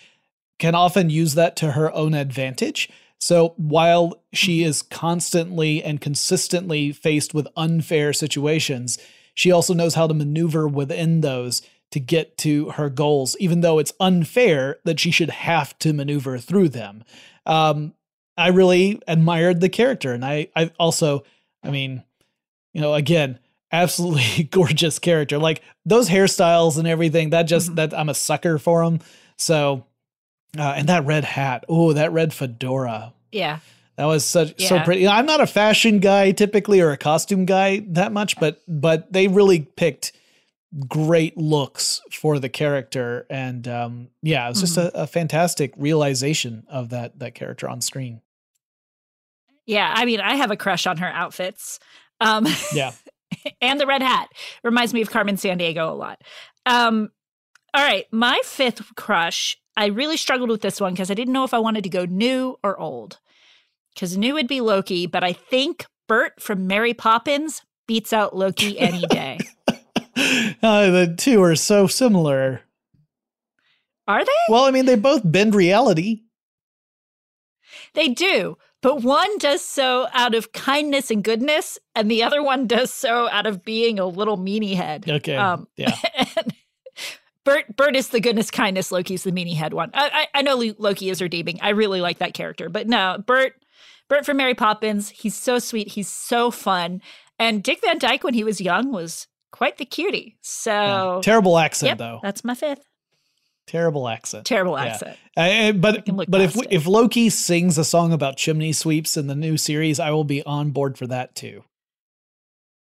can 0.66 0.74
often 0.74 1.11
use 1.11 1.36
that 1.36 1.55
to 1.57 1.74
her 1.74 1.93
own 1.93 2.16
advantage. 2.16 2.89
So 3.20 3.53
while 3.57 4.20
she 4.34 4.61
mm-hmm. 4.61 4.70
is 4.70 4.82
constantly 4.82 5.84
and 5.84 6.01
consistently 6.01 6.91
faced 6.91 7.36
with 7.36 7.47
unfair 7.55 8.13
situations, 8.13 8.97
she 9.36 9.51
also 9.51 9.76
knows 9.76 9.93
how 9.93 10.07
to 10.07 10.16
maneuver 10.16 10.68
within 10.68 11.22
those 11.22 11.61
to 11.91 11.99
get 11.99 12.36
to 12.39 12.72
her 12.72 12.89
goals, 12.89 13.38
even 13.39 13.61
though 13.61 13.78
it's 13.78 13.93
unfair 13.99 14.80
that 14.86 14.99
she 14.99 15.11
should 15.11 15.30
have 15.30 15.78
to 15.78 15.93
maneuver 15.93 16.39
through 16.39 16.70
them. 16.70 17.03
Um, 17.45 17.93
I 18.36 18.47
really 18.47 18.99
admired 19.07 19.61
the 19.61 19.70
character. 19.70 20.13
And 20.13 20.26
I, 20.26 20.47
I 20.55 20.72
also, 20.80 21.26
I 21.63 21.70
mean, 21.70 22.03
you 22.74 22.82
know, 22.82 22.95
again, 22.95 23.38
absolutely 23.72 24.43
gorgeous 24.51 24.97
character. 24.97 25.38
Like 25.38 25.61
those 25.86 26.09
hairstyles 26.09 26.80
and 26.80 26.88
everything, 26.88 27.30
that 27.30 27.43
just, 27.43 27.68
mm-hmm. 27.68 27.76
that 27.76 27.93
I'm 27.93 28.09
a 28.09 28.16
sucker 28.16 28.57
for 28.57 28.84
them. 28.84 28.99
So 29.38 29.86
uh, 30.58 30.74
and 30.76 30.89
that 30.89 31.06
red 31.06 31.24
hat. 31.24 31.66
Oh, 31.68 31.93
that 31.93 32.12
red 32.12 32.34
fedora. 32.34 33.14
Yeah. 33.32 33.60
That 33.97 34.06
was 34.06 34.26
such 34.26 34.56
yeah. 34.58 34.70
so 34.70 34.80
pretty. 34.82 35.08
I'm 35.08 35.26
not 35.26 35.41
a 35.41 35.47
fashion 35.47 35.99
guy 35.99 36.32
typically 36.32 36.82
or 36.82 36.91
a 36.91 36.97
costume 36.97 37.45
guy 37.45 37.86
that 37.89 38.12
much, 38.12 38.38
but 38.39 38.62
but 38.68 39.12
they 39.14 39.28
really 39.28 39.62
picked 39.62 40.12
great 40.88 41.38
looks 41.38 42.01
for 42.12 42.38
the 42.39 42.49
character, 42.49 43.26
and 43.30 43.66
um, 43.68 44.10
yeah, 44.22 44.45
it 44.45 44.49
was 44.49 44.60
just 44.62 44.78
mm-hmm. 44.78 44.97
a, 44.97 45.03
a 45.03 45.08
fantastic 45.08 45.74
realization 45.78 46.66
of 46.68 46.89
that 46.89 47.20
that 47.20 47.36
character 47.36 47.70
on 47.70 47.80
screen. 47.80 48.22
Yeah, 49.66 49.91
I 49.95 50.03
mean, 50.06 50.20
I 50.20 50.36
have 50.36 50.51
a 50.51 50.58
crush 50.58 50.86
on 50.86 50.97
her 50.97 51.08
outfits. 51.08 51.80
Um, 52.20 52.45
yeah, 52.74 52.91
and 53.62 53.80
the 53.80 53.88
red 53.88 54.01
hat 54.01 54.28
reminds 54.62 54.93
me 54.93 55.01
of 55.01 55.10
Carmen 55.10 55.38
Sandiego 55.38 55.89
a 55.89 55.93
lot. 55.93 56.22
Um, 56.66 57.12
all 57.74 57.84
right, 57.84 58.06
my 58.12 58.39
fifth 58.43 58.93
crush 58.95 59.58
I 59.78 59.88
really 59.88 60.17
struggled 60.17 60.49
with 60.49 60.61
this 60.61 60.80
one 60.80 60.93
because 60.93 61.11
I 61.11 61.13
didn't 61.13 61.34
know 61.34 61.43
if 61.43 61.53
I 61.53 61.59
wanted 61.59 61.84
to 61.84 61.89
go 61.89 62.05
new 62.05 62.57
or 62.63 62.80
old. 62.80 63.19
Because 63.93 64.17
new 64.17 64.34
would 64.34 64.47
be 64.47 64.61
Loki, 64.61 65.05
but 65.05 65.23
I 65.23 65.34
think 65.34 65.86
Bert 66.07 66.41
from 66.41 66.67
Mary 66.67 66.93
Poppins 66.93 67.61
beats 67.88 68.13
out 68.13 68.36
Loki 68.36 68.78
any 68.80 69.05
day. 69.09 69.39
uh, 69.67 70.89
the 70.91 71.15
two 71.17 71.41
are 71.41 71.55
so 71.55 71.88
similar. 71.88 72.61
Are 74.07 74.23
they? 74.23 74.32
Well, 74.49 74.65
I 74.65 74.71
mean, 74.71 74.86
they 74.86 74.95
both 74.95 75.21
bend 75.23 75.55
reality. 75.55 76.21
They 77.93 78.09
do, 78.09 78.57
but 78.82 79.01
one 79.01 79.38
does 79.38 79.63
so 79.63 80.07
out 80.13 80.36
of 80.36 80.51
kindness 80.51 81.09
and 81.09 81.23
goodness, 81.23 81.80
and 81.95 82.11
the 82.11 82.23
other 82.23 82.43
one 82.43 82.67
does 82.67 82.91
so 82.91 83.30
out 83.30 83.47
of 83.47 83.63
being 83.63 83.99
a 83.99 84.05
little 84.05 84.38
meanie 84.38 84.76
head. 84.76 85.09
Okay. 85.09 85.36
Um, 85.36 85.67
yeah. 85.76 85.95
And, 86.38 86.53
Bert, 87.46 87.76
Bert 87.78 87.96
is 87.96 88.10
the 88.10 88.20
goodness, 88.20 88.52
kindness. 88.52 88.91
Loki's 88.91 89.24
the 89.24 89.32
meanie 89.32 89.56
head 89.56 89.74
one. 89.74 89.91
I, 89.93 90.28
I, 90.34 90.39
I 90.39 90.41
know 90.41 90.62
Loki 90.78 91.10
is 91.10 91.22
redeeming. 91.22 91.60
I 91.62 91.70
really 91.70 92.02
like 92.02 92.18
that 92.18 92.34
character, 92.34 92.68
but 92.70 92.88
no, 92.88 93.24
Bert, 93.26 93.54
Bert 94.10 94.26
from 94.26 94.38
Mary 94.38 94.56
Poppins. 94.56 95.10
He's 95.10 95.36
so 95.36 95.60
sweet. 95.60 95.89
He's 95.89 96.10
so 96.10 96.52
fun. 96.52 97.02
And 97.39 97.64
Dick 97.64 97.82
Van 97.82 98.00
Dyke, 98.00 98.24
when 98.24 98.34
he 98.34 98.43
was 98.43 98.60
young, 98.60 98.91
was 98.91 99.28
quite 99.52 99.78
the 99.78 99.86
cutie. 99.86 100.38
So 100.41 100.72
yeah. 100.72 101.20
terrible 101.22 101.58
accent, 101.58 101.89
yep, 101.89 101.98
though. 102.00 102.20
That's 102.22 102.43
my 102.43 102.56
fifth. 102.56 102.84
Terrible 103.68 104.08
accent. 104.08 104.46
Terrible 104.46 104.78
accent. 104.78 105.18
Yeah. 105.36 105.70
Uh, 105.70 105.72
but 105.72 106.06
but 106.30 106.41
if 106.41 106.56
if 106.70 106.86
Loki 106.86 107.30
sings 107.32 107.80
a 107.80 107.84
song 107.84 108.14
about 108.14 108.38
chimney 108.38 108.74
sweeps 108.74 109.18
in 109.18 109.26
the 109.26 109.36
new 109.36 109.58
series, 109.58 110.00
I 110.00 110.12
will 110.12 110.24
be 110.24 110.43
on 110.43 110.70
board 110.70 110.98
for 111.00 111.08
that 111.08 111.36
too. 111.36 111.64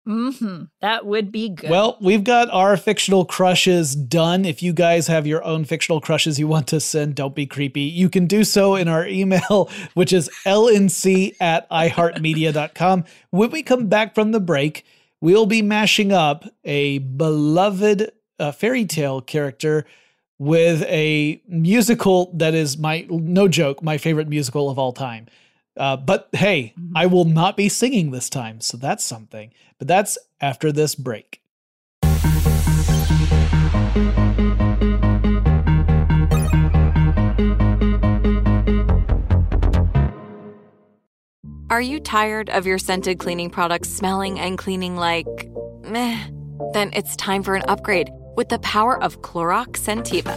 Mm-hmm. 0.09 0.65
That 0.81 1.07
would 1.07 1.31
be 1.31 1.51
good. 1.51 1.71
Well, 1.71 1.99
we've 2.01 2.25
got 2.25 2.51
our 2.51 2.77
fictional 2.77 3.25
crushes 3.25 3.95
done. 3.95 4.45
If 4.45 4.63
you 4.63 4.73
guys 4.73 5.07
have 5.07 5.27
your 5.27 5.45
own 5.45 5.65
fictional 5.65 6.01
crushes 6.01 6.39
you 6.39 6.49
want 6.49 6.67
to 6.69 6.81
send, 6.81 7.15
don't 7.15 7.35
be 7.35 7.47
creepy. 7.47 7.83
You 7.83 8.09
can 8.09 8.27
do 8.27 8.43
so 8.43 8.75
in 8.75 8.89
our 8.89 9.07
email, 9.07 9.71
which 9.95 10.13
is 10.13 10.31
lnc 10.47 11.37
at 11.41 11.69
iheartmedia.com. 11.71 13.05
When 13.31 13.51
we 13.51 13.63
come 13.63 13.89
back 13.89 14.15
from 14.15 14.33
the 14.33 14.41
break, 14.41 14.85
we'll 15.21 15.47
be 15.47 15.63
mashing 15.63 16.13
up 16.13 16.45
a 16.65 16.99
beloved 16.99 18.11
uh, 18.39 18.53
fairy 18.53 18.87
tale 18.87 19.21
character 19.21 19.85
with 20.39 20.83
a 20.85 21.43
musical 21.47 22.33
that 22.35 22.55
is 22.55 22.79
my, 22.79 23.07
no 23.11 23.47
joke, 23.47 23.83
my 23.83 23.99
favorite 23.99 24.29
musical 24.29 24.71
of 24.71 24.79
all 24.79 24.93
time. 24.93 25.27
Uh, 25.77 25.97
but 25.97 26.29
hey, 26.33 26.75
mm-hmm. 26.79 26.97
I 26.97 27.07
will 27.07 27.25
not 27.25 27.57
be 27.57 27.69
singing 27.69 28.11
this 28.11 28.29
time, 28.29 28.61
so 28.61 28.77
that's 28.77 29.05
something. 29.05 29.53
But 29.79 29.89
that's 29.89 30.19
after 30.41 30.73
this 30.73 30.95
break. 30.95 31.41
Are 41.71 41.81
you 41.81 42.01
tired 42.01 42.51
of 42.51 42.67
your 42.67 42.79
scented 42.79 43.21
cleaning 43.21 43.49
products 43.49 43.89
smelling 43.89 44.41
and 44.41 44.59
cleaning 44.59 44.97
like 44.97 45.27
meh? 45.85 46.19
Then 46.73 46.91
it's 46.93 47.15
time 47.15 47.45
for 47.45 47.55
an 47.55 47.63
upgrade 47.69 48.11
with 48.37 48.49
the 48.49 48.59
power 48.59 49.01
of 49.03 49.23
Clorox 49.23 49.79
Scentiva. 49.79 50.37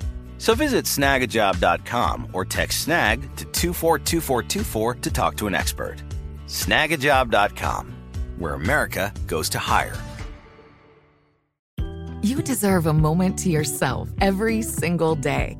So 0.41 0.55
visit 0.55 0.85
snagajob.com 0.85 2.29
or 2.33 2.45
text 2.45 2.85
snag 2.85 3.21
to 3.35 3.45
242424 3.45 4.95
to 4.95 5.11
talk 5.11 5.37
to 5.37 5.45
an 5.45 5.53
expert. 5.53 5.97
Snagajob.com, 6.47 7.93
where 8.39 8.55
America 8.55 9.13
goes 9.27 9.49
to 9.49 9.59
hire. 9.59 9.95
You 12.23 12.41
deserve 12.41 12.87
a 12.87 12.93
moment 12.93 13.37
to 13.39 13.51
yourself 13.51 14.09
every 14.19 14.63
single 14.63 15.13
day. 15.13 15.59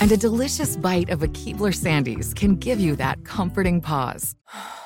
And 0.00 0.10
a 0.10 0.16
delicious 0.16 0.76
bite 0.76 1.10
of 1.10 1.22
a 1.22 1.28
Keebler 1.28 1.72
Sandies 1.72 2.34
can 2.34 2.56
give 2.56 2.80
you 2.80 2.96
that 2.96 3.24
comforting 3.24 3.80
pause. 3.80 4.34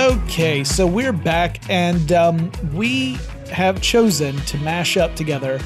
Okay, 0.00 0.64
so 0.64 0.86
we're 0.86 1.12
back, 1.12 1.60
and 1.68 2.10
um, 2.10 2.50
we 2.72 3.18
have 3.50 3.82
chosen 3.82 4.34
to 4.46 4.56
mash 4.58 4.96
up 4.96 5.14
together 5.14 5.60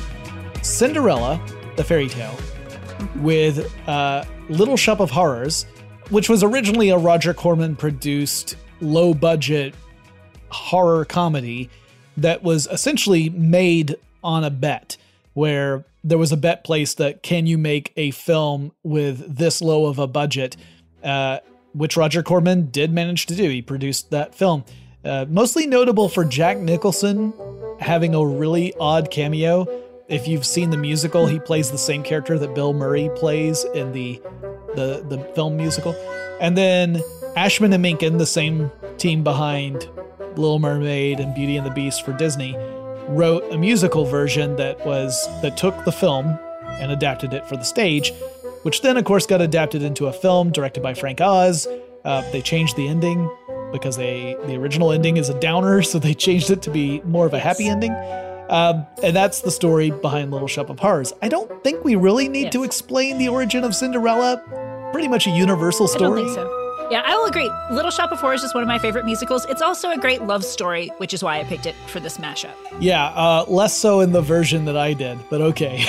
Cinderella, 0.60 1.40
the 1.76 1.84
fairy 1.84 2.08
tale, 2.08 2.36
with 3.18 3.72
uh, 3.88 4.24
Little 4.48 4.76
Shop 4.76 4.98
of 4.98 5.12
Horrors, 5.12 5.66
which 6.10 6.28
was 6.28 6.42
originally 6.42 6.88
a 6.88 6.98
Roger 6.98 7.32
Corman 7.32 7.76
produced, 7.76 8.56
low 8.80 9.14
budget 9.14 9.72
horror 10.48 11.04
comedy 11.04 11.70
that 12.16 12.42
was 12.42 12.66
essentially 12.72 13.30
made 13.30 13.94
on 14.24 14.42
a 14.42 14.50
bet, 14.50 14.96
where 15.34 15.84
there 16.02 16.18
was 16.18 16.32
a 16.32 16.36
bet 16.36 16.64
placed 16.64 16.98
that 16.98 17.22
can 17.22 17.46
you 17.46 17.56
make 17.56 17.92
a 17.96 18.10
film 18.10 18.72
with 18.82 19.36
this 19.36 19.62
low 19.62 19.86
of 19.86 20.00
a 20.00 20.08
budget? 20.08 20.56
Uh, 21.04 21.38
which 21.74 21.96
Roger 21.96 22.22
Corman 22.22 22.66
did 22.70 22.92
manage 22.92 23.26
to 23.26 23.34
do. 23.34 23.50
He 23.50 23.60
produced 23.60 24.10
that 24.10 24.34
film. 24.34 24.64
Uh, 25.04 25.26
mostly 25.28 25.66
notable 25.66 26.08
for 26.08 26.24
Jack 26.24 26.58
Nicholson 26.58 27.34
having 27.80 28.14
a 28.14 28.24
really 28.24 28.72
odd 28.80 29.10
cameo. 29.10 29.66
If 30.08 30.28
you've 30.28 30.46
seen 30.46 30.70
the 30.70 30.76
musical, 30.76 31.26
he 31.26 31.38
plays 31.38 31.70
the 31.70 31.78
same 31.78 32.02
character 32.02 32.38
that 32.38 32.54
Bill 32.54 32.72
Murray 32.72 33.10
plays 33.16 33.64
in 33.74 33.92
the 33.92 34.20
the, 34.74 35.04
the 35.08 35.18
film 35.34 35.56
musical. 35.56 35.94
And 36.40 36.56
then 36.58 37.00
Ashman 37.36 37.72
and 37.72 37.82
Menken, 37.82 38.18
the 38.18 38.26
same 38.26 38.70
team 38.98 39.22
behind 39.22 39.88
Little 40.36 40.58
Mermaid 40.58 41.20
and 41.20 41.34
Beauty 41.34 41.56
and 41.56 41.66
the 41.66 41.70
Beast 41.70 42.04
for 42.04 42.12
Disney, 42.12 42.56
wrote 43.08 43.44
a 43.52 43.58
musical 43.58 44.04
version 44.04 44.56
that 44.56 44.84
was 44.84 45.26
that 45.42 45.56
took 45.56 45.84
the 45.84 45.92
film 45.92 46.38
and 46.66 46.90
adapted 46.90 47.32
it 47.32 47.46
for 47.46 47.56
the 47.56 47.64
stage 47.64 48.12
which 48.64 48.82
then, 48.82 48.96
of 48.96 49.04
course, 49.04 49.26
got 49.26 49.40
adapted 49.40 49.82
into 49.82 50.06
a 50.06 50.12
film 50.12 50.50
directed 50.50 50.82
by 50.82 50.94
Frank 50.94 51.20
Oz. 51.20 51.68
Uh, 52.04 52.28
they 52.32 52.42
changed 52.42 52.76
the 52.76 52.88
ending 52.88 53.30
because 53.72 53.96
they 53.96 54.36
the 54.46 54.56
original 54.56 54.92
ending 54.92 55.16
is 55.16 55.28
a 55.28 55.38
downer, 55.40 55.82
so 55.90 55.98
they 55.98 56.14
changed 56.14 56.50
it 56.50 56.62
to 56.62 56.70
be 56.70 57.00
more 57.02 57.26
of 57.26 57.34
a 57.34 57.38
happy 57.38 57.68
ending. 57.68 57.94
Um, 58.48 58.86
and 59.02 59.16
that's 59.16 59.40
the 59.40 59.50
story 59.50 59.90
behind 59.90 60.30
Little 60.30 60.48
Shop 60.48 60.68
of 60.68 60.78
Horrors. 60.78 61.12
I 61.22 61.28
don't 61.28 61.64
think 61.64 61.82
we 61.82 61.96
really 61.96 62.28
need 62.28 62.44
yes. 62.44 62.52
to 62.52 62.64
explain 62.64 63.16
the 63.16 63.28
origin 63.28 63.64
of 63.64 63.74
Cinderella. 63.74 64.90
Pretty 64.92 65.08
much 65.08 65.26
a 65.26 65.30
universal 65.30 65.88
story. 65.88 66.22
I 66.22 66.24
don't 66.24 66.34
think 66.34 66.48
so. 66.48 66.88
Yeah, 66.90 67.02
I 67.06 67.16
will 67.16 67.24
agree. 67.24 67.50
Little 67.70 67.90
Shop 67.90 68.12
of 68.12 68.20
Horrors 68.20 68.44
is 68.44 68.52
one 68.52 68.62
of 68.62 68.68
my 68.68 68.78
favorite 68.78 69.06
musicals. 69.06 69.46
It's 69.46 69.62
also 69.62 69.90
a 69.90 69.96
great 69.96 70.22
love 70.22 70.44
story, 70.44 70.88
which 70.98 71.14
is 71.14 71.24
why 71.24 71.40
I 71.40 71.44
picked 71.44 71.64
it 71.64 71.74
for 71.86 71.98
this 71.98 72.18
mashup. 72.18 72.52
Yeah, 72.78 73.06
uh, 73.06 73.46
less 73.48 73.74
so 73.74 74.00
in 74.00 74.12
the 74.12 74.20
version 74.20 74.66
that 74.66 74.76
I 74.76 74.92
did, 74.92 75.18
but 75.30 75.40
okay. 75.40 75.84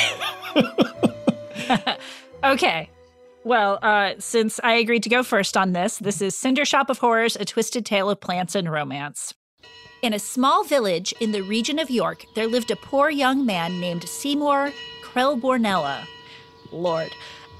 Okay. 2.45 2.91
Well, 3.43 3.79
uh, 3.81 4.13
since 4.19 4.59
I 4.63 4.73
agreed 4.73 5.01
to 5.03 5.09
go 5.09 5.23
first 5.23 5.57
on 5.57 5.73
this, 5.73 5.97
this 5.97 6.21
is 6.21 6.35
Cinder 6.35 6.63
Shop 6.63 6.91
of 6.91 6.99
Horrors, 6.99 7.35
A 7.35 7.43
Twisted 7.43 7.87
Tale 7.87 8.07
of 8.11 8.21
Plants 8.21 8.53
and 8.53 8.71
Romance. 8.71 9.33
In 10.03 10.13
a 10.13 10.19
small 10.19 10.63
village 10.63 11.11
in 11.19 11.31
the 11.31 11.41
region 11.41 11.79
of 11.79 11.89
York, 11.89 12.23
there 12.35 12.45
lived 12.45 12.69
a 12.69 12.75
poor 12.75 13.09
young 13.09 13.47
man 13.47 13.79
named 13.79 14.07
Seymour 14.07 14.71
Krelbornella. 15.01 16.05
Lord. 16.71 17.11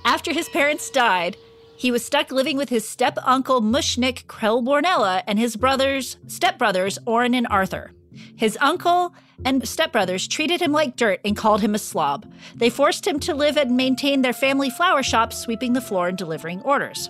After 0.05 0.31
his 0.31 0.49
parents 0.49 0.91
died, 0.91 1.36
he 1.77 1.89
was 1.89 2.05
stuck 2.05 2.31
living 2.31 2.55
with 2.55 2.69
his 2.69 2.88
step 2.88 3.17
uncle 3.23 3.61
Mushnik 3.63 4.25
Krelbornella 4.27 5.23
and 5.25 5.39
his 5.39 5.55
brothers, 5.55 6.17
stepbrothers 6.27 6.99
Orrin 7.07 7.33
and 7.33 7.47
Arthur. 7.49 7.91
His 8.36 8.57
uncle 8.61 9.13
and 9.43 9.61
stepbrothers 9.61 10.30
treated 10.30 10.61
him 10.61 10.72
like 10.72 10.95
dirt 10.95 11.20
and 11.26 11.36
called 11.36 11.61
him 11.61 11.76
a 11.76 11.80
slob. 11.80 12.32
They 12.55 12.70
forced 12.70 13.05
him 13.05 13.20
to 13.22 13.34
live 13.34 13.57
and 13.57 13.76
maintain 13.76 14.22
their 14.22 14.34
family 14.34 14.70
flower 14.70 15.03
shop, 15.03 15.34
sweeping 15.34 15.74
the 15.74 15.82
floor 15.82 16.07
and 16.07 16.18
delivering 16.18 16.61
orders. 16.61 17.09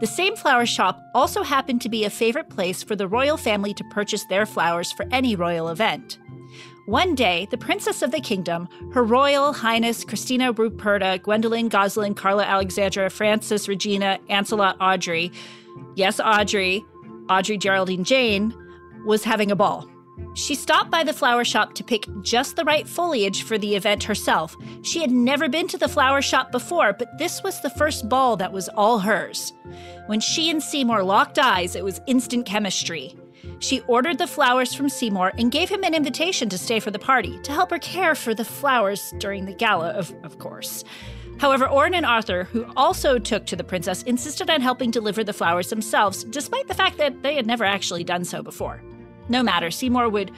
The 0.00 0.06
same 0.06 0.36
flower 0.36 0.66
shop 0.66 1.02
also 1.14 1.42
happened 1.42 1.80
to 1.82 1.88
be 1.88 2.04
a 2.04 2.10
favorite 2.10 2.48
place 2.48 2.82
for 2.82 2.96
the 2.96 3.08
royal 3.08 3.36
family 3.36 3.74
to 3.74 3.84
purchase 3.84 4.24
their 4.26 4.46
flowers 4.46 4.92
for 4.92 5.06
any 5.10 5.34
royal 5.36 5.68
event. 5.68 6.18
One 6.86 7.14
day, 7.14 7.46
the 7.50 7.58
princess 7.58 8.02
of 8.02 8.10
the 8.10 8.20
kingdom, 8.20 8.68
Her 8.92 9.04
Royal 9.04 9.52
Highness 9.52 10.04
Christina 10.04 10.52
Ruperta, 10.52 11.22
Gwendolyn, 11.22 11.68
Goslin, 11.68 12.14
Carla 12.14 12.42
Alexandra, 12.42 13.08
Frances, 13.08 13.68
Regina, 13.68 14.18
Ancelot, 14.28 14.76
Audrey, 14.80 15.30
yes, 15.94 16.18
Audrey, 16.18 16.84
Audrey 17.30 17.56
Geraldine 17.56 18.02
Jane, 18.02 18.52
was 19.06 19.22
having 19.22 19.52
a 19.52 19.56
ball. 19.56 19.88
She 20.34 20.54
stopped 20.54 20.90
by 20.90 21.04
the 21.04 21.12
flower 21.12 21.44
shop 21.44 21.74
to 21.74 21.84
pick 21.84 22.06
just 22.22 22.56
the 22.56 22.64
right 22.64 22.88
foliage 22.88 23.42
for 23.42 23.58
the 23.58 23.76
event 23.76 24.02
herself. 24.02 24.56
She 24.82 25.00
had 25.00 25.10
never 25.10 25.48
been 25.48 25.68
to 25.68 25.78
the 25.78 25.88
flower 25.88 26.22
shop 26.22 26.50
before, 26.50 26.92
but 26.94 27.18
this 27.18 27.42
was 27.42 27.60
the 27.60 27.70
first 27.70 28.08
ball 28.08 28.36
that 28.38 28.52
was 28.52 28.68
all 28.70 28.98
hers. 28.98 29.52
When 30.06 30.20
she 30.20 30.50
and 30.50 30.62
Seymour 30.62 31.02
locked 31.02 31.38
eyes, 31.38 31.76
it 31.76 31.84
was 31.84 32.00
instant 32.06 32.46
chemistry. 32.46 33.14
She 33.58 33.80
ordered 33.82 34.18
the 34.18 34.26
flowers 34.26 34.74
from 34.74 34.88
Seymour 34.88 35.32
and 35.38 35.52
gave 35.52 35.68
him 35.68 35.84
an 35.84 35.94
invitation 35.94 36.48
to 36.48 36.58
stay 36.58 36.80
for 36.80 36.90
the 36.90 36.98
party, 36.98 37.38
to 37.42 37.52
help 37.52 37.70
her 37.70 37.78
care 37.78 38.14
for 38.14 38.34
the 38.34 38.44
flowers 38.44 39.12
during 39.18 39.44
the 39.44 39.54
gala, 39.54 39.90
of, 39.90 40.14
of 40.24 40.38
course. 40.38 40.84
However, 41.38 41.68
Orrin 41.68 41.94
and 41.94 42.06
Arthur, 42.06 42.44
who 42.44 42.66
also 42.76 43.18
took 43.18 43.46
to 43.46 43.56
the 43.56 43.64
princess, 43.64 44.02
insisted 44.04 44.48
on 44.48 44.60
helping 44.60 44.90
deliver 44.90 45.24
the 45.24 45.32
flowers 45.32 45.70
themselves, 45.70 46.24
despite 46.24 46.68
the 46.68 46.74
fact 46.74 46.98
that 46.98 47.22
they 47.22 47.34
had 47.34 47.46
never 47.46 47.64
actually 47.64 48.04
done 48.04 48.24
so 48.24 48.42
before. 48.42 48.82
No 49.32 49.42
matter, 49.42 49.70
Seymour 49.70 50.10
would 50.10 50.30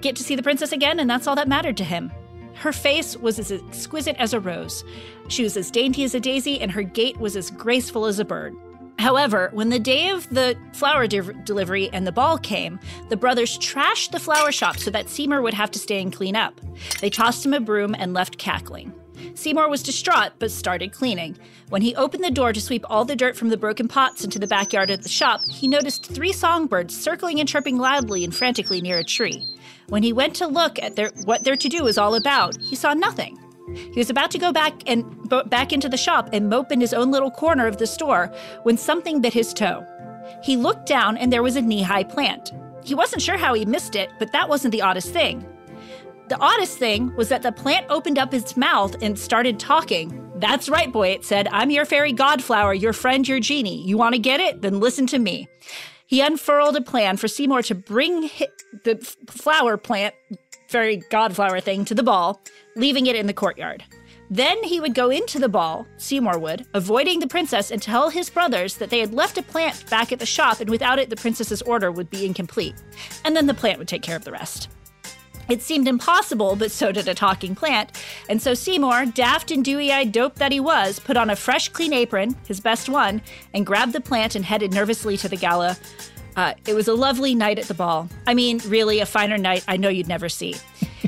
get 0.00 0.16
to 0.16 0.24
see 0.24 0.34
the 0.34 0.42
princess 0.42 0.72
again, 0.72 0.98
and 0.98 1.10
that's 1.10 1.26
all 1.26 1.36
that 1.36 1.46
mattered 1.46 1.76
to 1.76 1.84
him. 1.84 2.10
Her 2.54 2.72
face 2.72 3.14
was 3.14 3.38
as 3.38 3.52
exquisite 3.52 4.16
as 4.18 4.32
a 4.32 4.40
rose. 4.40 4.82
She 5.28 5.42
was 5.42 5.58
as 5.58 5.70
dainty 5.70 6.04
as 6.04 6.14
a 6.14 6.20
daisy, 6.20 6.58
and 6.58 6.72
her 6.72 6.82
gait 6.82 7.18
was 7.18 7.36
as 7.36 7.50
graceful 7.50 8.06
as 8.06 8.18
a 8.18 8.24
bird. 8.24 8.54
However, 8.98 9.50
when 9.52 9.68
the 9.68 9.78
day 9.78 10.08
of 10.08 10.26
the 10.30 10.56
flower 10.72 11.06
de- 11.06 11.34
delivery 11.44 11.90
and 11.92 12.06
the 12.06 12.12
ball 12.12 12.38
came, 12.38 12.80
the 13.10 13.16
brothers 13.16 13.58
trashed 13.58 14.12
the 14.12 14.18
flower 14.18 14.52
shop 14.52 14.78
so 14.78 14.90
that 14.90 15.10
Seymour 15.10 15.42
would 15.42 15.54
have 15.54 15.70
to 15.72 15.78
stay 15.78 16.00
and 16.00 16.10
clean 16.10 16.34
up. 16.34 16.58
They 17.02 17.10
tossed 17.10 17.44
him 17.44 17.52
a 17.52 17.60
broom 17.60 17.94
and 17.98 18.14
left 18.14 18.38
cackling. 18.38 18.94
Seymour 19.34 19.68
was 19.68 19.82
distraught 19.82 20.32
but 20.38 20.50
started 20.50 20.92
cleaning. 20.92 21.36
When 21.68 21.82
he 21.82 21.94
opened 21.94 22.24
the 22.24 22.30
door 22.30 22.52
to 22.52 22.60
sweep 22.60 22.84
all 22.88 23.04
the 23.04 23.16
dirt 23.16 23.36
from 23.36 23.48
the 23.48 23.56
broken 23.56 23.88
pots 23.88 24.24
into 24.24 24.38
the 24.38 24.46
backyard 24.46 24.90
of 24.90 25.02
the 25.02 25.08
shop, 25.08 25.44
he 25.44 25.68
noticed 25.68 26.06
three 26.06 26.32
songbirds 26.32 26.98
circling 26.98 27.40
and 27.40 27.48
chirping 27.48 27.78
loudly 27.78 28.24
and 28.24 28.34
frantically 28.34 28.80
near 28.80 28.98
a 28.98 29.04
tree. 29.04 29.44
When 29.88 30.02
he 30.02 30.12
went 30.12 30.34
to 30.36 30.46
look 30.46 30.78
at 30.80 30.96
their, 30.96 31.10
what 31.24 31.44
their 31.44 31.56
to 31.56 31.68
do 31.68 31.84
was 31.84 31.98
all 31.98 32.14
about, 32.14 32.56
he 32.60 32.76
saw 32.76 32.94
nothing. 32.94 33.38
He 33.74 33.98
was 34.00 34.10
about 34.10 34.30
to 34.32 34.38
go 34.38 34.52
back 34.52 34.74
and 34.86 35.04
back 35.48 35.72
into 35.72 35.88
the 35.88 35.96
shop 35.96 36.30
and 36.32 36.48
mope 36.48 36.72
in 36.72 36.80
his 36.80 36.92
own 36.92 37.10
little 37.10 37.30
corner 37.30 37.66
of 37.66 37.76
the 37.76 37.86
store 37.86 38.32
when 38.64 38.76
something 38.76 39.20
bit 39.20 39.32
his 39.32 39.54
toe. 39.54 39.86
He 40.42 40.56
looked 40.56 40.86
down 40.86 41.16
and 41.16 41.32
there 41.32 41.42
was 41.42 41.56
a 41.56 41.62
knee-high 41.62 42.04
plant. 42.04 42.52
He 42.84 42.94
wasn't 42.94 43.22
sure 43.22 43.36
how 43.36 43.54
he 43.54 43.64
missed 43.64 43.94
it, 43.94 44.10
but 44.18 44.32
that 44.32 44.48
wasn't 44.48 44.72
the 44.72 44.82
oddest 44.82 45.12
thing. 45.12 45.46
The 46.30 46.38
oddest 46.38 46.78
thing 46.78 47.12
was 47.16 47.28
that 47.30 47.42
the 47.42 47.50
plant 47.50 47.86
opened 47.88 48.16
up 48.16 48.32
its 48.32 48.56
mouth 48.56 48.94
and 49.02 49.18
started 49.18 49.58
talking. 49.58 50.30
That's 50.36 50.68
right, 50.68 50.92
boy, 50.92 51.08
it 51.08 51.24
said. 51.24 51.48
I'm 51.50 51.70
your 51.70 51.84
fairy 51.84 52.12
godflower, 52.12 52.72
your 52.72 52.92
friend, 52.92 53.26
your 53.26 53.40
genie. 53.40 53.84
You 53.84 53.98
want 53.98 54.14
to 54.14 54.20
get 54.20 54.38
it? 54.38 54.62
Then 54.62 54.78
listen 54.78 55.08
to 55.08 55.18
me. 55.18 55.48
He 56.06 56.20
unfurled 56.20 56.76
a 56.76 56.82
plan 56.82 57.16
for 57.16 57.26
Seymour 57.26 57.62
to 57.62 57.74
bring 57.74 58.30
the 58.84 58.96
flower 59.28 59.76
plant, 59.76 60.14
fairy 60.68 61.02
godflower 61.10 61.58
thing, 61.58 61.84
to 61.86 61.96
the 61.96 62.04
ball, 62.04 62.40
leaving 62.76 63.06
it 63.06 63.16
in 63.16 63.26
the 63.26 63.34
courtyard. 63.34 63.82
Then 64.30 64.62
he 64.62 64.78
would 64.78 64.94
go 64.94 65.10
into 65.10 65.40
the 65.40 65.48
ball, 65.48 65.84
Seymour 65.96 66.38
would, 66.38 66.64
avoiding 66.74 67.18
the 67.18 67.26
princess 67.26 67.72
and 67.72 67.82
tell 67.82 68.08
his 68.08 68.30
brothers 68.30 68.76
that 68.76 68.90
they 68.90 69.00
had 69.00 69.12
left 69.12 69.36
a 69.36 69.42
plant 69.42 69.90
back 69.90 70.12
at 70.12 70.20
the 70.20 70.26
shop 70.26 70.60
and 70.60 70.70
without 70.70 71.00
it 71.00 71.10
the 71.10 71.16
princess's 71.16 71.60
order 71.62 71.90
would 71.90 72.08
be 72.08 72.24
incomplete. 72.24 72.76
And 73.24 73.34
then 73.34 73.48
the 73.48 73.54
plant 73.54 73.80
would 73.80 73.88
take 73.88 74.02
care 74.02 74.14
of 74.14 74.24
the 74.24 74.30
rest. 74.30 74.68
It 75.50 75.62
seemed 75.62 75.88
impossible, 75.88 76.54
but 76.54 76.70
so 76.70 76.92
did 76.92 77.08
a 77.08 77.14
talking 77.14 77.56
plant. 77.56 77.90
And 78.28 78.40
so 78.40 78.54
Seymour, 78.54 79.06
daft 79.06 79.50
and 79.50 79.64
dewy 79.64 79.92
eyed 79.92 80.12
dope 80.12 80.36
that 80.36 80.52
he 80.52 80.60
was, 80.60 81.00
put 81.00 81.16
on 81.16 81.28
a 81.28 81.34
fresh, 81.34 81.68
clean 81.68 81.92
apron, 81.92 82.36
his 82.46 82.60
best 82.60 82.88
one, 82.88 83.20
and 83.52 83.66
grabbed 83.66 83.92
the 83.92 84.00
plant 84.00 84.36
and 84.36 84.44
headed 84.44 84.72
nervously 84.72 85.16
to 85.16 85.28
the 85.28 85.36
gala. 85.36 85.76
Uh, 86.36 86.54
it 86.68 86.74
was 86.74 86.86
a 86.86 86.94
lovely 86.94 87.34
night 87.34 87.58
at 87.58 87.66
the 87.66 87.74
ball. 87.74 88.08
I 88.28 88.34
mean, 88.34 88.60
really, 88.66 89.00
a 89.00 89.06
finer 89.06 89.36
night 89.36 89.64
I 89.66 89.76
know 89.76 89.88
you'd 89.88 90.06
never 90.06 90.28
see. 90.28 90.54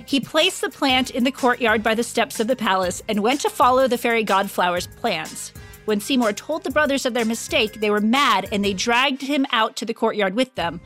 he 0.06 0.18
placed 0.18 0.60
the 0.60 0.70
plant 0.70 1.10
in 1.10 1.22
the 1.22 1.30
courtyard 1.30 1.84
by 1.84 1.94
the 1.94 2.02
steps 2.02 2.40
of 2.40 2.48
the 2.48 2.56
palace 2.56 3.00
and 3.08 3.22
went 3.22 3.40
to 3.42 3.50
follow 3.50 3.86
the 3.86 3.96
fairy 3.96 4.24
godflower's 4.24 4.88
plans. 4.88 5.52
When 5.84 6.00
Seymour 6.00 6.32
told 6.34 6.62
the 6.62 6.70
brothers 6.70 7.06
of 7.06 7.14
their 7.14 7.24
mistake, 7.24 7.80
they 7.80 7.90
were 7.90 8.00
mad 8.00 8.48
and 8.52 8.64
they 8.64 8.72
dragged 8.72 9.22
him 9.22 9.46
out 9.50 9.74
to 9.76 9.84
the 9.84 9.94
courtyard 9.94 10.34
with 10.34 10.54
them. 10.54 10.80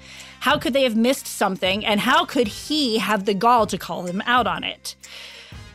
How 0.47 0.59
could 0.59 0.75
they 0.75 0.85
have 0.85 0.95
missed 0.95 1.27
something, 1.27 1.85
and 1.85 1.99
how 1.99 2.25
could 2.25 2.47
he 2.47 2.99
have 2.99 3.25
the 3.25 3.35
gall 3.35 3.67
to 3.67 3.77
call 3.77 4.05
them 4.05 4.23
out 4.27 4.47
on 4.47 4.63
it? 4.63 4.95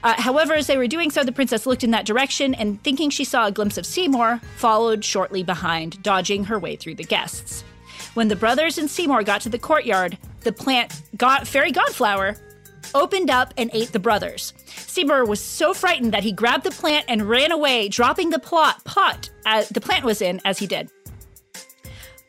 Uh, 0.02 0.14
however, 0.18 0.54
as 0.54 0.68
they 0.68 0.78
were 0.78 0.88
doing 0.88 1.12
so, 1.12 1.26
the 1.26 1.34
princess 1.34 1.66
looked 1.66 1.84
in 1.84 1.92
that 1.92 2.06
direction 2.06 2.54
and, 2.54 2.82
thinking 2.82 3.10
she 3.10 3.26
saw 3.26 3.48
a 3.48 3.52
glimpse 3.52 3.78
of 3.78 3.86
Seymour, 3.86 4.40
followed 4.56 5.04
shortly 5.04 5.44
behind, 5.44 6.02
dodging 6.04 6.46
her 6.46 6.58
way 6.58 6.78
through 6.78 6.96
the 6.96 7.04
guests. 7.04 7.66
When 8.14 8.30
the 8.30 8.36
brothers 8.38 8.78
and 8.78 8.90
Seymour 8.90 9.24
got 9.24 9.42
to 9.42 9.50
the 9.50 9.60
courtyard, 9.60 10.18
the 10.40 10.54
plant, 10.54 11.02
God, 11.18 11.50
fairy 11.50 11.74
godflower, 11.74 12.38
opened 12.96 13.30
up 13.30 13.54
and 13.58 13.70
ate 13.74 13.92
the 13.92 14.00
brothers. 14.00 14.54
Seymour 14.68 15.26
was 15.26 15.44
so 15.44 15.74
frightened 15.74 16.14
that 16.14 16.24
he 16.24 16.32
grabbed 16.32 16.64
the 16.64 16.72
plant 16.72 17.04
and 17.10 17.28
ran 17.28 17.52
away, 17.52 17.90
dropping 17.90 18.30
the 18.30 18.40
plot 18.40 18.82
pot 18.86 19.30
uh, 19.46 19.66
the 19.72 19.82
plant 19.82 20.06
was 20.06 20.22
in 20.22 20.40
as 20.46 20.60
he 20.60 20.66
did. 20.66 20.90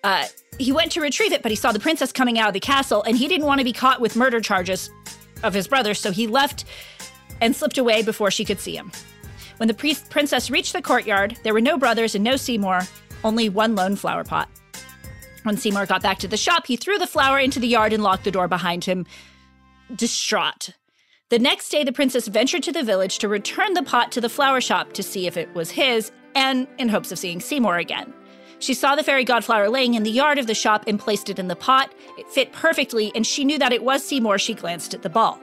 Uh, 0.02 0.26
he 0.58 0.72
went 0.72 0.92
to 0.92 1.00
retrieve 1.00 1.32
it, 1.32 1.42
but 1.42 1.50
he 1.50 1.56
saw 1.56 1.72
the 1.72 1.80
princess 1.80 2.12
coming 2.12 2.38
out 2.38 2.48
of 2.48 2.54
the 2.54 2.60
castle, 2.60 3.02
and 3.04 3.16
he 3.16 3.28
didn't 3.28 3.46
want 3.46 3.58
to 3.58 3.64
be 3.64 3.72
caught 3.72 4.00
with 4.00 4.16
murder 4.16 4.40
charges 4.40 4.90
of 5.42 5.54
his 5.54 5.68
brother, 5.68 5.94
so 5.94 6.10
he 6.10 6.26
left 6.26 6.64
and 7.40 7.54
slipped 7.54 7.78
away 7.78 8.02
before 8.02 8.30
she 8.30 8.44
could 8.44 8.60
see 8.60 8.76
him. 8.76 8.92
When 9.56 9.68
the 9.68 9.74
priest- 9.74 10.10
princess 10.10 10.50
reached 10.50 10.72
the 10.72 10.82
courtyard, 10.82 11.38
there 11.42 11.52
were 11.52 11.60
no 11.60 11.78
brothers 11.78 12.14
and 12.14 12.24
no 12.24 12.36
Seymour, 12.36 12.82
only 13.24 13.48
one 13.48 13.74
lone 13.74 13.96
flower 13.96 14.24
pot. 14.24 14.48
When 15.44 15.56
Seymour 15.56 15.86
got 15.86 16.02
back 16.02 16.18
to 16.20 16.28
the 16.28 16.36
shop, 16.36 16.66
he 16.66 16.76
threw 16.76 16.98
the 16.98 17.06
flower 17.06 17.38
into 17.38 17.60
the 17.60 17.68
yard 17.68 17.92
and 17.92 18.02
locked 18.02 18.24
the 18.24 18.30
door 18.30 18.48
behind 18.48 18.84
him, 18.84 19.06
distraught. 19.94 20.70
The 21.30 21.38
next 21.38 21.70
day, 21.70 21.82
the 21.82 21.92
princess 21.92 22.28
ventured 22.28 22.62
to 22.64 22.72
the 22.72 22.82
village 22.82 23.18
to 23.18 23.28
return 23.28 23.74
the 23.74 23.82
pot 23.82 24.12
to 24.12 24.20
the 24.20 24.28
flower 24.28 24.60
shop 24.60 24.92
to 24.92 25.02
see 25.02 25.26
if 25.26 25.36
it 25.36 25.52
was 25.54 25.70
his, 25.70 26.12
and 26.34 26.68
in 26.78 26.88
hopes 26.88 27.10
of 27.10 27.18
seeing 27.18 27.40
Seymour 27.40 27.78
again. 27.78 28.12
She 28.62 28.74
saw 28.74 28.94
the 28.94 29.02
fairy 29.02 29.24
godflower 29.24 29.68
laying 29.68 29.94
in 29.94 30.04
the 30.04 30.10
yard 30.10 30.38
of 30.38 30.46
the 30.46 30.54
shop 30.54 30.84
and 30.86 30.96
placed 30.96 31.28
it 31.28 31.40
in 31.40 31.48
the 31.48 31.56
pot. 31.56 31.92
It 32.16 32.28
fit 32.28 32.52
perfectly, 32.52 33.10
and 33.16 33.26
she 33.26 33.44
knew 33.44 33.58
that 33.58 33.72
it 33.72 33.82
was 33.82 34.04
Seymour. 34.04 34.38
She 34.38 34.54
glanced 34.54 34.94
at 34.94 35.02
the 35.02 35.10
ball. 35.10 35.40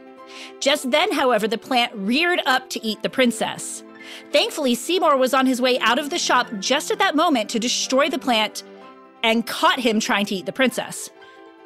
Just 0.61 0.89
then, 0.89 1.11
however, 1.11 1.45
the 1.45 1.57
plant 1.57 1.91
reared 1.93 2.41
up 2.45 2.69
to 2.69 2.81
eat 2.81 3.03
the 3.03 3.09
princess. 3.09 3.83
Thankfully, 4.31 4.73
Seymour 4.73 5.17
was 5.17 5.33
on 5.33 5.45
his 5.45 5.59
way 5.59 5.77
out 5.79 5.99
of 5.99 6.11
the 6.11 6.17
shop 6.17 6.47
just 6.59 6.91
at 6.91 6.99
that 6.99 7.13
moment 7.17 7.49
to 7.49 7.59
destroy 7.59 8.09
the 8.09 8.17
plant 8.17 8.63
and 9.21 9.45
caught 9.45 9.81
him 9.81 9.99
trying 9.99 10.25
to 10.27 10.35
eat 10.35 10.45
the 10.45 10.53
princess. 10.53 11.09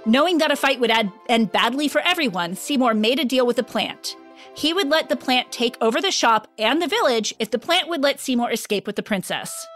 Knowing 0.07 0.39
that 0.39 0.51
a 0.51 0.55
fight 0.55 0.79
would 0.79 0.91
end 1.29 1.51
badly 1.51 1.87
for 1.87 2.01
everyone, 2.01 2.55
Seymour 2.55 2.95
made 2.95 3.19
a 3.19 3.25
deal 3.25 3.45
with 3.45 3.57
the 3.57 3.63
plant. 3.63 4.17
He 4.55 4.73
would 4.73 4.89
let 4.89 5.07
the 5.07 5.15
plant 5.15 5.51
take 5.51 5.77
over 5.81 6.01
the 6.01 6.09
shop 6.09 6.47
and 6.57 6.81
the 6.81 6.87
village 6.87 7.35
if 7.37 7.51
the 7.51 7.59
plant 7.59 7.89
would 7.89 8.01
let 8.01 8.19
Seymour 8.19 8.51
escape 8.51 8.87
with 8.87 8.95
the 8.95 9.03
princess. 9.03 9.67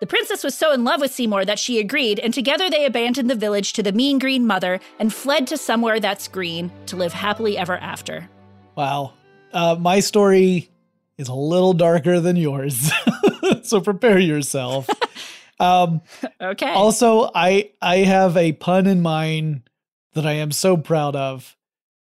The 0.00 0.06
princess 0.06 0.44
was 0.44 0.54
so 0.54 0.72
in 0.72 0.84
love 0.84 1.00
with 1.00 1.12
Seymour 1.12 1.44
that 1.44 1.58
she 1.58 1.80
agreed, 1.80 2.20
and 2.20 2.32
together 2.32 2.70
they 2.70 2.84
abandoned 2.84 3.28
the 3.28 3.34
village 3.34 3.72
to 3.72 3.82
the 3.82 3.92
mean 3.92 4.18
green 4.18 4.46
mother 4.46 4.78
and 5.00 5.12
fled 5.12 5.46
to 5.48 5.56
somewhere 5.56 5.98
that's 5.98 6.28
green 6.28 6.70
to 6.86 6.96
live 6.96 7.12
happily 7.12 7.58
ever 7.58 7.76
after. 7.78 8.28
Wow. 8.76 9.14
Uh, 9.52 9.76
my 9.78 9.98
story 9.98 10.70
is 11.16 11.26
a 11.26 11.34
little 11.34 11.72
darker 11.72 12.20
than 12.20 12.36
yours. 12.36 12.92
so 13.62 13.80
prepare 13.80 14.20
yourself. 14.20 14.88
um, 15.60 16.00
okay. 16.40 16.72
Also, 16.72 17.30
I 17.34 17.72
I 17.82 17.98
have 17.98 18.36
a 18.36 18.52
pun 18.52 18.86
in 18.86 19.02
mind 19.02 19.68
that 20.12 20.26
I 20.26 20.34
am 20.34 20.52
so 20.52 20.76
proud 20.76 21.16
of 21.16 21.56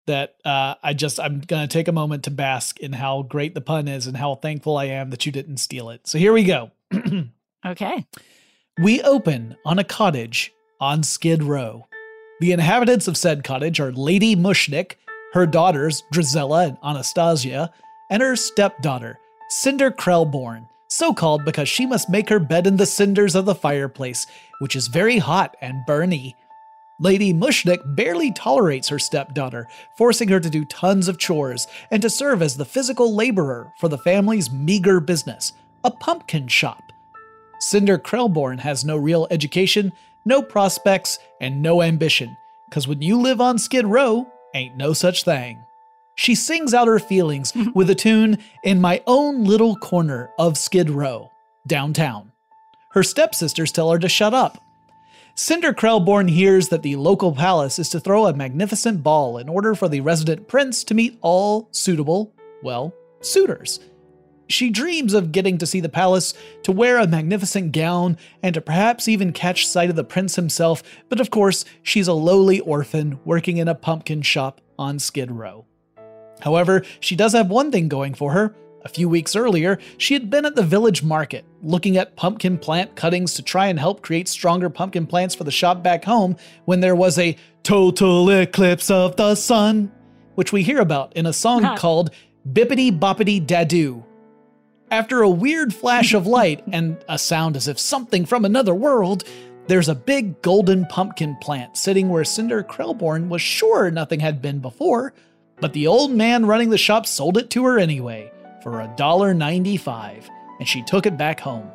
that 0.06 0.36
uh, 0.46 0.76
I 0.84 0.94
just 0.94 1.20
I'm 1.20 1.40
gonna 1.40 1.68
take 1.68 1.88
a 1.88 1.94
moment 1.94 2.26
to 2.26 2.32
bask 2.32 2.80
in 2.80 2.94
how 2.94 3.24
great 3.24 3.56
the 3.56 3.62
pun 3.62 3.88
is 3.88 4.06
and 4.06 4.18
how 4.18 4.36
thankful 4.36 4.78
I 4.78 4.86
am 4.86 5.10
that 5.10 5.26
you 5.26 5.32
didn't 5.32 5.58
steal 5.58 5.90
it. 5.90 6.06
So 6.06 6.20
here 6.20 6.34
we 6.34 6.44
go. 6.44 6.70
Okay. 7.66 8.06
We 8.82 9.02
open 9.02 9.56
on 9.66 9.80
a 9.80 9.84
cottage 9.84 10.52
on 10.80 11.04
Skid 11.04 11.44
Row. 11.44 11.88
The 12.40 12.52
inhabitants 12.52 13.08
of 13.08 13.18
said 13.18 13.44
cottage 13.44 13.80
are 13.80 13.92
Lady 13.92 14.36
Mushnik, 14.36 14.94
her 15.34 15.46
daughters 15.46 16.04
Drizella 16.14 16.70
and 16.70 16.78
Anastasia, 16.84 17.72
and 18.10 18.22
her 18.22 18.36
stepdaughter, 18.36 19.20
Cinder 19.50 19.92
Krelborn, 19.92 20.68
so 20.88 21.14
called 21.14 21.46
because 21.46 21.70
she 21.70 21.86
must 21.86 22.10
make 22.10 22.30
her 22.30 22.40
bed 22.40 22.66
in 22.66 22.78
the 22.78 22.86
cinders 22.86 23.36
of 23.36 23.46
the 23.46 23.56
fireplace, 23.56 24.26
which 24.60 24.76
is 24.76 24.88
very 24.88 25.20
hot 25.20 25.56
and 25.62 25.86
burny. 25.88 26.34
Lady 27.00 27.34
Mushnik 27.34 27.80
barely 27.96 28.32
tolerates 28.32 28.90
her 28.90 29.00
stepdaughter, 29.00 29.68
forcing 29.98 30.28
her 30.30 30.40
to 30.40 30.50
do 30.50 30.66
tons 30.66 31.08
of 31.08 31.18
chores 31.18 31.68
and 31.92 32.02
to 32.02 32.10
serve 32.10 32.42
as 32.42 32.58
the 32.58 32.66
physical 32.66 33.16
laborer 33.16 33.72
for 33.80 33.88
the 33.88 33.98
family's 34.00 34.52
meager 34.52 35.00
business, 35.00 35.54
a 35.84 35.92
pumpkin 35.92 36.48
shop. 36.48 36.91
Cinder 37.62 38.00
Krelborn 38.00 38.60
has 38.60 38.84
no 38.84 38.98
real 38.98 39.28
education, 39.30 39.94
no 40.26 40.42
prospects, 40.42 41.20
and 41.40 41.62
no 41.62 41.84
ambition, 41.84 42.36
because 42.68 42.88
when 42.88 43.04
you 43.04 43.22
live 43.22 43.40
on 43.40 43.60
Skid 43.60 43.86
Row, 43.86 44.28
ain't 44.56 44.76
no 44.78 44.94
such 44.94 45.24
thing. 45.24 45.64
she 46.16 46.34
sings 46.36 46.74
out 46.74 46.88
her 46.88 47.00
feelings 47.00 47.54
with 47.76 47.90
a 47.90 47.96
tune 47.96 48.40
in 48.64 48.82
my 48.82 49.02
own 49.06 49.44
little 49.44 49.76
corner 49.76 50.32
of 50.40 50.58
Skid 50.58 50.90
Row, 50.90 51.30
downtown. 51.68 52.32
Her 52.94 53.04
stepsisters 53.04 53.72
tell 53.72 53.92
her 53.92 54.00
to 54.00 54.10
shut 54.10 54.34
up. 54.34 54.58
Cinder 55.36 55.72
Krelborn 55.72 56.30
hears 56.30 56.70
that 56.70 56.82
the 56.82 56.96
local 56.96 57.32
palace 57.32 57.78
is 57.78 57.90
to 57.90 58.00
throw 58.00 58.26
a 58.26 58.34
magnificent 58.34 59.02
ball 59.04 59.38
in 59.38 59.48
order 59.48 59.76
for 59.76 59.88
the 59.88 60.02
resident 60.02 60.48
prince 60.48 60.84
to 60.86 60.94
meet 60.94 61.18
all 61.22 61.70
suitable, 61.72 62.34
well, 62.64 62.94
suitors. 63.22 63.80
She 64.52 64.70
dreams 64.70 65.14
of 65.14 65.32
getting 65.32 65.58
to 65.60 65.66
see 65.66 65.80
the 65.80 65.90
palace, 65.90 66.34
to 66.64 66.72
wear 66.72 66.98
a 66.98 67.08
magnificent 67.08 67.72
gown, 67.72 68.18
and 68.44 68.54
to 68.54 68.62
perhaps 68.62 69.08
even 69.08 69.32
catch 69.32 69.66
sight 69.66 69.90
of 69.90 69.96
the 69.96 70.04
prince 70.04 70.36
himself, 70.36 70.84
but 71.10 71.20
of 71.20 71.32
course, 71.32 71.64
she's 71.82 72.08
a 72.08 72.14
lowly 72.14 72.60
orphan 72.60 73.20
working 73.24 73.58
in 73.58 73.68
a 73.68 73.76
pumpkin 73.76 74.22
shop 74.22 74.60
on 74.78 75.00
Skid 75.00 75.32
Row. 75.32 75.66
However, 76.42 76.84
she 77.00 77.16
does 77.16 77.34
have 77.34 77.50
one 77.50 77.72
thing 77.72 77.88
going 77.88 78.14
for 78.14 78.34
her. 78.34 78.56
A 78.84 78.90
few 78.90 79.08
weeks 79.08 79.36
earlier, 79.36 79.78
she 79.98 80.16
had 80.16 80.30
been 80.30 80.46
at 80.46 80.56
the 80.56 80.64
village 80.64 81.04
market, 81.04 81.46
looking 81.62 81.98
at 81.98 82.16
pumpkin 82.16 82.58
plant 82.58 82.96
cuttings 82.96 83.36
to 83.36 83.44
try 83.44 83.68
and 83.68 83.80
help 83.80 84.02
create 84.02 84.28
stronger 84.28 84.70
pumpkin 84.70 85.06
plants 85.06 85.36
for 85.36 85.44
the 85.44 85.52
shop 85.52 85.84
back 85.84 86.04
home, 86.04 86.36
when 86.66 86.80
there 86.80 86.96
was 86.96 87.20
a 87.20 87.38
total 87.64 88.30
eclipse 88.32 88.90
of 88.90 89.16
the 89.16 89.36
sun, 89.36 89.92
which 90.34 90.52
we 90.52 90.64
hear 90.64 90.80
about 90.80 91.16
in 91.16 91.28
a 91.28 91.34
song 91.34 91.76
called 91.78 92.10
Bippity 92.52 92.98
Boppity 92.98 93.46
Dadoo. 93.46 94.04
After 94.92 95.22
a 95.22 95.30
weird 95.30 95.74
flash 95.74 96.14
of 96.14 96.28
light 96.28 96.64
and 96.74 96.98
a 97.08 97.18
sound 97.18 97.56
as 97.56 97.70
if 97.70 97.80
something 97.80 98.26
from 98.26 98.44
another 98.44 98.76
world, 98.76 99.24
there's 99.68 99.88
a 99.88 99.96
big 99.96 100.42
golden 100.42 100.86
pumpkin 100.86 101.38
plant 101.40 101.78
sitting 101.78 102.10
where 102.10 102.26
Cinder 102.26 102.62
Krelborn 102.62 103.30
was 103.30 103.42
sure 103.42 103.90
nothing 103.90 104.20
had 104.20 104.42
been 104.42 104.60
before, 104.60 105.14
but 105.62 105.72
the 105.72 105.88
old 105.88 106.12
man 106.12 106.46
running 106.46 106.70
the 106.70 106.78
shop 106.78 107.06
sold 107.06 107.38
it 107.38 107.50
to 107.52 107.64
her 107.64 107.80
anyway 107.80 108.30
for 108.62 108.72
$1.95, 108.72 110.30
and 110.60 110.68
she 110.68 110.84
took 110.84 111.06
it 111.06 111.18
back 111.18 111.40
home. 111.40 111.72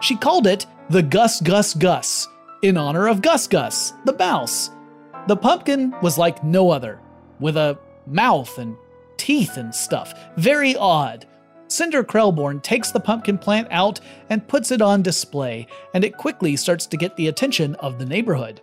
She 0.00 0.16
called 0.16 0.46
it 0.46 0.64
the 0.88 1.02
Gus 1.02 1.42
Gus 1.42 1.74
Gus, 1.74 2.26
in 2.62 2.78
honor 2.78 3.08
of 3.08 3.20
Gus 3.20 3.46
Gus, 3.46 3.92
the 4.06 4.16
mouse. 4.16 4.70
The 5.28 5.36
pumpkin 5.36 5.94
was 6.00 6.16
like 6.16 6.42
no 6.42 6.70
other, 6.70 6.98
with 7.40 7.58
a 7.58 7.78
mouth 8.06 8.56
and 8.56 8.74
teeth 9.18 9.58
and 9.58 9.74
stuff. 9.74 10.14
Very 10.38 10.76
odd. 10.76 11.26
Cinder 11.74 12.04
Krelborn 12.04 12.62
takes 12.62 12.92
the 12.92 13.00
pumpkin 13.00 13.36
plant 13.36 13.66
out 13.72 13.98
and 14.30 14.46
puts 14.46 14.70
it 14.70 14.80
on 14.80 15.02
display, 15.02 15.66
and 15.92 16.04
it 16.04 16.16
quickly 16.16 16.54
starts 16.54 16.86
to 16.86 16.96
get 16.96 17.16
the 17.16 17.26
attention 17.26 17.74
of 17.76 17.98
the 17.98 18.06
neighborhood. 18.06 18.60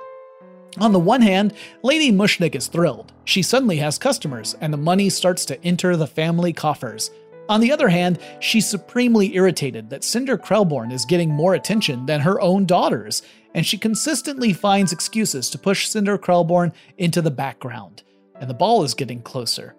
On 0.79 0.93
the 0.93 0.99
one 0.99 1.21
hand, 1.21 1.53
Lady 1.83 2.09
Mushnik 2.09 2.55
is 2.55 2.67
thrilled. 2.67 3.11
She 3.25 3.41
suddenly 3.41 3.75
has 3.77 3.97
customers, 3.97 4.55
and 4.61 4.71
the 4.71 4.77
money 4.77 5.09
starts 5.09 5.43
to 5.45 5.61
enter 5.61 5.97
the 5.97 6.07
family 6.07 6.53
coffers. 6.53 7.11
On 7.49 7.59
the 7.59 7.73
other 7.73 7.89
hand, 7.89 8.17
she's 8.39 8.65
supremely 8.65 9.35
irritated 9.35 9.89
that 9.89 10.05
Cinder 10.05 10.37
Krelborn 10.37 10.93
is 10.93 11.03
getting 11.03 11.31
more 11.31 11.53
attention 11.53 12.05
than 12.05 12.21
her 12.21 12.39
own 12.39 12.65
daughters, 12.65 13.23
and 13.53 13.65
she 13.65 13.77
consistently 13.77 14.53
finds 14.53 14.93
excuses 14.93 15.49
to 15.49 15.57
push 15.57 15.89
Cinder 15.89 16.17
Krelborn 16.17 16.71
into 16.97 17.21
the 17.21 17.29
background. 17.29 18.03
And 18.39 18.49
the 18.49 18.53
ball 18.53 18.83
is 18.83 18.93
getting 18.93 19.21
closer. 19.21 19.75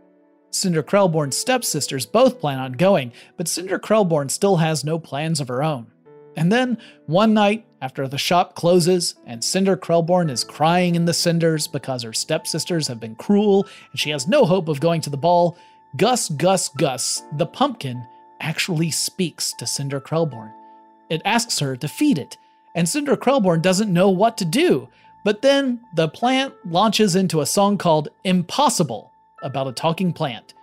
Cinder 0.52 0.82
Krelborn's 0.82 1.36
stepsisters 1.36 2.04
both 2.04 2.38
plan 2.38 2.58
on 2.58 2.72
going, 2.72 3.12
but 3.36 3.48
Cinder 3.48 3.78
Krelborn 3.78 4.30
still 4.30 4.56
has 4.56 4.84
no 4.84 4.98
plans 4.98 5.40
of 5.40 5.48
her 5.48 5.62
own. 5.62 5.86
And 6.36 6.52
then, 6.52 6.78
one 7.06 7.34
night, 7.34 7.66
after 7.80 8.06
the 8.06 8.18
shop 8.18 8.54
closes 8.54 9.16
and 9.26 9.42
Cinder 9.42 9.76
Krelborn 9.76 10.30
is 10.30 10.44
crying 10.44 10.94
in 10.94 11.04
the 11.04 11.14
cinders 11.14 11.66
because 11.66 12.02
her 12.02 12.12
stepsisters 12.12 12.86
have 12.88 13.00
been 13.00 13.16
cruel 13.16 13.66
and 13.90 13.98
she 13.98 14.10
has 14.10 14.28
no 14.28 14.44
hope 14.44 14.68
of 14.68 14.80
going 14.80 15.00
to 15.02 15.10
the 15.10 15.16
ball, 15.16 15.56
Gus 15.96 16.28
Gus 16.28 16.68
Gus, 16.68 17.22
the 17.36 17.46
pumpkin, 17.46 18.06
actually 18.40 18.90
speaks 18.90 19.52
to 19.54 19.66
Cinder 19.66 20.00
Krelborn. 20.00 20.52
It 21.10 21.22
asks 21.24 21.58
her 21.58 21.76
to 21.76 21.88
feed 21.88 22.18
it, 22.18 22.38
and 22.74 22.88
Cinder 22.88 23.16
Krelborn 23.16 23.62
doesn't 23.62 23.92
know 23.92 24.10
what 24.10 24.36
to 24.38 24.44
do. 24.44 24.88
But 25.24 25.42
then 25.42 25.80
the 25.94 26.08
plant 26.08 26.54
launches 26.64 27.14
into 27.14 27.40
a 27.40 27.46
song 27.46 27.78
called 27.78 28.08
Impossible 28.24 29.11
about 29.42 29.68
a 29.68 29.72
talking 29.72 30.12
plant. 30.12 30.54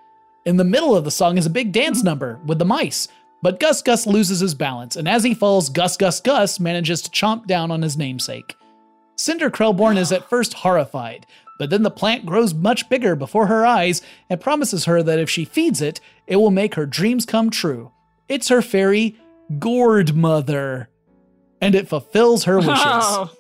In 0.46 0.58
the 0.58 0.64
middle 0.64 0.96
of 0.96 1.04
the 1.04 1.12
song 1.12 1.38
is 1.38 1.46
a 1.46 1.50
big 1.52 1.72
dance 1.72 2.04
number 2.04 2.40
with 2.46 2.60
the 2.60 2.66
mice, 2.66 3.08
but 3.42 3.60
Gus 3.60 3.82
Gus 3.82 4.08
loses 4.08 4.40
his 4.40 4.54
balance, 4.54 4.96
and 4.96 5.08
as 5.08 5.24
he 5.24 5.34
falls, 5.34 5.70
Gus 5.70 5.96
Gus 5.98 6.20
Gus 6.20 6.60
manages 6.60 7.02
to 7.04 7.10
chomp 7.12 7.46
down 7.46 7.72
on 7.72 7.82
his 7.82 7.98
namesake. 7.98 8.56
Cinder 9.16 9.50
Krelborn 9.50 9.98
is 9.98 10.12
at 10.12 10.30
first 10.30 10.54
horrified, 10.54 11.26
but 11.58 11.70
then 11.70 11.84
the 11.84 11.92
plant 11.92 12.26
grows 12.26 12.54
much 12.54 12.88
bigger 12.90 13.16
before 13.16 13.48
her 13.48 13.66
eyes 13.66 14.02
and 14.30 14.40
promises 14.40 14.86
her 14.86 15.04
that 15.04 15.20
if 15.20 15.30
she 15.30 15.44
feeds 15.44 15.82
it, 15.82 16.00
it 16.26 16.38
will 16.38 16.52
make 16.52 16.76
her 16.76 16.86
dreams 16.86 17.26
come 17.26 17.50
true. 17.50 17.92
It's 18.30 18.48
her 18.48 18.62
fairy, 18.62 19.18
Gourd 19.60 20.16
Mother, 20.16 20.90
and 21.62 21.76
it 21.76 21.90
fulfills 21.90 22.46
her 22.46 22.58
wishes. 22.58 22.76
Oh. 22.82 23.32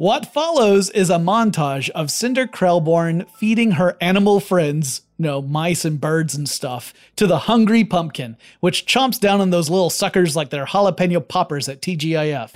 What 0.00 0.32
follows 0.32 0.88
is 0.88 1.10
a 1.10 1.16
montage 1.16 1.90
of 1.90 2.10
Cinder 2.10 2.46
Krelborn 2.46 3.28
feeding 3.32 3.72
her 3.72 3.98
animal 4.00 4.40
friends, 4.40 5.02
you 5.18 5.24
know, 5.24 5.42
mice 5.42 5.84
and 5.84 6.00
birds 6.00 6.34
and 6.34 6.48
stuff, 6.48 6.94
to 7.16 7.26
the 7.26 7.40
hungry 7.40 7.84
pumpkin, 7.84 8.38
which 8.60 8.86
chomps 8.86 9.20
down 9.20 9.42
on 9.42 9.50
those 9.50 9.68
little 9.68 9.90
suckers 9.90 10.34
like 10.34 10.48
they're 10.48 10.64
jalapeno 10.64 11.20
poppers 11.28 11.68
at 11.68 11.82
TGIF. 11.82 12.52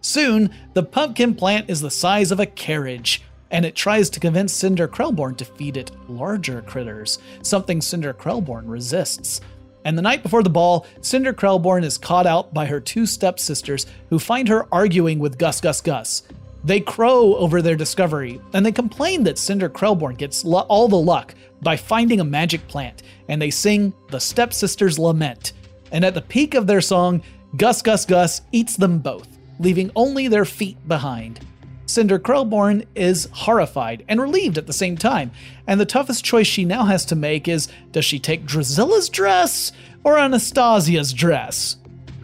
Soon, 0.00 0.48
the 0.72 0.82
pumpkin 0.82 1.34
plant 1.34 1.68
is 1.68 1.82
the 1.82 1.90
size 1.90 2.30
of 2.30 2.40
a 2.40 2.46
carriage, 2.46 3.22
and 3.50 3.66
it 3.66 3.76
tries 3.76 4.08
to 4.08 4.18
convince 4.18 4.54
Cinder 4.54 4.88
Krelborn 4.88 5.36
to 5.36 5.44
feed 5.44 5.76
it 5.76 5.90
larger 6.08 6.62
critters, 6.62 7.18
something 7.42 7.82
Cinder 7.82 8.14
Krelborn 8.14 8.66
resists. 8.66 9.42
And 9.84 9.98
the 9.98 10.02
night 10.02 10.22
before 10.22 10.42
the 10.42 10.48
ball, 10.48 10.86
Cinder 11.02 11.34
Krelborn 11.34 11.84
is 11.84 11.98
caught 11.98 12.26
out 12.26 12.54
by 12.54 12.64
her 12.64 12.80
two 12.80 13.04
stepsisters 13.04 13.84
who 14.08 14.18
find 14.18 14.48
her 14.48 14.66
arguing 14.72 15.18
with 15.18 15.36
Gus 15.36 15.60
Gus 15.60 15.82
Gus. 15.82 16.22
They 16.64 16.80
crow 16.80 17.36
over 17.36 17.62
their 17.62 17.76
discovery, 17.76 18.40
and 18.52 18.66
they 18.66 18.72
complain 18.72 19.22
that 19.24 19.38
Cinder 19.38 19.68
Krelborn 19.68 20.16
gets 20.16 20.44
all 20.44 20.88
the 20.88 20.96
luck 20.96 21.34
by 21.62 21.76
finding 21.76 22.20
a 22.20 22.24
magic 22.24 22.66
plant, 22.68 23.02
and 23.28 23.40
they 23.40 23.50
sing 23.50 23.92
the 24.10 24.18
Stepsisters' 24.18 24.98
Lament. 24.98 25.52
And 25.92 26.04
at 26.04 26.14
the 26.14 26.22
peak 26.22 26.54
of 26.54 26.66
their 26.66 26.80
song, 26.80 27.22
Gus 27.56 27.80
Gus 27.80 28.04
Gus 28.04 28.42
eats 28.52 28.76
them 28.76 28.98
both, 28.98 29.28
leaving 29.58 29.90
only 29.96 30.28
their 30.28 30.44
feet 30.44 30.76
behind. 30.86 31.40
Cinder 31.86 32.18
Krelborn 32.18 32.84
is 32.94 33.28
horrified 33.32 34.04
and 34.08 34.20
relieved 34.20 34.58
at 34.58 34.66
the 34.66 34.72
same 34.74 34.98
time, 34.98 35.30
and 35.66 35.80
the 35.80 35.86
toughest 35.86 36.22
choice 36.22 36.46
she 36.46 36.66
now 36.66 36.84
has 36.84 37.06
to 37.06 37.16
make 37.16 37.48
is 37.48 37.68
does 37.92 38.04
she 38.04 38.18
take 38.18 38.44
Drusilla's 38.44 39.08
dress 39.08 39.72
or 40.04 40.18
Anastasia's 40.18 41.14
dress? 41.14 41.76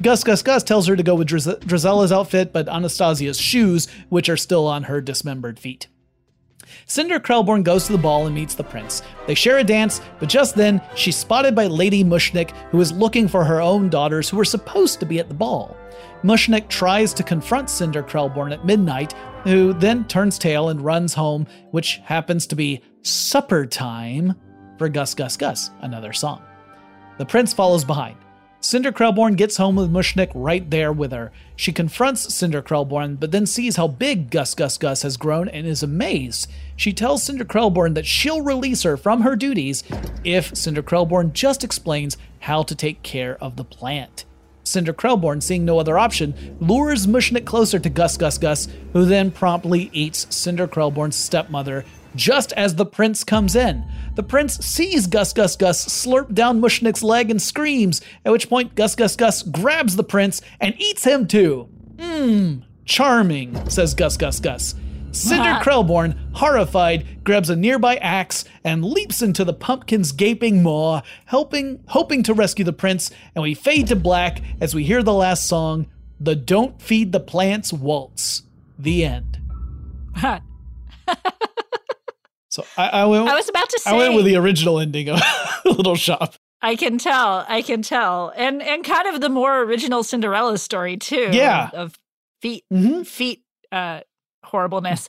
Gus 0.04 0.22
Gus 0.22 0.42
Gus 0.42 0.62
tells 0.62 0.86
her 0.86 0.96
to 0.96 1.02
go 1.02 1.14
with 1.14 1.28
Draz- 1.28 1.58
Drusilla's 1.60 2.12
outfit, 2.12 2.52
but 2.52 2.68
Anastasia's 2.68 3.40
shoes, 3.40 3.88
which 4.10 4.28
are 4.28 4.36
still 4.36 4.66
on 4.66 4.82
her 4.82 5.00
dismembered 5.00 5.58
feet. 5.58 5.88
Cinder 6.84 7.18
Krelborn 7.18 7.64
goes 7.64 7.86
to 7.86 7.92
the 7.92 7.98
ball 7.98 8.26
and 8.26 8.34
meets 8.34 8.54
the 8.54 8.64
prince. 8.64 9.02
They 9.26 9.34
share 9.34 9.56
a 9.56 9.64
dance, 9.64 10.02
but 10.20 10.28
just 10.28 10.56
then 10.56 10.82
she's 10.94 11.16
spotted 11.16 11.54
by 11.54 11.68
Lady 11.68 12.04
Mushnik, 12.04 12.50
who 12.70 12.82
is 12.82 12.92
looking 12.92 13.28
for 13.28 13.44
her 13.44 13.62
own 13.62 13.88
daughters 13.88 14.28
who 14.28 14.36
were 14.36 14.44
supposed 14.44 15.00
to 15.00 15.06
be 15.06 15.20
at 15.20 15.28
the 15.28 15.34
ball. 15.34 15.74
Mushnik 16.22 16.68
tries 16.68 17.14
to 17.14 17.22
confront 17.22 17.70
Cinder 17.70 18.02
Krelborn 18.02 18.52
at 18.52 18.66
midnight, 18.66 19.14
who 19.44 19.72
then 19.72 20.04
turns 20.04 20.38
tail 20.38 20.68
and 20.68 20.82
runs 20.82 21.14
home, 21.14 21.46
which 21.70 22.02
happens 22.04 22.46
to 22.48 22.54
be 22.54 22.82
supper 23.00 23.64
time 23.64 24.34
for 24.76 24.90
Gus 24.90 25.14
Gus 25.14 25.38
Gus, 25.38 25.70
another 25.80 26.12
song. 26.12 26.42
The 27.16 27.24
prince 27.24 27.54
follows 27.54 27.86
behind. 27.86 28.18
Cinder 28.64 28.92
Krelborn 28.92 29.36
gets 29.36 29.58
home 29.58 29.76
with 29.76 29.92
Mushnik 29.92 30.30
right 30.34 30.70
there 30.70 30.90
with 30.90 31.12
her. 31.12 31.30
She 31.54 31.70
confronts 31.70 32.34
Cinder 32.34 32.62
Krelborn, 32.62 33.20
but 33.20 33.30
then 33.30 33.44
sees 33.44 33.76
how 33.76 33.88
big 33.88 34.30
Gus 34.30 34.54
Gus 34.54 34.78
Gus 34.78 35.02
has 35.02 35.18
grown 35.18 35.48
and 35.48 35.66
is 35.66 35.82
amazed. 35.82 36.50
She 36.74 36.94
tells 36.94 37.22
Cinder 37.22 37.44
Krelborn 37.44 37.92
that 37.92 38.06
she'll 38.06 38.40
release 38.40 38.82
her 38.84 38.96
from 38.96 39.20
her 39.20 39.36
duties 39.36 39.84
if 40.24 40.56
Cinder 40.56 40.82
Krelborn 40.82 41.34
just 41.34 41.62
explains 41.62 42.16
how 42.40 42.62
to 42.62 42.74
take 42.74 43.02
care 43.02 43.36
of 43.36 43.56
the 43.56 43.64
plant. 43.64 44.24
Cinder 44.62 44.94
Krelborn, 44.94 45.42
seeing 45.42 45.66
no 45.66 45.78
other 45.78 45.98
option, 45.98 46.56
lures 46.58 47.06
Mushnik 47.06 47.44
closer 47.44 47.78
to 47.78 47.90
Gus 47.90 48.16
Gus 48.16 48.38
Gus, 48.38 48.66
who 48.94 49.04
then 49.04 49.30
promptly 49.30 49.90
eats 49.92 50.26
Cinder 50.34 50.66
Krelborn's 50.66 51.16
stepmother 51.16 51.84
just 52.14 52.52
as 52.52 52.74
the 52.74 52.86
prince 52.86 53.24
comes 53.24 53.56
in. 53.56 53.84
The 54.14 54.22
prince 54.22 54.58
sees 54.64 55.06
Gus 55.06 55.32
Gus 55.32 55.56
Gus 55.56 55.86
slurp 55.86 56.34
down 56.34 56.60
Mushnik's 56.60 57.02
leg 57.02 57.30
and 57.30 57.40
screams, 57.40 58.00
at 58.24 58.32
which 58.32 58.48
point 58.48 58.74
Gus 58.74 58.94
Gus 58.94 59.16
Gus 59.16 59.42
grabs 59.42 59.96
the 59.96 60.04
prince 60.04 60.40
and 60.60 60.74
eats 60.80 61.04
him 61.04 61.26
too. 61.26 61.68
Mmm, 61.96 62.62
charming, 62.84 63.68
says 63.68 63.94
Gus 63.94 64.16
Gus 64.16 64.40
Gus. 64.40 64.74
Cinder 65.14 65.60
Krelborn, 65.62 66.16
horrified, 66.32 67.22
grabs 67.22 67.48
a 67.48 67.54
nearby 67.54 67.96
axe 67.96 68.44
and 68.64 68.84
leaps 68.84 69.22
into 69.22 69.44
the 69.44 69.52
pumpkin's 69.52 70.10
gaping 70.10 70.60
maw, 70.60 71.02
helping, 71.26 71.84
hoping 71.86 72.24
to 72.24 72.34
rescue 72.34 72.64
the 72.64 72.72
prince, 72.72 73.12
and 73.36 73.42
we 73.42 73.54
fade 73.54 73.86
to 73.88 73.96
black 73.96 74.42
as 74.60 74.74
we 74.74 74.82
hear 74.82 75.04
the 75.04 75.12
last 75.12 75.46
song, 75.46 75.86
the 76.18 76.34
Don't 76.34 76.82
Feed 76.82 77.12
the 77.12 77.20
Plants 77.20 77.72
Waltz. 77.72 78.42
The 78.76 79.04
end. 79.04 79.38
So 82.54 82.64
I, 82.76 82.88
I 82.88 83.04
went. 83.06 83.28
I 83.28 83.34
was 83.34 83.48
about 83.48 83.68
to 83.68 83.80
say. 83.80 83.90
I 83.90 83.96
went 83.96 84.14
with 84.14 84.24
the 84.26 84.36
original 84.36 84.78
ending 84.78 85.08
of 85.08 85.20
Little 85.64 85.96
Shop. 85.96 86.34
I 86.62 86.76
can 86.76 86.98
tell. 86.98 87.44
I 87.48 87.62
can 87.62 87.82
tell, 87.82 88.32
and 88.36 88.62
and 88.62 88.84
kind 88.84 89.08
of 89.12 89.20
the 89.20 89.28
more 89.28 89.62
original 89.62 90.04
Cinderella 90.04 90.56
story 90.58 90.96
too. 90.96 91.30
Yeah. 91.32 91.70
Of 91.72 91.98
feet, 92.40 92.62
Mm-hmm. 92.72 93.02
feet, 93.02 93.42
uh, 93.72 94.00
horribleness. 94.44 95.08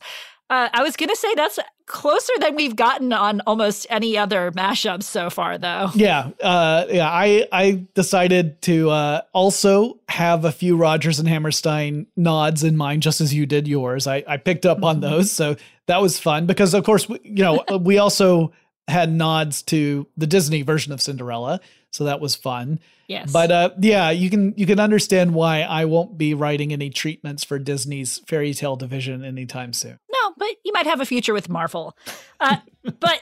Uh, 0.49 0.69
I 0.73 0.81
was 0.83 0.95
gonna 0.95 1.15
say 1.15 1.33
that's 1.35 1.59
closer 1.85 2.33
than 2.39 2.55
we've 2.55 2.75
gotten 2.75 3.13
on 3.13 3.41
almost 3.47 3.85
any 3.91 4.17
other 4.17 4.51
mashups 4.51 5.03
so 5.03 5.29
far, 5.29 5.57
though. 5.59 5.91
Yeah, 5.93 6.29
uh, 6.41 6.85
yeah. 6.89 7.09
I 7.09 7.47
I 7.51 7.85
decided 7.93 8.61
to 8.63 8.89
uh, 8.89 9.21
also 9.33 9.99
have 10.09 10.45
a 10.45 10.51
few 10.51 10.77
Rodgers 10.77 11.19
and 11.19 11.27
Hammerstein 11.29 12.07
nods 12.15 12.63
in 12.63 12.75
mind, 12.75 13.03
just 13.03 13.21
as 13.21 13.33
you 13.35 13.45
did 13.45 13.67
yours. 13.67 14.07
I 14.07 14.23
I 14.27 14.37
picked 14.37 14.65
up 14.65 14.83
on 14.83 14.99
those, 14.99 15.31
so 15.31 15.55
that 15.87 16.01
was 16.01 16.19
fun 16.19 16.45
because, 16.45 16.73
of 16.73 16.83
course, 16.83 17.07
we, 17.07 17.19
you 17.23 17.43
know, 17.43 17.63
we 17.79 17.97
also 17.97 18.51
had 18.87 19.11
nods 19.11 19.63
to 19.63 20.07
the 20.17 20.27
Disney 20.27 20.61
version 20.61 20.93
of 20.93 21.01
Cinderella, 21.01 21.59
so 21.91 22.05
that 22.05 22.19
was 22.19 22.35
fun. 22.35 22.79
Yes. 23.07 23.31
But 23.31 23.51
uh, 23.51 23.69
yeah, 23.79 24.09
you 24.09 24.29
can 24.29 24.53
you 24.57 24.65
can 24.65 24.79
understand 24.79 25.33
why 25.33 25.61
I 25.61 25.85
won't 25.85 26.17
be 26.17 26.33
writing 26.33 26.73
any 26.73 26.89
treatments 26.89 27.43
for 27.43 27.59
Disney's 27.59 28.19
fairy 28.27 28.53
tale 28.53 28.75
division 28.75 29.23
anytime 29.23 29.73
soon. 29.73 29.99
No, 30.11 30.33
but 30.37 30.49
you 30.63 30.73
might 30.73 30.87
have 30.87 31.01
a 31.01 31.05
future 31.05 31.33
with 31.33 31.49
Marvel. 31.49 31.95
Uh, 32.39 32.57
but, 32.99 33.21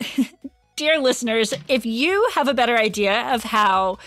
dear 0.76 0.98
listeners, 0.98 1.52
if 1.68 1.84
you 1.84 2.28
have 2.34 2.48
a 2.48 2.54
better 2.54 2.76
idea 2.76 3.34
of 3.34 3.44
how 3.44 3.98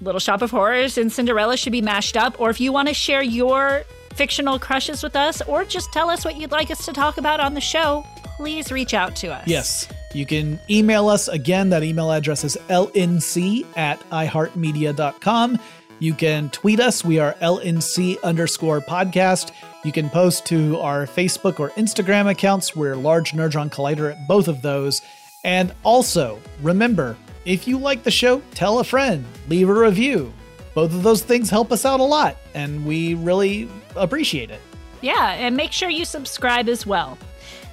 Little 0.00 0.20
Shop 0.20 0.42
of 0.42 0.50
Horrors 0.50 0.98
and 0.98 1.10
Cinderella 1.10 1.56
should 1.56 1.72
be 1.72 1.82
mashed 1.82 2.16
up, 2.16 2.38
or 2.40 2.50
if 2.50 2.60
you 2.60 2.72
want 2.72 2.88
to 2.88 2.94
share 2.94 3.22
your 3.22 3.84
fictional 4.12 4.58
crushes 4.58 5.02
with 5.02 5.16
us, 5.16 5.42
or 5.42 5.64
just 5.64 5.92
tell 5.92 6.10
us 6.10 6.24
what 6.24 6.36
you'd 6.36 6.52
like 6.52 6.70
us 6.70 6.84
to 6.86 6.92
talk 6.92 7.18
about 7.18 7.40
on 7.40 7.54
the 7.54 7.60
show, 7.60 8.04
please 8.36 8.72
reach 8.72 8.94
out 8.94 9.14
to 9.16 9.32
us. 9.32 9.46
Yes. 9.46 9.88
You 10.14 10.26
can 10.26 10.60
email 10.68 11.08
us 11.08 11.28
again. 11.28 11.70
That 11.70 11.82
email 11.82 12.10
address 12.12 12.44
is 12.44 12.58
lnc 12.68 13.66
at 13.76 14.00
iheartmedia.com. 14.10 15.58
You 15.98 16.14
can 16.14 16.50
tweet 16.50 16.80
us. 16.80 17.04
We 17.04 17.18
are 17.18 17.34
lnc 17.34 18.22
underscore 18.22 18.80
podcast. 18.80 19.52
You 19.84 19.92
can 19.92 20.10
post 20.10 20.44
to 20.46 20.78
our 20.78 21.06
Facebook 21.06 21.58
or 21.60 21.70
Instagram 21.70 22.30
accounts. 22.30 22.76
We're 22.76 22.96
Large 22.96 23.32
Nerdron 23.32 23.70
Collider 23.70 24.12
at 24.12 24.28
both 24.28 24.48
of 24.48 24.62
those. 24.62 25.00
And 25.44 25.72
also, 25.82 26.40
remember, 26.60 27.16
if 27.44 27.66
you 27.66 27.78
like 27.78 28.02
the 28.02 28.10
show, 28.10 28.42
tell 28.54 28.78
a 28.78 28.84
friend, 28.84 29.24
leave 29.48 29.68
a 29.68 29.74
review. 29.74 30.32
Both 30.74 30.94
of 30.94 31.02
those 31.02 31.22
things 31.22 31.50
help 31.50 31.70
us 31.70 31.84
out 31.84 32.00
a 32.00 32.04
lot, 32.04 32.36
and 32.54 32.86
we 32.86 33.14
really 33.14 33.68
appreciate 33.96 34.50
it. 34.50 34.60
Yeah, 35.00 35.32
and 35.32 35.56
make 35.56 35.72
sure 35.72 35.88
you 35.88 36.04
subscribe 36.04 36.68
as 36.68 36.86
well. 36.86 37.18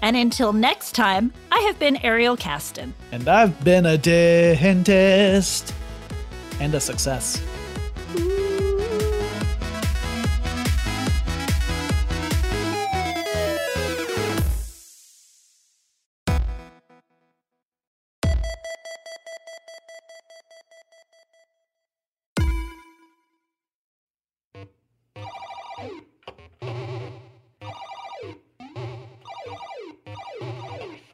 And 0.01 0.15
until 0.15 0.53
next 0.53 0.93
time, 0.93 1.34
I 1.51 1.59
have 1.61 1.78
been 1.78 1.97
Ariel 1.97 2.38
Casten. 2.38 2.93
And 3.11 3.28
I've 3.28 3.63
been 3.63 3.86
a 3.86 3.97
dentist 3.97 5.74
and 6.59 6.74
a 6.74 6.80
success. 6.80 7.41